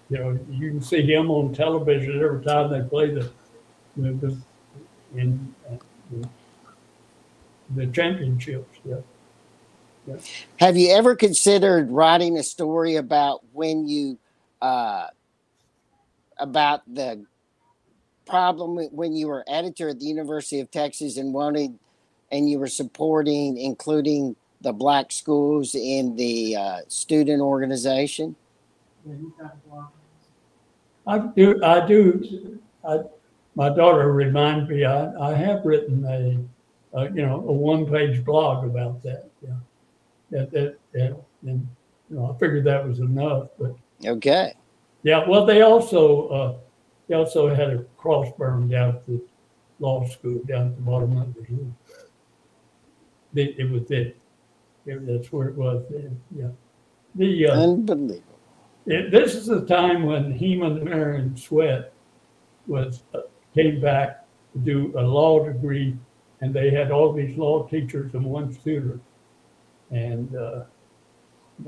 you 0.08 0.18
know, 0.18 0.38
you 0.50 0.70
can 0.70 0.80
see 0.80 1.02
him 1.02 1.32
on 1.32 1.52
television 1.52 2.22
every 2.22 2.44
time 2.44 2.70
they 2.70 2.88
play 2.88 3.12
the, 3.12 3.28
the, 3.96 4.12
the 4.12 4.38
in 5.16 5.52
uh, 5.68 5.76
the, 6.12 6.28
the 7.74 7.86
championships. 7.88 8.78
Yeah. 8.84 9.00
Have 10.58 10.76
you 10.76 10.90
ever 10.90 11.14
considered 11.14 11.90
writing 11.90 12.38
a 12.38 12.42
story 12.42 12.96
about 12.96 13.40
when 13.52 13.88
you 13.88 14.18
uh, 14.60 15.06
about 16.38 16.82
the 16.92 17.24
problem 18.26 18.78
when 18.92 19.14
you 19.14 19.28
were 19.28 19.44
editor 19.46 19.88
at 19.88 20.00
the 20.00 20.06
University 20.06 20.60
of 20.60 20.70
Texas 20.70 21.16
and 21.16 21.32
wanted 21.32 21.78
and 22.30 22.48
you 22.48 22.58
were 22.58 22.68
supporting 22.68 23.58
including 23.58 24.36
the 24.60 24.72
black 24.72 25.12
schools 25.12 25.74
in 25.74 26.16
the 26.16 26.56
uh, 26.56 26.78
student 26.88 27.40
organization? 27.40 28.34
I 31.06 31.18
do. 31.18 31.62
I 31.64 31.86
do. 31.86 32.60
I, 32.88 32.98
my 33.54 33.68
daughter 33.68 34.12
reminds 34.12 34.68
me. 34.68 34.84
I, 34.84 35.12
I 35.14 35.34
have 35.34 35.64
written 35.64 36.04
a, 36.04 36.98
a 36.98 37.04
you 37.10 37.22
know 37.22 37.36
a 37.48 37.52
one 37.52 37.86
page 37.86 38.24
blog 38.24 38.64
about 38.64 39.02
that. 39.02 39.28
Yeah, 39.42 39.54
that 40.32 40.50
that 40.50 40.76
yeah, 40.94 41.12
and 41.46 41.66
you 42.10 42.16
know 42.16 42.32
I 42.34 42.38
figured 42.40 42.64
that 42.64 42.86
was 42.86 42.98
enough. 42.98 43.48
But 43.58 43.76
Okay. 44.04 44.52
yeah, 45.04 45.28
well 45.28 45.46
they 45.46 45.62
also 45.62 46.28
uh, 46.28 46.54
they 47.08 47.14
also 47.14 47.54
had 47.54 47.70
a 47.70 47.84
cross 47.96 48.26
burned 48.36 48.70
down 48.70 48.96
at 48.96 49.06
the 49.06 49.22
law 49.78 50.04
school 50.06 50.40
down 50.46 50.68
at 50.68 50.76
the 50.76 50.82
bottom 50.82 51.16
of 51.16 51.34
the 51.34 51.44
hill. 51.44 51.66
It, 53.34 53.58
it 53.58 53.70
was 53.70 53.90
it. 53.90 54.16
it. 54.86 55.06
That's 55.06 55.32
where 55.32 55.48
it 55.48 55.56
was 55.56 55.84
then. 55.90 56.20
Yeah. 56.34 56.48
The 57.14 57.48
uh, 57.48 57.60
Unbelievable. 57.60 58.38
it, 58.86 59.10
this 59.10 59.34
is 59.34 59.46
the 59.46 59.64
time 59.66 60.04
when 60.04 60.32
Heman 60.32 60.84
Marion 60.84 61.36
Sweatt 61.36 61.92
was 62.66 63.02
uh, 63.14 63.20
came 63.54 63.80
back 63.80 64.24
to 64.52 64.58
do 64.58 64.92
a 64.96 65.02
law 65.02 65.44
degree, 65.44 65.96
and 66.40 66.52
they 66.54 66.70
had 66.70 66.90
all 66.90 67.12
these 67.12 67.36
law 67.38 67.66
teachers 67.66 68.14
and 68.14 68.24
one 68.24 68.52
student, 68.52 69.02
and 69.92 70.34
uh, 70.34 70.64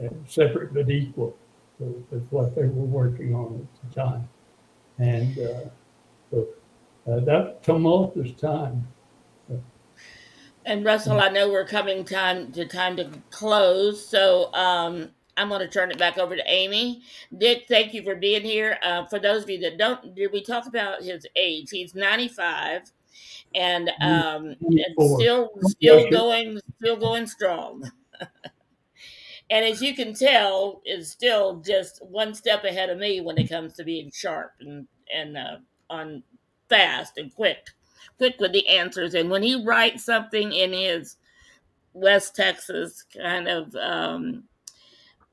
uh, 0.03 0.09
separate 0.27 0.75
but 0.75 0.91
equal. 0.91 1.37
That's 1.79 2.25
what 2.31 2.55
they 2.55 2.63
were 2.63 2.87
working 2.87 3.35
on 3.35 3.69
at 3.85 3.91
the 3.91 4.01
time, 4.01 4.29
and 4.99 5.39
uh, 5.39 5.69
so 6.31 6.49
uh, 7.07 7.21
that 7.21 7.63
tumultuous 7.63 8.33
time. 8.33 8.87
And 10.67 10.83
Russell, 10.83 11.21
I 11.21 11.29
know 11.29 11.51
we're 11.51 11.67
coming 11.67 12.05
time 12.05 12.51
to 12.53 12.65
time 12.65 12.97
to 12.97 13.11
close, 13.31 14.07
so 14.07 14.53
um, 14.55 15.11
I'm 15.37 15.49
going 15.49 15.61
to 15.61 15.69
turn 15.69 15.91
it 15.91 15.99
back 15.99 16.17
over 16.17 16.35
to 16.35 16.43
Amy. 16.47 17.03
Dick, 17.37 17.65
thank 17.69 17.93
you 17.93 18.03
for 18.03 18.15
being 18.15 18.43
here. 18.43 18.79
Uh, 18.83 19.05
for 19.05 19.19
those 19.19 19.43
of 19.43 19.51
you 19.51 19.59
that 19.61 19.77
don't, 19.77 20.15
did 20.15 20.33
we 20.33 20.43
talk 20.43 20.67
about 20.67 21.03
his 21.03 21.27
age? 21.37 21.69
He's 21.71 21.95
95, 21.95 22.91
and 23.55 23.91
um, 24.01 24.57
and 24.63 24.95
still 24.97 25.51
still 25.65 26.11
going 26.11 26.61
still 26.81 26.97
going 26.97 27.27
strong. 27.27 27.91
And 29.51 29.65
as 29.65 29.83
you 29.83 29.95
can 29.95 30.15
tell, 30.15 30.83
is 30.85 31.11
still 31.11 31.57
just 31.61 32.05
one 32.05 32.35
step 32.35 32.65
ahead 32.65 32.91
of 32.91 32.99
me 32.99 33.21
when 33.21 33.39
it 33.39 33.49
comes 33.49 33.75
to 33.75 33.85
being 33.85 34.11
sharp 34.13 34.53
and 34.61 34.89
and 35.13 35.37
uh, 35.37 35.57
on 35.91 36.23
fast 36.69 37.19
and 37.19 37.35
quick 37.35 37.71
quick 38.19 38.37
with 38.39 38.53
the 38.53 38.69
answers. 38.69 39.15
And 39.15 39.31
when 39.31 39.43
he 39.43 39.65
writes 39.65 40.05
something 40.05 40.53
in 40.53 40.73
his 40.73 41.17
West 41.95 42.37
Texas 42.37 43.05
kind 43.17 43.49
of 43.49 43.75
um, 43.77 44.45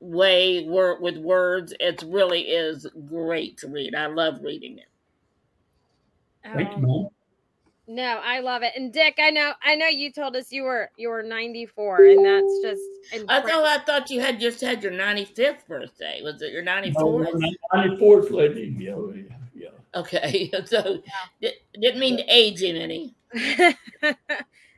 way 0.00 0.64
wor- 0.66 1.00
with 1.00 1.16
words. 1.18 1.74
It 1.80 2.02
really 2.06 2.42
is 2.42 2.86
great 3.08 3.58
to 3.58 3.68
read. 3.68 3.94
I 3.94 4.06
love 4.06 4.40
reading 4.42 4.78
it. 4.78 4.86
Thank 6.52 6.76
you, 6.76 6.82
Mom. 6.82 7.08
No, 7.94 8.20
I 8.24 8.40
love 8.40 8.62
it. 8.62 8.72
And 8.74 8.92
Dick, 8.92 9.16
I 9.18 9.30
know, 9.30 9.52
I 9.62 9.74
know 9.76 9.86
you 9.86 10.10
told 10.10 10.34
us 10.34 10.50
you 10.50 10.62
were 10.62 10.90
you 10.96 11.10
were 11.10 11.22
94, 11.22 12.04
and 12.04 12.24
that's 12.24 12.60
just 12.62 12.82
I 13.28 13.40
thought 13.42 13.64
I 13.64 13.78
thought 13.84 14.10
you 14.10 14.20
had 14.20 14.40
just 14.40 14.60
had 14.60 14.82
your 14.82 14.92
95th 14.92 15.66
birthday. 15.68 16.20
Was 16.22 16.40
it 16.40 16.52
your 16.52 16.62
No, 16.62 16.72
94th? 16.80 17.42
Ninety-fourth 17.74 18.30
lady, 18.30 18.74
yeah, 18.78 18.96
yeah, 19.14 19.36
yeah. 19.54 19.68
Okay, 19.94 20.50
so 20.64 21.02
di- 21.42 21.52
didn't 21.78 22.00
mean 22.00 22.16
to 22.16 22.24
age 22.28 22.62
him 22.62 22.76
any. 22.76 23.14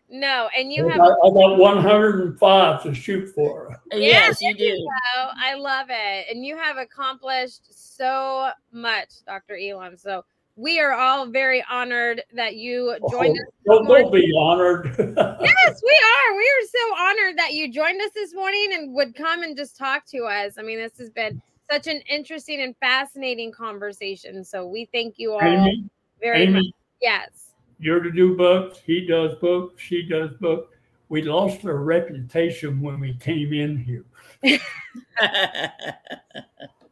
no, 0.08 0.48
and 0.56 0.68
I 0.68 0.70
you 0.70 0.88
have 0.88 0.96
got 0.96 1.12
I 1.24 1.30
got 1.30 1.58
one 1.58 1.78
hundred 1.78 2.20
and 2.20 2.38
five 2.38 2.82
to 2.82 2.94
shoot 2.94 3.28
for. 3.32 3.80
yes, 3.92 4.40
you 4.40 4.54
do. 4.56 4.88
I 5.36 5.54
love 5.54 5.86
it. 5.90 6.26
And 6.30 6.44
you 6.44 6.56
have 6.56 6.78
accomplished 6.78 7.66
so 7.70 8.50
much, 8.72 9.24
Dr. 9.24 9.56
Elam. 9.56 9.96
So 9.96 10.24
we 10.56 10.78
are 10.80 10.92
all 10.92 11.26
very 11.26 11.64
honored 11.68 12.22
that 12.32 12.56
you 12.56 12.96
oh, 13.02 13.10
joined 13.10 13.36
us. 13.38 13.46
Oh, 13.68 13.84
Don't, 13.84 13.88
don't 13.88 14.12
be 14.12 14.32
honored. 14.38 14.94
Yes, 14.98 15.82
we 15.82 16.00
are. 16.00 16.36
We 16.36 16.42
are 16.42 16.66
so 16.66 17.02
honored 17.02 17.38
that 17.38 17.54
you 17.54 17.72
joined 17.72 18.00
us 18.00 18.10
this 18.14 18.34
morning 18.34 18.70
and 18.74 18.94
would 18.94 19.14
come 19.14 19.42
and 19.42 19.56
just 19.56 19.76
talk 19.76 20.06
to 20.06 20.24
us. 20.24 20.54
I 20.58 20.62
mean, 20.62 20.78
this 20.78 20.96
has 20.98 21.10
been 21.10 21.40
such 21.70 21.86
an 21.86 22.00
interesting 22.08 22.60
and 22.62 22.76
fascinating 22.78 23.50
conversation. 23.50 24.44
So 24.44 24.66
we 24.66 24.84
thank 24.92 25.14
you 25.18 25.32
all 25.32 25.42
Amy, 25.42 25.88
very 26.20 26.46
much. 26.46 26.64
Yes. 27.00 27.50
you're 27.78 28.00
to 28.00 28.10
do 28.10 28.36
books. 28.36 28.80
He 28.84 29.06
does 29.06 29.34
books. 29.36 29.82
She 29.82 30.02
does 30.02 30.30
books. 30.40 30.76
We 31.08 31.22
lost 31.22 31.64
our 31.64 31.76
reputation 31.76 32.80
when 32.80 33.00
we 33.00 33.14
came 33.14 33.52
in 33.52 33.76
here. 33.76 34.04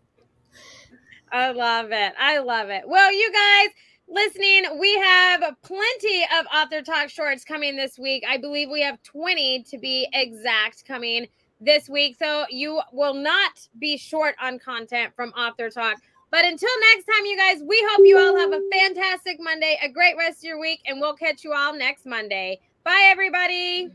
I 1.32 1.50
love 1.50 1.92
it. 1.92 2.12
I 2.18 2.38
love 2.38 2.68
it. 2.68 2.82
Well, 2.86 3.12
you 3.12 3.32
guys 3.32 3.68
listening, 4.08 4.78
we 4.78 4.92
have 4.98 5.42
plenty 5.62 6.24
of 6.38 6.46
author 6.54 6.82
talk 6.82 7.08
shorts 7.08 7.44
coming 7.44 7.74
this 7.74 7.98
week. 7.98 8.22
I 8.28 8.36
believe 8.36 8.68
we 8.70 8.82
have 8.82 9.02
20 9.02 9.64
to 9.70 9.78
be 9.78 10.06
exact 10.12 10.84
coming 10.86 11.26
this 11.60 11.88
week. 11.88 12.16
So 12.18 12.44
you 12.50 12.80
will 12.92 13.14
not 13.14 13.52
be 13.78 13.96
short 13.96 14.34
on 14.42 14.58
content 14.58 15.14
from 15.16 15.30
author 15.30 15.70
talk. 15.70 15.96
But 16.30 16.44
until 16.44 16.70
next 16.94 17.04
time, 17.06 17.26
you 17.26 17.36
guys, 17.36 17.62
we 17.66 17.82
hope 17.90 18.06
you 18.06 18.18
all 18.18 18.36
have 18.36 18.52
a 18.52 18.60
fantastic 18.72 19.36
Monday, 19.38 19.78
a 19.82 19.88
great 19.88 20.16
rest 20.16 20.38
of 20.38 20.44
your 20.44 20.60
week, 20.60 20.80
and 20.86 20.98
we'll 20.98 21.14
catch 21.14 21.44
you 21.44 21.52
all 21.52 21.76
next 21.76 22.06
Monday. 22.06 22.58
Bye, 22.84 23.06
everybody. 23.10 23.92